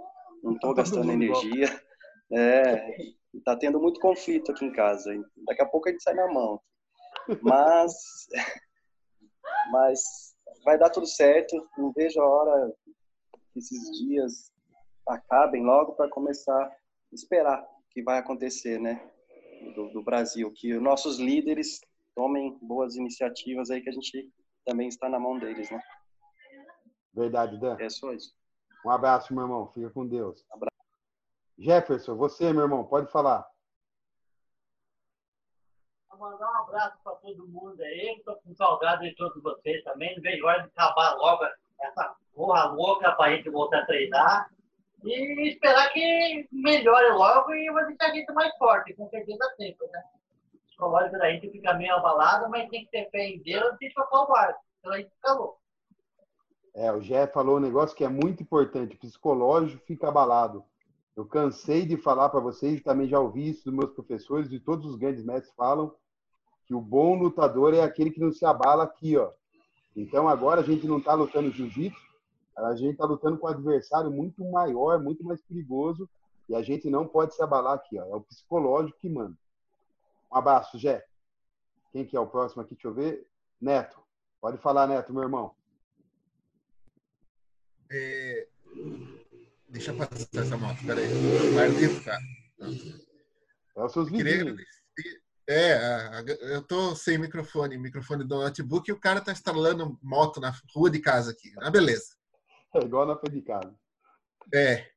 não 0.43 0.59
tô 0.59 0.73
gastando 0.73 1.11
energia. 1.11 1.67
É, 2.35 2.89
tá 3.41 3.57
tendo 3.57 3.81
muito 3.81 4.01
conflito 4.01 4.53
aqui 4.53 4.65
em 4.65 4.73
casa. 4.73 5.11
Daqui 5.47 5.63
a 5.63 5.67
pouco 5.67 5.89
a 5.89 5.93
gente 5.93 6.03
sai 6.03 6.15
na 6.15 6.33
mão. 6.33 6.61
Mas, 7.41 7.93
mas 9.73 10.01
vai 10.65 10.79
dar 10.79 10.91
tudo 10.91 11.07
certo. 11.07 11.69
Não 11.77 11.93
vejo 11.93 12.21
a 12.21 12.29
hora 12.29 12.73
que 13.53 13.59
esses 13.59 13.99
dias 13.99 14.53
acabem 15.09 15.65
logo 15.65 15.93
para 15.95 16.11
começar 16.11 16.65
a 16.65 16.73
esperar 17.13 17.63
o 17.63 17.67
que 17.91 18.03
vai 18.03 18.19
acontecer, 18.19 18.81
né? 18.81 19.11
Do, 19.75 19.91
do 19.91 20.03
Brasil, 20.03 20.53
que 20.53 20.75
os 20.75 20.83
nossos 20.83 21.19
líderes 21.19 21.81
tomem 22.15 22.59
boas 22.61 22.97
iniciativas 22.97 23.71
aí 23.71 23.81
que 23.81 23.89
a 23.89 23.93
gente 23.93 24.31
também 24.65 24.89
está 24.89 25.09
na 25.09 25.19
mão 25.19 25.39
deles, 25.39 25.71
né? 25.71 25.81
Verdade, 27.15 27.59
Dan. 27.59 27.77
É 27.79 27.89
só 27.89 28.13
isso. 28.13 28.35
Um 28.85 28.91
abraço, 28.91 29.33
meu 29.33 29.45
irmão. 29.45 29.71
Fica 29.73 29.91
com 29.91 30.07
Deus. 30.07 30.45
Jefferson, 31.59 32.17
você, 32.17 32.53
meu 32.53 32.63
irmão, 32.63 32.85
pode 32.85 33.11
falar. 33.11 33.47
Vou 36.11 36.19
mandar 36.19 36.51
um 36.51 36.63
abraço 36.63 36.99
para 37.03 37.13
todo 37.17 37.49
mundo 37.49 37.81
aí. 37.83 38.17
Estou 38.19 38.37
com 38.37 38.55
saudade 38.55 39.09
de 39.09 39.15
todos 39.17 39.43
vocês 39.43 39.83
também. 39.85 40.15
Não 40.15 40.23
vejo 40.23 40.47
hora 40.47 40.63
de 40.63 40.69
acabar 40.69 41.15
logo 41.17 41.45
essa 41.81 42.17
porra 42.35 42.65
louca 42.67 43.13
para 43.13 43.33
a 43.33 43.37
gente 43.37 43.51
voltar 43.51 43.81
a 43.81 43.87
treinar. 43.87 44.51
E 45.05 45.49
esperar 45.49 45.93
que 45.93 46.49
melhore 46.53 47.13
logo 47.13 47.53
e 47.53 47.71
vai 47.73 47.87
deixar 47.87 48.11
a 48.11 48.15
gente 48.15 48.33
mais 48.33 48.57
forte, 48.57 48.95
com 48.95 49.09
certeza 49.09 49.53
sempre, 49.57 49.87
né? 49.89 50.03
Psicológico 50.69 51.19
da 51.19 51.31
gente 51.33 51.51
fica 51.51 51.75
meio 51.75 51.95
abalado, 51.97 52.49
mas 52.49 52.69
tem 52.69 52.85
que 52.85 52.91
ter 52.91 53.11
fé 53.11 53.27
em 53.27 53.43
Deus 53.43 53.77
e 53.81 53.93
tocar 53.93 54.21
o 54.21 54.29
barco. 54.29 54.61
Senão 54.81 54.95
a 54.95 54.99
gente 54.99 55.11
fica 55.11 55.33
louco. 55.33 55.61
É, 56.75 56.91
o 56.91 57.01
Jeff 57.01 57.33
falou 57.33 57.57
um 57.57 57.61
negócio 57.61 57.97
que 57.97 58.05
é 58.05 58.09
muito 58.09 58.43
importante. 58.43 58.95
O 58.95 58.99
psicológico 58.99 59.85
fica 59.85 60.09
abalado. 60.09 60.65
Eu 61.17 61.27
cansei 61.27 61.85
de 61.85 61.97
falar 61.97 62.31
para 62.31 62.41
vocês, 62.41 62.83
também 62.83 63.09
já 63.09 63.21
ouvi 63.21 63.51
isso 63.51 63.65
dos 63.65 63.75
meus 63.75 63.93
professores 63.93 64.51
e 64.51 64.59
todos 64.59 64.87
os 64.87 64.97
grandes 64.97 65.25
mestres 65.25 65.55
falam 65.55 65.95
que 66.67 66.75
o 66.75 66.81
bom 66.81 67.15
lutador 67.17 67.75
é 67.75 67.83
aquele 67.83 68.11
que 68.11 68.21
não 68.21 68.33
se 68.33 68.45
abala 68.45 68.85
aqui, 68.85 69.17
ó. 69.17 69.31
Então 69.95 70.27
agora 70.27 70.63
a 70.63 70.65
gente 70.65 70.87
não 70.87 70.99
está 70.99 71.13
lutando 71.13 71.51
jiu-jitsu, 71.51 72.01
a 72.57 72.75
gente 72.75 72.93
está 72.93 73.05
lutando 73.05 73.39
com 73.39 73.47
um 73.47 73.51
adversário 73.51 74.11
muito 74.11 74.43
maior, 74.51 75.03
muito 75.03 75.23
mais 75.23 75.43
perigoso 75.43 76.09
e 76.49 76.55
a 76.55 76.63
gente 76.63 76.89
não 76.89 77.07
pode 77.07 77.35
se 77.35 77.43
abalar 77.43 77.75
aqui, 77.75 77.99
ó. 77.99 78.05
É 78.05 78.15
o 78.15 78.21
psicológico 78.21 78.99
que 78.99 79.09
manda. 79.09 79.37
Um 80.31 80.37
abraço, 80.37 80.79
Jé. 80.79 81.05
Quem 81.93 82.07
que 82.07 82.17
é 82.17 82.21
o 82.21 82.27
próximo 82.27 82.63
aqui? 82.63 82.75
Deixa 82.75 82.89
eu 82.89 82.95
ver. 82.95 83.27
Neto. 83.61 84.01
Pode 84.41 84.57
falar, 84.59 84.87
Neto, 84.87 85.13
meu 85.13 85.23
irmão. 85.23 85.55
É... 87.91 88.49
Deixa 89.73 89.91
eu 89.91 89.97
passar 89.97 90.29
essa 90.35 90.57
moto, 90.59 90.85
peraí. 90.85 91.09
Marlito, 91.55 92.05
cara. 92.05 92.21
É 93.75 93.83
os 93.83 93.93
seus 93.93 94.11
Queria. 94.11 94.55
É, 95.49 95.79
eu 96.55 96.63
tô 96.63 96.95
sem 96.95 97.17
microfone, 97.17 97.79
microfone 97.79 98.23
do 98.23 98.37
notebook 98.37 98.89
e 98.89 98.93
o 98.93 99.01
cara 99.01 99.21
tá 99.21 99.33
instalando 99.33 99.99
moto 100.03 100.41
na 100.41 100.55
rua 100.75 100.91
de 100.91 101.01
casa 101.01 101.33
aqui. 101.33 101.53
Ah, 101.59 101.71
beleza. 101.71 102.15
É 102.75 102.81
igual 102.81 103.07
na 103.07 103.17
frente 103.17 103.37
de 103.37 103.43
casa. 103.43 103.75
É. 104.55 104.91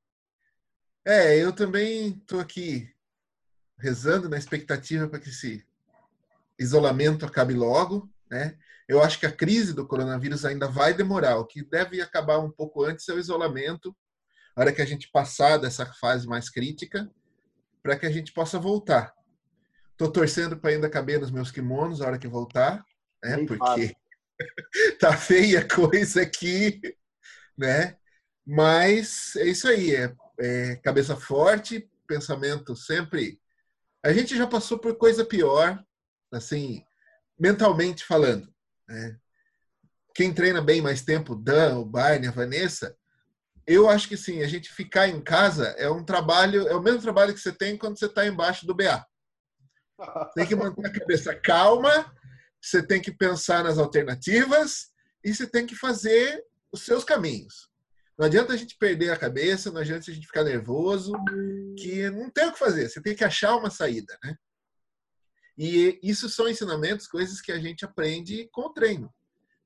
É, 1.06 1.38
eu 1.38 1.54
também 1.54 2.20
tô 2.28 2.40
aqui 2.40 2.94
rezando 3.80 4.28
na 4.28 4.38
expectativa 4.38 5.08
para 5.08 5.20
que 5.20 5.30
esse 5.30 5.66
isolamento 6.60 7.26
acabe 7.26 7.54
logo, 7.54 8.10
né? 8.30 8.58
Eu 8.88 9.02
acho 9.02 9.20
que 9.20 9.26
a 9.26 9.32
crise 9.32 9.74
do 9.74 9.88
coronavírus 9.88 10.44
ainda 10.44 10.68
vai 10.68 10.94
demorar. 10.94 11.38
O 11.38 11.46
que 11.46 11.64
deve 11.64 12.02
acabar 12.02 12.40
um 12.40 12.52
pouco 12.52 12.84
antes 12.84 13.08
é 13.08 13.14
o 13.14 13.20
isolamento, 13.20 13.96
a 14.56 14.62
hora 14.62 14.72
que 14.72 14.82
a 14.82 14.86
gente 14.86 15.10
passar 15.12 15.58
dessa 15.58 15.86
fase 15.86 16.28
mais 16.28 16.50
crítica, 16.50 17.10
para 17.84 17.98
que 17.98 18.06
a 18.06 18.12
gente 18.12 18.32
possa 18.32 18.58
voltar. 18.58 19.14
Tô 19.98 20.10
torcendo 20.10 20.58
para 20.58 20.72
ainda 20.72 20.90
caber 20.90 21.20
nos 21.20 21.32
meus 21.32 21.52
kimonos 21.52 22.02
a 22.02 22.08
hora 22.08 22.18
que 22.18 22.28
voltar, 22.28 22.84
né? 23.24 23.46
Porque 23.46 23.96
tá 25.00 25.16
feia 25.16 25.60
a 25.60 25.68
coisa 25.68 26.22
aqui, 26.22 26.82
né? 27.58 27.98
Mas 28.46 29.36
é 29.36 29.46
isso 29.46 29.68
aí, 29.68 29.96
é, 29.96 30.16
é 30.40 30.76
cabeça 30.78 31.16
forte, 31.16 31.90
pensamento 32.08 32.76
sempre. 32.76 33.40
A 34.04 34.14
gente 34.14 34.38
já 34.38 34.48
passou 34.48 34.78
por 34.78 34.96
coisa 34.98 35.26
pior, 35.26 35.84
assim, 36.32 36.84
mentalmente 37.40 38.06
falando. 38.06 38.48
Né? 38.88 39.18
Quem 40.14 40.34
treina 40.34 40.62
bem 40.62 40.82
mais 40.82 41.02
tempo, 41.02 41.36
Dan, 41.36 41.80
o 41.80 41.86
Barney, 41.86 42.30
a 42.30 42.32
Vanessa, 42.32 42.96
eu 43.68 43.90
acho 43.90 44.08
que 44.08 44.16
sim, 44.16 44.44
a 44.44 44.48
gente 44.48 44.72
ficar 44.72 45.08
em 45.08 45.22
casa 45.22 45.70
é 45.78 45.90
um 45.90 46.04
trabalho, 46.04 46.68
é 46.68 46.76
o 46.76 46.82
mesmo 46.82 47.02
trabalho 47.02 47.34
que 47.34 47.40
você 47.40 47.52
tem 47.52 47.78
quando 47.78 47.98
você 47.98 48.06
está 48.06 48.26
embaixo 48.26 48.66
do 48.66 48.76
BA. 48.76 49.06
Tem 50.36 50.46
que 50.46 50.56
manter 50.56 50.86
a 50.86 50.92
cabeça 50.92 51.34
calma, 51.34 52.14
você 52.62 52.86
tem 52.86 53.02
que 53.02 53.12
pensar 53.12 53.64
nas 53.64 53.78
alternativas 53.78 54.92
e 55.24 55.34
você 55.34 55.48
tem 55.48 55.66
que 55.66 55.76
fazer 55.76 56.44
os 56.72 56.84
seus 56.84 57.04
caminhos. 57.04 57.70
Não 58.18 58.28
adianta 58.28 58.54
a 58.54 58.58
gente 58.58 58.78
perder 58.78 59.12
a 59.12 59.18
cabeça, 59.18 59.72
não 59.72 59.82
adianta 59.82 60.10
a 60.10 60.14
gente 60.14 60.28
ficar 60.28 60.44
nervoso, 60.44 61.12
que 61.78 62.10
não 62.12 62.30
tem 62.30 62.48
o 62.48 62.54
que 62.54 62.60
fazer, 62.60 62.88
você 62.88 63.02
tem 63.02 63.16
que 63.16 63.24
achar 63.24 63.56
uma 63.56 63.70
saída, 63.70 64.18
né? 64.24 64.36
E 65.58 66.00
isso 66.04 66.30
são 66.30 66.48
ensinamentos, 66.48 67.08
coisas 67.08 67.42
que 67.42 67.52
a 67.52 67.60
gente 67.60 67.84
aprende 67.84 68.48
com 68.52 68.64
o 68.64 68.74
treino. 68.74 69.14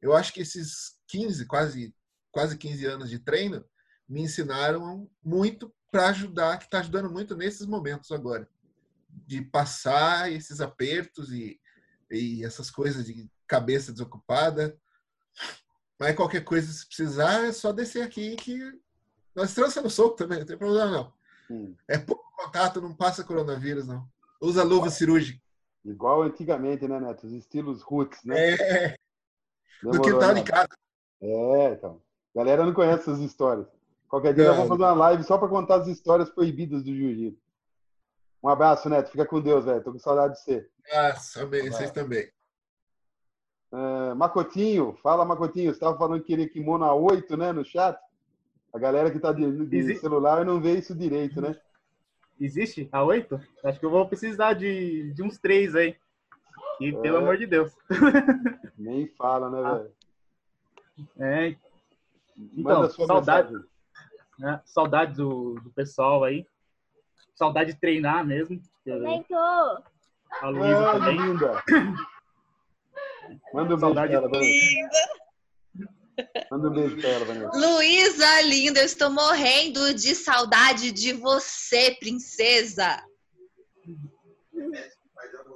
Eu 0.02 0.14
acho 0.14 0.32
que 0.32 0.42
esses 0.42 0.98
15, 1.08 1.46
quase, 1.48 1.94
quase 2.32 2.58
15 2.58 2.86
anos 2.86 3.10
de 3.10 3.20
treino 3.20 3.66
me 4.10 4.22
ensinaram 4.22 5.10
muito 5.24 5.72
para 5.92 6.10
ajudar, 6.10 6.58
que 6.58 6.66
está 6.66 6.80
ajudando 6.80 7.12
muito 7.12 7.36
nesses 7.36 7.66
momentos 7.66 8.12
agora. 8.12 8.50
De 9.28 9.42
passar 9.42 10.32
esses 10.32 10.60
apertos 10.60 11.32
e, 11.32 11.60
e 12.10 12.44
essas 12.44 12.72
coisas 12.72 13.06
de 13.06 13.30
cabeça 13.48 13.92
desocupada. 13.92 14.78
Mas 16.00 16.16
qualquer 16.16 16.44
coisa, 16.44 16.72
se 16.72 16.88
precisar, 16.88 17.46
é 17.46 17.52
só 17.52 17.72
descer 17.72 18.02
aqui 18.02 18.36
que 18.36 18.60
nós 19.36 19.54
trança 19.54 19.82
no 19.82 19.90
soco 19.90 20.16
também, 20.16 20.40
não 20.40 20.46
tem 20.46 20.58
problema 20.58 20.92
não. 20.92 21.14
É 21.88 21.98
pouco 21.98 22.24
contato, 22.36 22.82
não 22.82 22.94
passa 22.94 23.24
coronavírus, 23.24 23.88
não. 23.88 24.08
Usa 24.42 24.64
luva 24.64 24.90
cirúrgica. 24.90 25.42
Igual 25.84 26.24
antigamente, 26.24 26.88
né, 26.88 27.00
Neto? 27.00 27.26
Os 27.26 27.34
estilos 27.34 27.82
roots, 27.82 28.24
né? 28.24 28.54
É. 28.54 28.96
Do 29.82 29.92
Demorou, 29.92 30.02
quintal 30.02 30.30
de 30.34 30.42
Neto. 30.42 30.52
casa. 30.52 30.70
É, 31.22 31.74
então. 31.74 32.02
A 32.36 32.40
galera 32.40 32.66
não 32.66 32.74
conhece 32.74 33.02
essas 33.02 33.20
histórias. 33.20 33.68
Qualquer 34.10 34.34
dia 34.34 34.46
eu 34.46 34.56
vou 34.56 34.68
fazer 34.68 34.82
uma 34.84 34.94
live 34.94 35.24
só 35.24 35.38
para 35.38 35.48
contar 35.48 35.76
as 35.76 35.88
histórias 35.88 36.30
proibidas 36.30 36.84
do 36.84 36.94
jiu-jitsu. 36.94 37.40
Um 38.44 38.50
abraço, 38.50 38.90
Neto. 38.90 39.12
Fica 39.12 39.26
com 39.26 39.40
Deus, 39.40 39.66
velho. 39.66 39.84
Tô 39.84 39.92
com 39.92 40.00
saudade 40.00 40.34
de 40.34 40.40
você. 40.40 40.68
Nossa, 40.92 41.44
amém. 41.44 41.70
Vocês 41.70 41.92
também. 41.92 42.30
Ah, 43.72 44.14
Macotinho, 44.16 44.98
fala, 45.04 45.24
Macotinho. 45.26 45.70
Você 45.70 45.76
estava 45.76 45.98
falando 45.98 46.22
que 46.22 46.28
queria 46.28 46.50
kimono 46.50 46.86
a 46.86 46.94
8, 46.96 47.38
né, 47.38 47.52
no 47.52 47.64
chat? 47.64 48.00
A 48.74 48.80
galera 48.80 49.12
que 49.12 49.20
tá 49.20 49.32
de, 49.32 49.66
de 49.66 49.96
celular 49.96 50.44
não 50.46 50.60
vê 50.60 50.74
isso 50.78 50.96
direito, 50.96 51.40
né? 51.42 51.56
Existe 52.40 52.88
a 52.92 53.04
oito? 53.04 53.40
Acho 53.64 53.80
que 53.80 53.86
eu 53.86 53.90
vou 53.90 54.08
precisar 54.08 54.54
de, 54.54 55.12
de 55.12 55.22
uns 55.22 55.38
três 55.38 55.76
aí. 55.76 55.96
E 56.80 56.92
pelo 56.94 57.18
É. 57.18 57.20
amor 57.22 57.38
de 57.38 57.46
Deus. 57.46 57.76
Nem 58.78 59.08
fala, 59.08 59.50
né, 59.50 59.62
velho? 59.62 59.92
É. 61.20 61.56
Manda 62.38 62.80
Então, 62.80 62.90
sua 62.92 63.06
saudade, 63.08 63.52
mensagem. 63.52 63.70
Né? 64.40 64.62
saudade 64.66 65.14
do, 65.16 65.56
do 65.56 65.70
pessoal 65.72 66.24
aí. 66.24 66.46
Saudade 67.36 67.74
de 67.74 67.80
treinar 67.80 68.26
mesmo. 68.26 68.62
Tô. 69.28 69.36
A 70.42 70.50
Luísa 70.50 70.90
Ah, 70.90 70.94
também. 70.94 71.18
linda. 71.18 71.64
Manda 73.54 73.76
um 73.76 73.78
beijo 73.78 73.80
Saudade 73.80 74.08
pra 74.08 74.18
ela, 74.18 74.30
Vanessa. 74.30 75.10
Manda 76.52 76.68
um 76.68 76.72
beijo 76.74 76.98
pra 77.00 77.10
ela, 77.10 77.26
Vanessa. 77.26 77.58
Luísa, 77.58 78.42
linda, 78.42 78.80
eu 78.80 78.86
estou 78.86 79.10
morrendo 79.10 79.94
de 79.94 80.16
saudade 80.16 80.92
de 80.92 81.14
você, 81.14 81.96
princesa. 82.00 83.04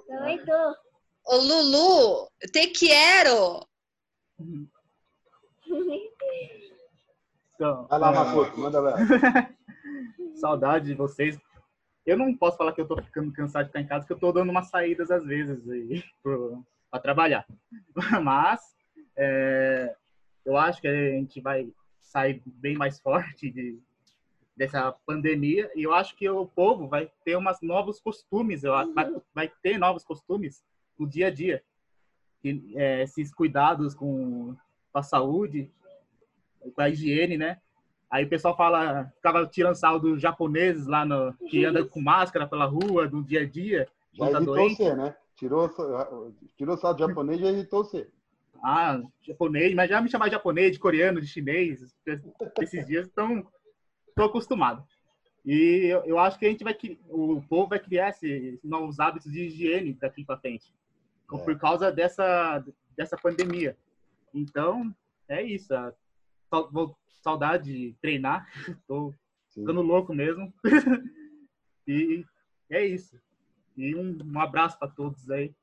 Também 0.08 0.46
tô. 0.46 0.76
Ô, 1.26 1.38
Lulu, 1.38 2.30
te 2.52 2.68
quero. 2.68 3.66
Então, 7.56 7.86
Vai 7.88 7.99
lá, 7.99 8.10
é, 8.12 8.16
Makoto, 8.16 8.60
manda 8.60 8.80
lá. 8.80 8.95
Saudade 10.36 10.86
de 10.88 10.93
vocês. 10.95 11.39
Eu 12.06 12.18
não 12.18 12.36
posso 12.36 12.58
falar 12.58 12.74
que 12.74 12.82
eu 12.82 12.88
tô 12.88 13.01
ficando 13.01 13.32
cansado 13.32 13.64
de 13.66 13.70
ficar 13.70 13.82
em 13.82 13.88
casa, 13.88 14.01
porque 14.01 14.14
eu 14.14 14.20
tô 14.20 14.32
dando 14.32 14.49
umas 14.49 14.68
saídas 14.70 15.10
às 15.12 15.24
vezes 15.24 15.68
aí 15.70 16.04
para 16.91 16.99
trabalhar. 16.99 17.45
Mas 18.22 18.76
é, 19.16 19.95
eu 20.45 20.58
acho 20.58 20.82
que 20.82 20.88
a 20.88 20.93
gente 21.12 21.39
vai 21.39 21.72
sair 22.01 22.41
bem 22.45 22.76
mais 22.76 22.99
forte 22.99 23.49
de, 23.49 23.80
dessa 24.58 24.91
pandemia 25.06 25.72
e 25.76 25.84
eu 25.84 25.93
acho 25.93 26.16
que 26.16 26.28
o 26.30 26.45
povo 26.45 26.88
vai 26.88 27.10
ter 27.24 27.38
umas 27.38 27.62
novos 27.62 27.99
costumes, 27.99 28.64
eu, 28.64 28.74
acho- 28.74 28.93
vai, 28.93 29.16
vai 29.34 29.51
ter 29.62 29.78
novos 29.78 30.04
costumes 30.04 30.62
no 30.99 31.08
dia 31.08 31.28
a 31.28 31.32
dia. 31.32 31.64
E, 32.43 32.74
é, 32.76 33.04
esses 33.04 33.34
cuidados 33.34 33.95
com 33.95 34.54
a 34.93 35.01
saúde, 35.01 35.72
com 36.72 36.82
a 36.82 36.89
higiene, 36.89 37.38
né? 37.38 37.57
Aí 38.09 38.26
o 38.26 38.30
pessoal 38.30 38.55
fala, 38.55 39.11
ficava 39.16 39.45
tirando 39.47 39.76
sal 39.76 39.99
dos 39.99 40.22
japoneses 40.22 40.86
lá 40.86 41.03
no, 41.03 41.34
que 41.49 41.66
anda 41.66 41.84
com 41.84 41.99
máscara 41.99 42.47
pela 42.47 42.66
rua, 42.66 43.07
no 43.07 43.24
dia 43.24 43.41
a 43.41 43.45
dia, 43.45 43.88
Já 44.14 44.26
tá 44.26 44.32
irritou 44.38 44.55
doente. 44.55 44.76
você, 44.76 44.95
né? 44.95 45.16
Tirou, 45.36 45.70
tirou 46.55 46.78
só 46.78 46.93
do 46.93 46.99
japonês 47.07 47.39
e 47.39 47.43
já 47.43 47.51
irritou 47.51 47.84
você. 47.84 48.07
Ah, 48.64 49.01
japonês, 49.24 49.74
mas 49.74 49.89
já 49.89 49.99
me 49.99 50.09
chamar 50.09 50.26
de 50.28 50.34
japonês, 50.34 50.72
de 50.72 50.80
coreano, 50.80 51.20
de 51.20 51.28
chinês, 51.28 51.93
esses 52.61 52.86
dias, 52.86 53.07
então 53.11 53.45
acostumado. 54.18 54.84
E 55.45 55.88
eu, 55.88 56.03
eu 56.05 56.20
acho 56.20 56.38
que 56.39 56.45
a 56.45 56.49
gente 56.49 56.64
vai, 56.64 56.74
cri- 56.74 56.99
o 57.09 57.41
povo 57.49 57.68
vai 57.68 57.80
criar 57.80 58.09
esses 58.09 58.64
novos 58.64 58.99
hábitos 58.99 59.32
de 59.32 59.41
higiene 59.47 59.93
daqui 59.93 60.24
para 60.24 60.38
frente, 60.38 60.72
com- 61.28 61.39
por 61.39 61.57
causa 61.57 61.91
dessa, 61.91 62.64
dessa 62.95 63.18
pandemia. 63.18 63.76
Então, 64.34 64.93
é 65.28 65.41
isso. 65.41 65.74
a 65.76 65.91
vou- 66.62 66.95
saudade 67.22 67.72
de 67.72 67.95
treinar, 68.01 68.45
estou 68.82 69.14
ficando 69.54 69.82
louco 69.82 70.14
mesmo. 70.14 70.54
e 71.88 72.26
é 72.70 72.86
isso. 72.86 73.18
E 73.78 73.95
um, 73.95 74.18
um 74.24 74.39
abraço 74.39 74.78
para 74.78 74.89
todos 74.89 75.30
aí. 75.32 75.54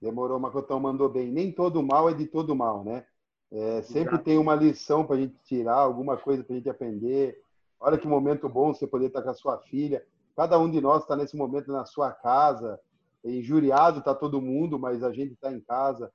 Demorou, 0.00 0.38
Macotão 0.38 0.78
mandou 0.78 1.08
bem. 1.08 1.30
Nem 1.30 1.50
todo 1.52 1.82
mal 1.82 2.08
é 2.08 2.14
de 2.14 2.26
todo 2.26 2.54
mal, 2.54 2.84
né? 2.84 3.04
É, 3.50 3.82
sempre 3.82 4.14
Exato. 4.14 4.24
tem 4.24 4.38
uma 4.38 4.54
lição 4.54 5.04
para 5.04 5.16
a 5.16 5.20
gente 5.20 5.36
tirar, 5.44 5.76
alguma 5.76 6.16
coisa 6.16 6.42
para 6.44 6.54
a 6.54 6.56
gente 6.56 6.68
aprender. 6.68 7.38
Olha 7.80 7.98
que 7.98 8.06
momento 8.06 8.48
bom 8.48 8.72
você 8.72 8.86
poder 8.86 9.06
estar 9.06 9.22
com 9.22 9.30
a 9.30 9.34
sua 9.34 9.58
filha. 9.58 10.04
Cada 10.36 10.58
um 10.58 10.70
de 10.70 10.80
nós 10.80 11.02
está 11.02 11.16
nesse 11.16 11.36
momento 11.36 11.72
na 11.72 11.84
sua 11.84 12.12
casa. 12.12 12.78
Injuriado 13.24 14.00
está 14.00 14.14
todo 14.14 14.40
mundo, 14.40 14.78
mas 14.78 15.02
a 15.02 15.12
gente 15.12 15.32
está 15.32 15.52
em 15.52 15.60
casa. 15.60 16.12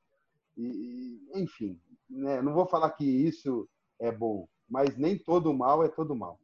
E, 0.57 1.19
enfim, 1.35 1.79
né? 2.09 2.41
não 2.41 2.53
vou 2.53 2.65
falar 2.65 2.91
que 2.91 3.05
isso 3.05 3.67
é 4.01 4.11
bom, 4.11 4.47
mas 4.67 4.97
nem 4.97 5.17
todo 5.17 5.53
mal 5.53 5.83
é 5.83 5.87
todo 5.87 6.15
mal. 6.15 6.39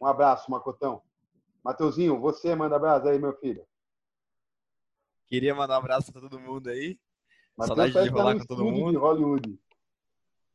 Um 0.00 0.06
abraço, 0.06 0.50
Macotão. 0.50 1.02
Mateuzinho, 1.62 2.18
você 2.18 2.54
manda 2.56 2.74
abraço 2.74 3.06
aí, 3.06 3.18
meu 3.18 3.34
filho. 3.38 3.64
Queria 5.28 5.54
mandar 5.54 5.74
um 5.74 5.78
abraço 5.78 6.10
pra 6.10 6.22
todo 6.22 6.40
mundo 6.40 6.68
aí. 6.68 6.98
Mateus 7.56 7.78
Saudade 7.78 7.92
de 7.92 8.10
tá 8.10 8.18
rolar 8.18 8.38
com 8.38 8.46
todo 8.46 8.64
mundo. 8.64 8.98
Hollywood. 8.98 9.58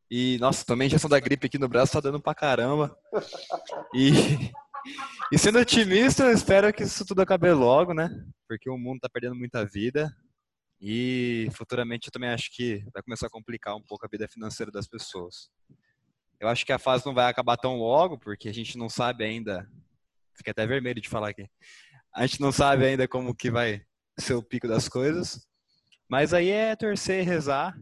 E, 0.09 0.37
nossa, 0.39 0.65
também 0.65 0.87
injeção 0.87 1.09
da 1.09 1.19
gripe 1.19 1.47
aqui 1.47 1.57
no 1.57 1.67
braço 1.67 1.93
tá 1.93 1.99
dando 1.99 2.19
pra 2.19 2.33
caramba. 2.33 2.97
E, 3.93 4.09
e 5.31 5.37
sendo 5.37 5.59
otimista, 5.59 6.23
eu 6.23 6.31
espero 6.31 6.73
que 6.73 6.83
isso 6.83 7.05
tudo 7.05 7.21
acabe 7.21 7.51
logo, 7.51 7.93
né? 7.93 8.09
Porque 8.47 8.69
o 8.69 8.77
mundo 8.77 8.99
tá 9.01 9.09
perdendo 9.09 9.35
muita 9.35 9.65
vida. 9.65 10.11
E 10.79 11.49
futuramente 11.53 12.07
eu 12.07 12.11
também 12.11 12.29
acho 12.29 12.49
que 12.55 12.83
vai 12.93 13.01
começar 13.03 13.27
a 13.27 13.31
complicar 13.31 13.75
um 13.75 13.81
pouco 13.81 14.05
a 14.05 14.09
vida 14.09 14.27
financeira 14.27 14.71
das 14.71 14.87
pessoas. 14.87 15.49
Eu 16.39 16.47
acho 16.47 16.65
que 16.65 16.71
a 16.71 16.79
fase 16.79 17.05
não 17.05 17.13
vai 17.13 17.29
acabar 17.29 17.57
tão 17.57 17.77
logo, 17.77 18.17
porque 18.17 18.47
a 18.47 18.53
gente 18.53 18.77
não 18.77 18.89
sabe 18.89 19.23
ainda. 19.23 19.69
Fiquei 20.35 20.51
até 20.51 20.67
vermelho 20.67 21.01
de 21.01 21.09
falar 21.09 21.29
aqui. 21.29 21.49
A 22.13 22.25
gente 22.25 22.39
não 22.41 22.51
sabe 22.51 22.85
ainda 22.85 23.07
como 23.07 23.35
que 23.35 23.49
vai 23.49 23.83
ser 24.19 24.35
o 24.35 24.43
pico 24.43 24.67
das 24.67 24.87
coisas. 24.87 25.47
Mas 26.07 26.33
aí 26.33 26.49
é 26.49 26.75
torcer 26.75 27.21
e 27.21 27.23
rezar, 27.23 27.77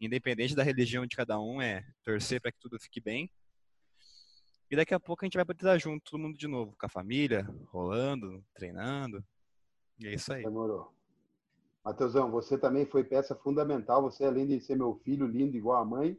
independente 0.00 0.54
da 0.54 0.62
religião 0.62 1.06
de 1.06 1.16
cada 1.16 1.40
um, 1.40 1.62
é 1.62 1.84
torcer 2.04 2.40
para 2.40 2.52
que 2.52 2.58
tudo 2.58 2.78
fique 2.78 3.00
bem. 3.00 3.30
E 4.70 4.76
daqui 4.76 4.94
a 4.94 5.00
pouco 5.00 5.24
a 5.24 5.26
gente 5.26 5.36
vai 5.36 5.44
poder 5.44 5.58
estar 5.58 5.78
junto, 5.78 6.10
todo 6.10 6.20
mundo 6.20 6.36
de 6.36 6.48
novo, 6.48 6.74
com 6.78 6.86
a 6.86 6.88
família, 6.88 7.46
rolando, 7.66 8.44
treinando. 8.54 9.24
E 9.98 10.08
é 10.08 10.14
isso 10.14 10.32
aí. 10.32 10.42
Demorou. 10.42 10.92
Mateusão, 11.84 12.30
você 12.30 12.56
também 12.56 12.86
foi 12.86 13.04
peça 13.04 13.34
fundamental. 13.34 14.02
Você, 14.02 14.24
além 14.24 14.46
de 14.46 14.60
ser 14.60 14.76
meu 14.76 14.94
filho 15.04 15.26
lindo 15.26 15.56
igual 15.56 15.80
a 15.80 15.84
mãe, 15.84 16.18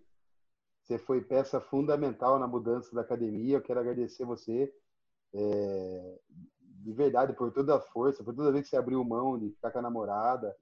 você 0.84 1.00
foi 1.00 1.22
peça 1.22 1.62
fundamental 1.62 2.38
na 2.38 2.48
mudança 2.48 2.94
da 2.94 3.02
academia. 3.02 3.58
Eu 3.58 3.62
quero 3.62 3.80
agradecer 3.80 4.26
você 4.26 4.72
é, 5.34 6.20
de 6.60 6.92
verdade 6.92 7.34
por 7.34 7.52
toda 7.54 7.76
a 7.76 7.80
força, 7.80 8.24
por 8.24 8.36
toda 8.36 8.52
vez 8.52 8.66
que 8.66 8.70
você 8.70 8.76
abriu 8.76 9.04
mão 9.04 9.40
de 9.40 9.50
ficar 9.52 9.72
com 9.72 9.80
a 9.80 9.82
namorada, 9.82 10.54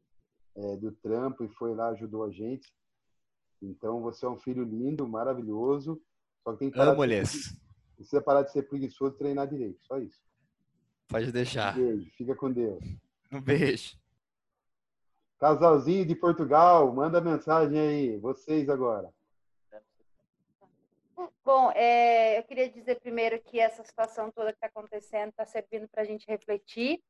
é, 0.55 0.78
do 0.78 0.91
trampo 0.91 1.43
e 1.43 1.49
foi 1.49 1.74
lá 1.74 1.89
ajudou 1.89 2.24
a 2.24 2.30
gente. 2.30 2.72
Então 3.61 4.01
você 4.01 4.26
é 4.26 4.30
um 4.30 4.38
filho 4.38 4.63
lindo, 4.63 5.07
maravilhoso. 5.07 5.99
Só 6.43 6.53
que 6.53 6.59
tem 6.59 6.72
que 6.72 6.78
parar 6.78 6.91
Amo 6.91 7.07
de 7.07 7.26
ser 7.26 7.55
precisa 7.95 8.22
parar 8.22 8.43
de 8.43 8.51
ser 8.51 8.63
preguiçoso 8.63 9.15
e 9.15 9.17
treinar 9.17 9.47
direito. 9.47 9.80
Só 9.84 9.97
isso. 9.97 10.19
Pode 11.07 11.32
deixar. 11.32 11.76
Beijo. 11.76 12.11
Fica 12.15 12.36
com 12.36 12.51
Deus. 12.51 12.84
Um 13.32 13.41
beijo. 13.41 13.97
Casalzinho 15.39 16.05
de 16.05 16.15
Portugal, 16.15 16.93
manda 16.93 17.22
mensagem 17.22 17.80
aí. 17.80 18.17
Vocês 18.17 18.69
agora. 18.69 19.11
Bom, 21.43 21.72
é, 21.72 22.38
eu 22.39 22.43
queria 22.43 22.69
dizer 22.69 22.99
primeiro 22.99 23.39
que 23.41 23.59
essa 23.59 23.84
situação 23.84 24.32
toda 24.32 24.51
que 24.51 24.57
está 24.57 24.67
acontecendo 24.67 25.30
está 25.30 25.45
servindo 25.45 25.88
para 25.88 26.01
a 26.01 26.05
gente 26.05 26.26
refletir 26.28 27.01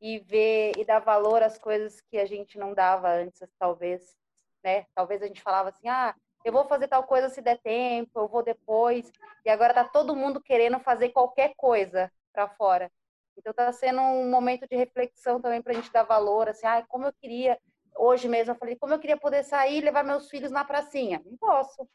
e 0.00 0.18
ver 0.18 0.72
e 0.76 0.84
dar 0.84 1.00
valor 1.00 1.42
às 1.42 1.58
coisas 1.58 2.00
que 2.00 2.18
a 2.18 2.26
gente 2.26 2.58
não 2.58 2.74
dava 2.74 3.08
antes, 3.10 3.40
talvez, 3.58 4.16
né? 4.62 4.86
Talvez 4.94 5.22
a 5.22 5.26
gente 5.26 5.42
falava 5.42 5.70
assim, 5.70 5.88
ah, 5.88 6.14
eu 6.44 6.52
vou 6.52 6.64
fazer 6.66 6.88
tal 6.88 7.04
coisa 7.04 7.28
se 7.28 7.40
der 7.40 7.58
tempo, 7.58 8.18
eu 8.20 8.28
vou 8.28 8.42
depois, 8.42 9.10
e 9.44 9.50
agora 9.50 9.74
tá 9.74 9.84
todo 9.84 10.16
mundo 10.16 10.40
querendo 10.40 10.78
fazer 10.80 11.10
qualquer 11.10 11.54
coisa 11.56 12.10
para 12.32 12.48
fora. 12.48 12.90
Então 13.36 13.50
está 13.50 13.72
sendo 13.72 14.00
um 14.00 14.30
momento 14.30 14.66
de 14.68 14.76
reflexão 14.76 15.40
também 15.40 15.62
para 15.62 15.72
a 15.72 15.76
gente 15.76 15.92
dar 15.92 16.02
valor, 16.02 16.48
assim, 16.48 16.66
ah, 16.66 16.84
como 16.88 17.06
eu 17.06 17.12
queria 17.12 17.58
hoje 17.96 18.28
mesmo, 18.28 18.52
eu 18.52 18.58
falei, 18.58 18.76
como 18.76 18.94
eu 18.94 18.98
queria 18.98 19.16
poder 19.16 19.42
sair 19.42 19.78
e 19.78 19.84
levar 19.84 20.04
meus 20.04 20.28
filhos 20.28 20.50
na 20.50 20.64
pracinha. 20.64 21.20
Não 21.24 21.36
posso. 21.36 21.88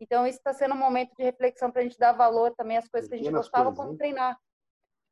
Então, 0.00 0.26
isso 0.26 0.38
está 0.38 0.52
sendo 0.52 0.74
um 0.74 0.78
momento 0.78 1.14
de 1.16 1.22
reflexão 1.22 1.70
para 1.70 1.80
a 1.80 1.84
gente 1.84 1.98
dar 1.98 2.12
valor 2.12 2.54
também 2.54 2.76
às 2.76 2.88
coisas 2.88 3.08
que 3.08 3.14
a 3.14 3.18
gente 3.18 3.30
gostava 3.30 3.66
coisas, 3.66 3.84
como 3.84 3.96
treinar. 3.96 4.38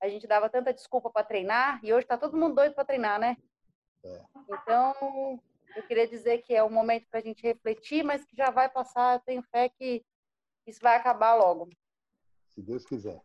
A 0.01 0.09
gente 0.09 0.27
dava 0.27 0.49
tanta 0.51 0.73
desculpa 0.73 1.11
para 1.11 1.25
treinar 1.25 1.81
e 1.83 1.93
hoje 1.93 2.05
está 2.05 2.19
todo 2.19 2.37
mundo 2.37 2.57
doido 2.57 2.75
para 2.75 2.85
treinar, 2.85 3.19
né? 3.21 3.37
Então, 4.49 5.41
eu 5.77 5.83
queria 5.85 6.07
dizer 6.07 6.43
que 6.43 6.55
é 6.55 6.63
um 6.63 6.71
momento 6.71 7.07
para 7.09 7.21
a 7.21 7.23
gente 7.23 7.43
refletir, 7.43 8.03
mas 8.03 8.25
que 8.25 8.37
já 8.37 8.51
vai 8.51 8.69
passar. 8.69 9.17
Eu 9.17 9.21
tenho 9.21 9.43
fé 9.43 9.69
que 9.69 10.05
isso 10.67 10.81
vai 10.83 10.97
acabar 10.97 11.35
logo. 11.35 11.69
Se 12.49 12.61
Deus 12.61 12.85
quiser. 12.85 13.21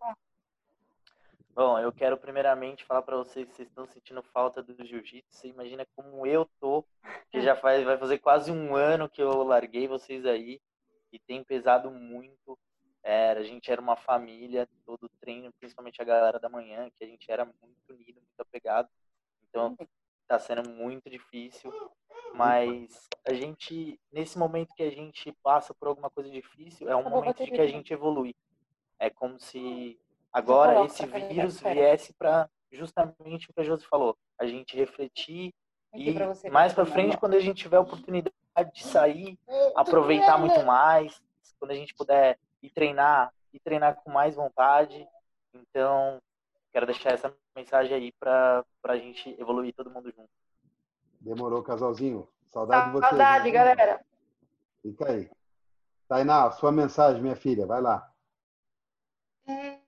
Bom, 1.53 1.79
eu 1.79 1.91
quero 1.91 2.15
primeiramente 2.17 2.85
falar 2.85 3.01
para 3.01 3.17
vocês 3.17 3.47
que 3.47 3.55
vocês 3.55 3.67
estão 3.67 3.87
sentindo 3.87 4.21
falta 4.21 4.61
do 4.61 4.85
jiu-jitsu. 4.85 5.27
Você 5.31 5.47
imagina 5.47 5.87
como 5.95 6.25
eu 6.27 6.47
tô, 6.59 6.85
que 7.31 7.41
já 7.41 7.55
faz, 7.55 7.83
vai 7.83 7.97
fazer 7.97 8.19
quase 8.19 8.51
um 8.51 8.75
ano 8.75 9.09
que 9.09 9.21
eu 9.21 9.41
larguei 9.41 9.87
vocês 9.87 10.23
aí 10.23 10.61
e 11.11 11.19
tem 11.19 11.43
pesado 11.43 11.91
muito. 11.91 12.57
A 13.03 13.41
gente 13.41 13.71
era 13.71 13.79
uma 13.79 13.95
família, 13.95 14.67
todo 14.85 15.09
treino, 15.21 15.53
principalmente 15.59 16.01
a 16.01 16.05
galera 16.05 16.39
da 16.39 16.49
manhã, 16.49 16.89
que 16.97 17.03
a 17.05 17.07
gente 17.07 17.31
era 17.31 17.45
muito 17.45 17.89
unido, 17.89 18.15
muito 18.15 18.39
apegado. 18.39 18.89
Então, 19.47 19.77
tá 20.27 20.37
sendo 20.37 20.69
muito 20.69 21.09
difícil, 21.09 21.71
mas 22.33 23.07
a 23.25 23.33
gente, 23.33 23.97
nesse 24.11 24.37
momento 24.37 24.75
que 24.75 24.83
a 24.83 24.89
gente 24.89 25.31
passa 25.41 25.73
por 25.73 25.87
alguma 25.87 26.09
coisa 26.09 26.29
difícil, 26.29 26.89
é 26.89 26.95
um 26.95 27.09
momento 27.09 27.45
de 27.45 27.51
que 27.51 27.61
a 27.61 27.67
gente 27.67 27.93
evolui. 27.93 28.35
É 28.99 29.09
como 29.09 29.39
se 29.39 29.97
agora 30.33 30.83
esse 30.85 31.05
vírus 31.05 31.61
viesse 31.61 32.13
para 32.13 32.49
justamente 32.71 33.49
o 33.49 33.53
que 33.53 33.61
a 33.61 33.63
Josi 33.63 33.85
falou, 33.85 34.17
a 34.37 34.45
gente 34.45 34.75
refletir 34.75 35.53
e 35.93 36.13
mais 36.51 36.73
para 36.73 36.85
frente, 36.85 37.17
quando 37.17 37.35
a 37.35 37.39
gente 37.39 37.63
tiver 37.63 37.77
a 37.77 37.81
oportunidade 37.81 38.35
de 38.63 38.83
sair, 38.83 39.37
aproveitar 39.75 40.37
muito 40.37 40.63
mais, 40.63 41.21
quando 41.59 41.71
a 41.71 41.75
gente 41.75 41.93
puder 41.93 42.37
ir 42.61 42.69
treinar, 42.69 43.33
ir 43.53 43.59
treinar 43.59 43.95
com 43.95 44.11
mais 44.11 44.35
vontade. 44.35 45.07
Então, 45.53 46.21
quero 46.71 46.85
deixar 46.85 47.11
essa 47.11 47.33
mensagem 47.55 47.93
aí 47.93 48.11
para 48.19 48.63
a 48.83 48.97
gente 48.97 49.35
evoluir 49.39 49.73
todo 49.73 49.89
mundo 49.89 50.11
junto. 50.11 50.29
Demorou, 51.19 51.63
casalzinho. 51.63 52.27
Saudade 52.49 52.87
de 52.87 52.91
vocês. 52.93 53.09
Saudade, 53.09 53.45
né? 53.45 53.51
galera. 53.51 54.05
Fica 54.81 55.11
aí. 55.11 55.29
Tainá, 56.07 56.51
sua 56.51 56.71
mensagem, 56.71 57.21
minha 57.21 57.35
filha. 57.35 57.65
Vai 57.65 57.81
lá. 57.81 58.11
É, 59.47 59.79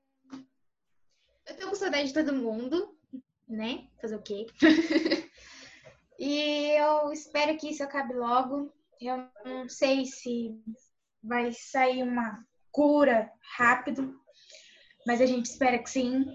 Eu 1.48 1.58
tô 1.58 1.70
com 1.70 1.76
saudade 1.76 2.08
de 2.08 2.14
todo 2.14 2.34
mundo, 2.34 2.96
né? 3.48 3.88
Fazer 4.02 4.16
o 4.16 4.22
quê? 4.22 4.48
E 6.20 6.78
eu 6.78 7.14
espero 7.14 7.58
que 7.58 7.70
isso 7.70 7.82
acabe 7.82 8.14
logo. 8.14 8.70
Eu 9.00 9.26
não 9.46 9.70
sei 9.70 10.06
se 10.06 10.62
vai 11.24 11.54
sair 11.54 12.04
uma 12.04 12.46
cura 12.72 13.32
rápido, 13.58 14.20
mas 15.08 15.22
a 15.22 15.26
gente 15.26 15.46
espera 15.46 15.80
que 15.80 15.90
sim. 15.90 16.26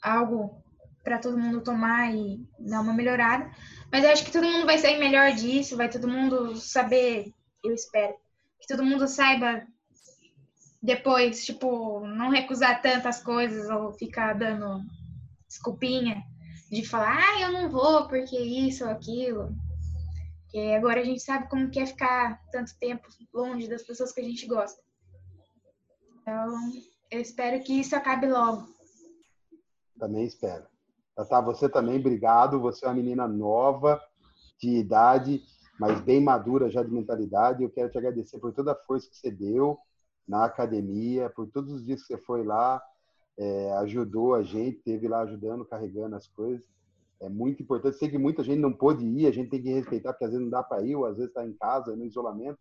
Algo 0.00 0.62
para 1.02 1.18
todo 1.18 1.36
mundo 1.36 1.64
tomar 1.64 2.14
e 2.14 2.46
dar 2.60 2.80
uma 2.80 2.94
melhorada. 2.94 3.50
Mas 3.90 4.04
eu 4.04 4.10
acho 4.12 4.24
que 4.24 4.32
todo 4.32 4.46
mundo 4.46 4.66
vai 4.66 4.78
sair 4.78 5.00
melhor 5.00 5.32
disso, 5.32 5.76
vai 5.76 5.90
todo 5.90 6.06
mundo 6.06 6.54
saber, 6.54 7.34
eu 7.64 7.74
espero, 7.74 8.14
que 8.60 8.68
todo 8.68 8.84
mundo 8.84 9.08
saiba 9.08 9.66
depois, 10.80 11.44
tipo, 11.44 12.06
não 12.06 12.30
recusar 12.30 12.80
tantas 12.80 13.20
coisas 13.20 13.68
ou 13.68 13.92
ficar 13.92 14.34
dando 14.34 14.80
desculpinha 15.48 16.24
de 16.70 16.84
falar, 16.84 17.18
ah, 17.18 17.40
eu 17.40 17.52
não 17.52 17.68
vou 17.68 18.06
porque 18.06 18.38
isso 18.38 18.84
ou 18.84 18.90
aquilo. 18.90 19.52
Porque 20.42 20.58
agora 20.76 21.00
a 21.00 21.04
gente 21.04 21.20
sabe 21.20 21.48
como 21.48 21.68
que 21.68 21.80
é 21.80 21.86
ficar 21.86 22.40
tanto 22.52 22.78
tempo 22.78 23.08
longe 23.34 23.68
das 23.68 23.82
pessoas 23.82 24.12
que 24.12 24.20
a 24.20 24.24
gente 24.24 24.46
gosta. 24.46 24.80
Então, 26.22 26.54
eu 27.10 27.20
espero 27.20 27.62
que 27.62 27.80
isso 27.80 27.96
acabe 27.96 28.28
logo. 28.28 28.68
Também 29.98 30.24
espero. 30.24 30.64
Tatá, 31.16 31.40
você 31.40 31.68
também, 31.68 31.98
obrigado. 31.98 32.60
Você 32.60 32.84
é 32.84 32.88
uma 32.88 32.94
menina 32.94 33.26
nova, 33.26 34.00
de 34.60 34.76
idade, 34.76 35.42
mas 35.78 36.00
bem 36.00 36.22
madura 36.22 36.70
já 36.70 36.82
de 36.82 36.90
mentalidade. 36.90 37.62
Eu 37.62 37.70
quero 37.70 37.90
te 37.90 37.98
agradecer 37.98 38.38
por 38.38 38.52
toda 38.52 38.72
a 38.72 38.76
força 38.76 39.08
que 39.10 39.16
você 39.16 39.30
deu 39.30 39.78
na 40.26 40.44
academia, 40.44 41.30
por 41.30 41.48
todos 41.48 41.72
os 41.72 41.84
dias 41.84 42.02
que 42.02 42.08
você 42.08 42.18
foi 42.18 42.44
lá, 42.44 42.80
é, 43.38 43.72
ajudou 43.78 44.34
a 44.34 44.42
gente, 44.42 44.82
teve 44.82 45.08
lá 45.08 45.20
ajudando, 45.22 45.64
carregando 45.64 46.16
as 46.16 46.26
coisas. 46.28 46.64
É 47.20 47.28
muito 47.28 47.62
importante. 47.62 47.96
Sei 47.96 48.08
que 48.08 48.18
muita 48.18 48.42
gente 48.42 48.60
não 48.60 48.72
pôde 48.72 49.04
ir, 49.04 49.26
a 49.26 49.30
gente 49.30 49.50
tem 49.50 49.62
que 49.62 49.70
respeitar, 49.70 50.12
porque 50.12 50.24
às 50.24 50.30
vezes 50.30 50.44
não 50.44 50.50
dá 50.50 50.62
para 50.62 50.82
ir, 50.82 50.96
ou 50.96 51.04
às 51.04 51.16
vezes 51.16 51.30
está 51.30 51.46
em 51.46 51.52
casa, 51.52 51.94
no 51.96 52.04
isolamento. 52.04 52.58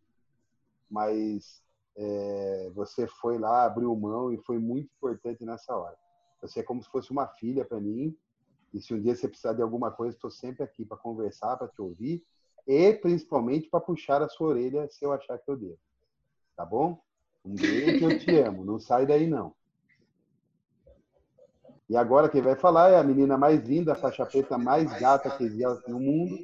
Mas 0.90 1.62
é, 1.96 2.72
você 2.74 3.08
foi 3.08 3.38
lá, 3.38 3.66
abriu 3.66 3.96
mão 3.96 4.32
e 4.32 4.38
foi 4.40 4.58
muito 4.58 4.90
importante 4.98 5.46
nessa 5.46 5.76
hora. 5.76 5.98
Você 6.42 6.62
é 6.62 6.64
como 6.64 6.82
se 6.82 6.90
fosse 6.90 7.12
uma 7.12 7.28
filha 7.28 7.66
para 7.66 7.80
mim. 7.80 8.16
E 8.74 8.82
se 8.82 8.94
um 8.94 9.02
dia 9.02 9.16
você 9.16 9.28
precisar 9.28 9.54
de 9.54 9.62
alguma 9.62 9.92
coisa, 9.92 10.16
estou 10.16 10.30
sempre 10.30 10.64
aqui 10.64 10.86
para 10.86 10.98
conversar, 10.98 11.58
para 11.58 11.68
te 11.68 11.82
ouvir 11.82 12.24
e 12.68 12.94
principalmente 12.94 13.68
para 13.68 13.80
puxar 13.80 14.22
a 14.22 14.30
sua 14.30 14.50
orelha 14.50 14.88
se 14.90 15.04
eu 15.04 15.12
achar 15.12 15.40
que 15.40 15.50
eu 15.50 15.58
devo. 15.58 15.80
Tá 16.56 16.64
bom? 16.64 17.02
Um 17.44 17.56
beijo, 17.56 18.06
eu 18.06 18.20
te 18.20 18.30
amo. 18.40 18.64
Não 18.64 18.80
sai 18.80 19.06
daí, 19.06 19.28
não. 19.28 19.56
E 21.90 21.98
agora 21.98 22.30
quem 22.30 22.42
vai 22.42 22.56
falar 22.56 22.92
é 22.92 22.98
a 22.98 23.04
menina 23.04 23.36
mais 23.36 23.62
linda, 23.64 23.94
a 23.94 23.96
faixa 23.96 24.26
preta 24.26 24.58
mais 24.58 24.92
gata 25.00 25.32
que 25.32 25.44
existe 25.44 25.90
no 25.90 26.00
mundo. 26.00 26.38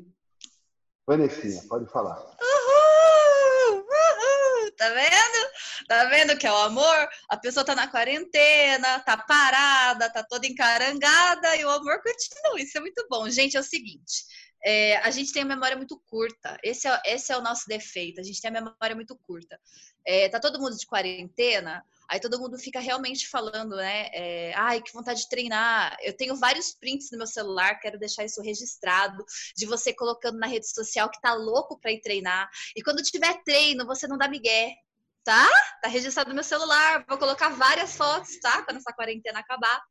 Vanessinha, 1.06 1.62
pode 1.70 1.86
falar. 1.92 2.18
Uhul, 2.18 3.78
uhul, 3.78 4.72
tá 4.76 4.90
vendo? 4.90 5.56
Tá 5.88 6.06
vendo 6.06 6.36
que 6.36 6.48
é 6.48 6.52
o 6.52 6.58
amor? 6.58 7.08
A 7.30 7.38
pessoa 7.38 7.64
tá 7.64 7.76
na 7.76 7.88
quarentena, 7.88 9.00
tá 9.02 9.18
parada, 9.18 10.10
tá 10.10 10.24
toda 10.24 10.48
encarangada 10.48 11.56
e 11.56 11.64
o 11.64 11.70
amor 11.70 12.02
continua. 12.02 12.60
Isso 12.60 12.76
é 12.76 12.82
muito 12.82 13.06
bom. 13.08 13.30
Gente, 13.30 13.56
é 13.56 13.60
o 13.60 13.64
seguinte. 13.64 14.26
É, 14.66 14.98
a 14.98 15.12
gente 15.12 15.32
tem 15.32 15.44
a 15.44 15.46
memória 15.46 15.78
muito 15.78 16.02
curta. 16.08 16.58
Esse 16.64 16.88
é, 16.88 17.02
esse 17.06 17.32
é 17.32 17.38
o 17.38 17.42
nosso 17.42 17.66
defeito. 17.68 18.20
A 18.20 18.24
gente 18.24 18.42
tem 18.42 18.50
a 18.50 18.62
memória 18.62 18.96
muito 18.96 19.16
curta. 19.28 19.60
É, 20.04 20.28
tá 20.28 20.40
todo 20.40 20.60
mundo 20.60 20.76
de 20.76 20.88
quarentena, 20.88 21.86
aí 22.10 22.20
todo 22.20 22.40
mundo 22.40 22.58
fica 22.58 22.80
realmente 22.80 23.28
falando, 23.28 23.76
né? 23.76 24.10
É, 24.14 24.54
Ai, 24.56 24.82
que 24.82 24.94
vontade 24.94 25.22
de 25.22 25.30
treinar. 25.30 25.98
Eu 26.02 26.16
tenho 26.16 26.36
vários 26.36 26.74
prints 26.74 27.10
no 27.12 27.18
meu 27.18 27.28
celular, 27.28 27.80
quero 27.80 28.00
deixar 28.00 28.26
isso 28.26 28.42
registrado, 28.42 29.24
de 29.56 29.66
você 29.66 29.94
colocando 29.94 30.38
na 30.38 30.48
rede 30.48 30.68
social 30.68 31.10
que 31.10 31.22
tá 31.22 31.34
louco 31.34 31.80
para 31.80 31.92
ir 31.92 32.02
treinar. 32.02 32.50
E 32.76 32.82
quando 32.82 33.02
tiver 33.04 33.42
treino, 33.44 33.86
você 33.86 34.08
não 34.08 34.18
dá 34.18 34.28
migué. 34.28 34.76
Tá? 35.24 35.50
Tá 35.82 35.90
registrado 35.90 36.30
no 36.30 36.36
meu 36.36 36.44
celular. 36.44 37.04
Vou 37.10 37.18
colocar 37.18 37.50
várias 37.50 37.96
fotos, 37.96 38.40
tá? 38.40 38.62
Quando 38.62 38.78
essa 38.78 38.94
quarentena 38.94 39.40
acabar. 39.40 39.82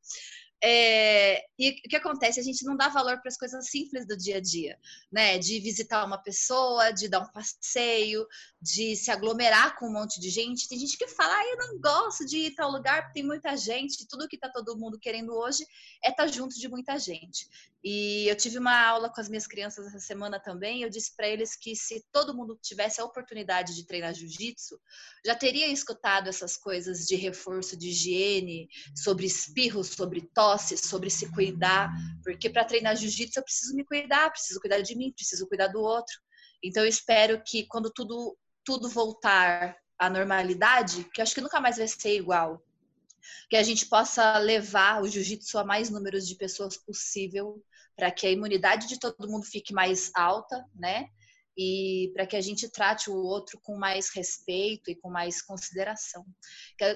É, 0.67 1.45
e 1.59 1.73
o 1.73 1.75
que 1.91 1.97
acontece? 1.97 2.41
A 2.41 2.43
gente 2.43 2.65
não 2.65 2.75
dá 2.75 2.89
valor 2.89 3.21
para 3.21 3.29
as 3.29 3.37
coisas 3.37 3.69
simples 3.69 4.07
do 4.07 4.17
dia 4.17 4.39
a 4.39 4.41
dia, 4.41 4.79
né? 5.12 5.37
De 5.37 5.61
visitar 5.61 6.03
uma 6.07 6.17
pessoa, 6.17 6.91
de 6.91 7.07
dar 7.07 7.21
um 7.21 7.31
passeio, 7.31 8.27
de 8.62 8.97
se 8.97 9.11
aglomerar 9.11 9.79
com 9.79 9.87
um 9.87 9.93
monte 9.93 10.19
de 10.19 10.31
gente. 10.31 10.67
Tem 10.67 10.79
gente 10.79 10.97
que 10.97 11.07
fala, 11.07 11.35
ah, 11.35 11.47
eu 11.49 11.59
não 11.59 11.79
gosto 11.79 12.25
de 12.25 12.39
ir 12.39 12.55
tal 12.55 12.71
lugar 12.71 13.03
porque 13.03 13.21
tem 13.21 13.23
muita 13.23 13.55
gente. 13.59 14.09
Tudo 14.09 14.27
que 14.27 14.37
está 14.37 14.49
todo 14.49 14.79
mundo 14.79 14.99
querendo 14.99 15.35
hoje 15.35 15.67
é 16.03 16.09
estar 16.09 16.25
tá 16.25 16.33
junto 16.33 16.59
de 16.59 16.67
muita 16.67 16.99
gente. 16.99 17.47
E 17.85 18.27
eu 18.27 18.35
tive 18.35 18.59
uma 18.59 18.83
aula 18.83 19.11
com 19.11 19.21
as 19.21 19.29
minhas 19.29 19.47
crianças 19.47 19.87
essa 19.87 20.01
semana 20.01 20.41
também. 20.41 20.81
eu 20.81 20.89
disse 20.89 21.15
para 21.15 21.29
eles 21.29 21.55
que 21.55 21.77
se 21.77 22.03
todo 22.11 22.35
mundo 22.35 22.59
tivesse 22.62 22.99
a 22.99 23.05
oportunidade 23.05 23.75
de 23.75 23.85
treinar 23.85 24.15
jiu-jitsu, 24.15 24.81
já 25.23 25.35
teria 25.35 25.69
escutado 25.69 26.29
essas 26.29 26.57
coisas 26.57 27.05
de 27.05 27.15
reforço 27.15 27.77
de 27.77 27.89
higiene, 27.89 28.71
sobre 28.97 29.27
espirros, 29.27 29.89
sobre 29.89 30.23
tosse, 30.23 30.54
sobre 30.59 31.11
se 31.11 31.31
cuidar. 31.31 31.91
Porque 32.23 32.51
para 32.51 32.65
treinar 32.65 32.97
jiu-jitsu 32.97 33.39
eu 33.39 33.45
preciso 33.45 33.75
me 33.75 33.85
cuidar, 33.85 34.31
preciso 34.31 34.61
cuidar 34.61 34.81
de 34.81 34.97
mim, 34.97 35.13
preciso 35.13 35.47
cuidar 35.47 35.69
do 35.69 35.81
outro. 35.81 36.15
Então 36.63 36.83
eu 36.83 36.89
espero 36.89 37.43
que 37.45 37.67
quando 37.67 37.91
tudo 37.91 38.37
tudo 38.65 38.89
voltar 38.89 39.77
à 39.99 40.09
normalidade, 40.09 41.05
que 41.13 41.21
eu 41.21 41.23
acho 41.23 41.35
que 41.35 41.41
nunca 41.41 41.61
mais 41.61 41.77
vai 41.77 41.87
ser 41.87 42.17
igual, 42.17 42.63
que 43.49 43.57
a 43.57 43.63
gente 43.63 43.87
possa 43.87 44.39
levar 44.39 45.03
o 45.03 45.09
jiu-jitsu 45.09 45.59
a 45.59 45.65
mais 45.65 45.91
números 45.91 46.27
de 46.27 46.35
pessoas 46.35 46.77
possível, 46.77 47.63
para 47.97 48.11
que 48.11 48.27
a 48.27 48.31
imunidade 48.31 48.89
de 48.89 48.99
todo 48.99 49.29
mundo 49.29 49.45
fique 49.45 49.73
mais 49.73 50.11
alta, 50.15 50.65
né? 50.75 51.09
E 51.57 52.11
para 52.13 52.27
que 52.27 52.37
a 52.37 52.41
gente 52.41 52.69
trate 52.69 53.09
o 53.09 53.15
outro 53.15 53.59
com 53.63 53.77
mais 53.77 54.11
respeito 54.15 54.91
e 54.91 54.97
com 54.97 55.09
mais 55.09 55.41
consideração. 55.41 56.25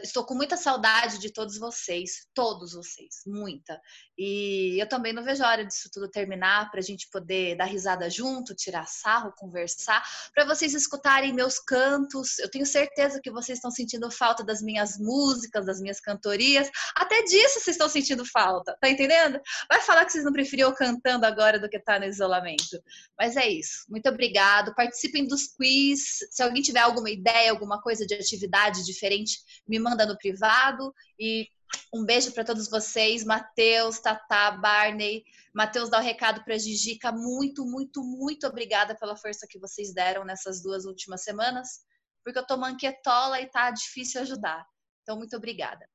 estou 0.03 0.25
com 0.25 0.35
muita 0.35 0.57
saudade 0.57 1.19
de 1.19 1.33
todos 1.33 1.57
vocês, 1.59 2.27
todos 2.35 2.73
vocês, 2.73 3.23
muita. 3.27 3.81
E 4.17 4.81
eu 4.81 4.89
também 4.89 5.13
não 5.13 5.23
vejo 5.23 5.45
a 5.45 5.49
hora 5.49 5.65
disso 5.65 5.89
tudo 5.93 6.11
terminar 6.11 6.71
para 6.71 6.81
a 6.81 6.83
gente 6.83 7.09
poder 7.11 7.57
dar 7.57 7.67
risada 7.67 8.11
junto, 8.11 8.55
tirar 8.55 8.87
sarro, 8.87 9.33
conversar, 9.37 10.03
para 10.35 10.45
vocês 10.45 10.75
escutarem 10.75 11.33
meus 11.33 11.61
cantos. 11.61 12.39
Eu 12.41 12.51
tenho 12.51 12.67
certeza 12.67 13.21
que 13.23 13.31
vocês 13.31 13.59
estão 13.59 13.71
sentindo 13.71 14.11
falta 14.11 14.43
das 14.43 14.61
minhas 14.61 14.99
músicas, 14.99 15.67
das 15.67 15.81
minhas 15.81 16.01
cantorias, 16.01 16.69
até 16.97 17.23
disso 17.23 17.61
vocês 17.61 17.77
estão 17.77 17.89
sentindo 17.89 18.25
falta, 18.25 18.77
tá 18.81 18.89
entendendo? 18.89 19.41
Vai 19.71 19.81
falar 19.83 20.05
que 20.05 20.13
vocês 20.13 20.25
não 20.25 20.33
preferiam 20.33 20.75
cantando 20.75 21.25
agora 21.25 21.61
do 21.61 21.69
que 21.69 21.77
estar 21.77 21.95
tá 21.95 22.01
no 22.01 22.07
isolamento. 22.07 22.83
Mas 23.17 23.37
é 23.37 23.49
isso. 23.49 23.85
Muito 23.89 24.09
obrigada 24.09 24.48
Participem 24.75 25.27
dos 25.27 25.47
quiz. 25.49 26.19
Se 26.31 26.43
alguém 26.43 26.63
tiver 26.63 26.81
alguma 26.81 27.11
ideia, 27.11 27.51
alguma 27.51 27.81
coisa 27.81 28.07
de 28.07 28.15
atividade 28.15 28.85
diferente, 28.85 29.39
me 29.67 29.79
manda 29.79 30.07
no 30.07 30.17
privado. 30.17 30.95
E 31.19 31.49
um 31.93 32.05
beijo 32.05 32.33
para 32.33 32.45
todos 32.45 32.69
vocês. 32.69 33.25
Matheus, 33.25 33.99
Tatá, 33.99 34.51
Barney. 34.53 35.25
Matheus 35.55 35.91
dá 35.91 35.99
o 35.99 36.01
um 36.01 36.05
recado 36.05 36.43
para 36.45 36.59
Gigica. 36.59 37.13
Muito, 37.13 37.65
muito, 37.65 38.03
muito 38.03 38.47
obrigada 38.47 38.95
pela 38.95 39.17
força 39.17 39.47
que 39.49 39.59
vocês 39.59 39.93
deram 39.93 40.25
nessas 40.25 40.63
duas 40.63 40.85
últimas 40.85 41.23
semanas. 41.23 41.81
Porque 42.25 42.39
eu 42.39 42.47
tô 42.47 42.57
manquetola 42.57 43.41
e 43.41 43.47
tá 43.47 43.71
difícil 43.71 44.21
ajudar. 44.21 44.67
Então, 45.03 45.17
muito 45.17 45.37
obrigada. 45.37 45.89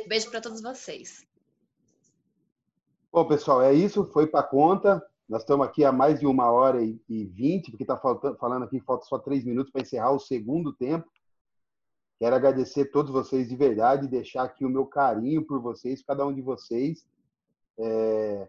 Um 0.00 0.08
beijo 0.08 0.30
para 0.30 0.40
todos 0.40 0.60
vocês. 0.60 1.24
Bom, 3.12 3.26
pessoal, 3.26 3.62
é 3.62 3.72
isso. 3.72 4.04
Foi 4.12 4.26
para 4.26 4.42
conta. 4.42 5.02
Nós 5.28 5.42
estamos 5.42 5.66
aqui 5.66 5.84
há 5.84 5.92
mais 5.92 6.18
de 6.18 6.26
uma 6.26 6.50
hora 6.50 6.82
e 6.82 7.24
vinte, 7.26 7.70
porque 7.70 7.84
está 7.84 7.98
falando 7.98 8.62
aqui, 8.62 8.80
falta 8.80 9.04
só 9.04 9.18
três 9.18 9.44
minutos 9.44 9.70
para 9.70 9.82
encerrar 9.82 10.10
o 10.12 10.18
segundo 10.18 10.72
tempo. 10.72 11.06
Quero 12.18 12.34
agradecer 12.34 12.82
a 12.82 12.90
todos 12.90 13.12
vocês 13.12 13.46
de 13.46 13.54
verdade 13.54 14.06
e 14.06 14.08
deixar 14.08 14.44
aqui 14.44 14.64
o 14.64 14.70
meu 14.70 14.86
carinho 14.86 15.44
por 15.44 15.60
vocês, 15.60 16.02
cada 16.02 16.26
um 16.26 16.32
de 16.32 16.40
vocês. 16.40 17.06
É... 17.78 18.48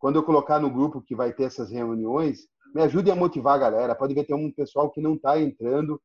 Quando 0.00 0.16
eu 0.16 0.22
colocar 0.24 0.58
no 0.58 0.68
grupo 0.68 1.00
que 1.00 1.14
vai 1.14 1.32
ter 1.32 1.44
essas 1.44 1.70
reuniões, 1.70 2.48
me 2.74 2.82
ajudem 2.82 3.12
a 3.12 3.16
motivar 3.16 3.54
a 3.54 3.58
galera. 3.58 3.94
Pode 3.94 4.12
ver, 4.12 4.24
tem 4.24 4.36
um 4.36 4.50
pessoal 4.50 4.90
que 4.90 5.00
não 5.00 5.14
está 5.14 5.40
entrando. 5.40 6.00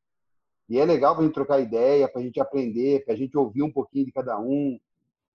E 0.69 0.77
é 0.77 0.85
legal 0.85 1.15
para 1.15 1.23
a 1.23 1.25
gente 1.25 1.33
trocar 1.33 1.59
ideia, 1.59 2.07
para 2.07 2.21
a 2.21 2.23
gente 2.23 2.39
aprender, 2.39 3.03
para 3.03 3.15
a 3.15 3.17
gente 3.17 3.35
ouvir 3.35 3.63
um 3.63 3.71
pouquinho 3.71 4.05
de 4.05 4.11
cada 4.11 4.39
um. 4.39 4.79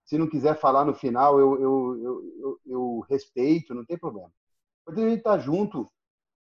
Se 0.05 0.17
não 0.17 0.29
quiser 0.29 0.59
falar 0.59 0.85
no 0.85 0.95
final, 0.95 1.39
eu, 1.41 1.61
eu, 1.61 1.99
eu, 2.39 2.61
eu 2.65 3.01
respeito, 3.11 3.75
não 3.75 3.85
tem 3.85 3.99
problema. 3.99 4.31
Mas 4.87 4.99
a 4.99 5.01
gente 5.01 5.19
está 5.19 5.39
junto 5.39 5.91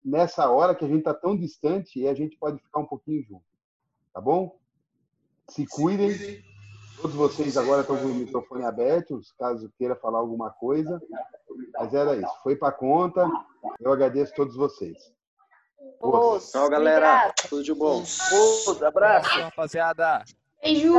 nessa 0.05 0.51
hora 0.51 0.75
que 0.75 0.85
a 0.85 0.89
gente 0.89 0.99
está 0.99 1.15
tão 1.15 1.37
distante 1.37 2.01
e 2.01 2.07
a 2.07 2.15
gente 2.15 2.37
pode 2.37 2.59
ficar 2.63 2.81
um 2.81 2.87
pouquinho 2.87 3.25
junto. 3.25 3.45
Tá 4.13 4.21
bom? 4.21 4.59
Se 5.49 5.67
cuidem. 5.67 6.43
Todos 7.01 7.17
vocês 7.17 7.57
agora 7.57 7.83
estão 7.83 7.97
com 7.97 8.05
o 8.05 8.15
microfone 8.15 8.65
aberto, 8.65 9.21
caso 9.39 9.71
queira 9.77 9.97
falar 9.97 10.19
alguma 10.19 10.51
coisa. 10.51 11.03
Mas 11.75 11.93
era 11.93 12.17
isso. 12.17 12.43
Foi 12.43 12.57
para 12.57 12.73
conta. 12.73 13.29
Eu 13.81 13.93
agradeço 13.93 14.33
a 14.33 14.37
todos 14.37 14.55
vocês. 14.55 15.13
Tchau, 16.51 16.71
galera. 16.71 17.33
Tudo 17.49 17.63
de 17.63 17.75
bom. 17.75 18.03
Abraço, 18.87 19.41
rapaziada. 19.41 20.25
Beijo. 20.63 20.95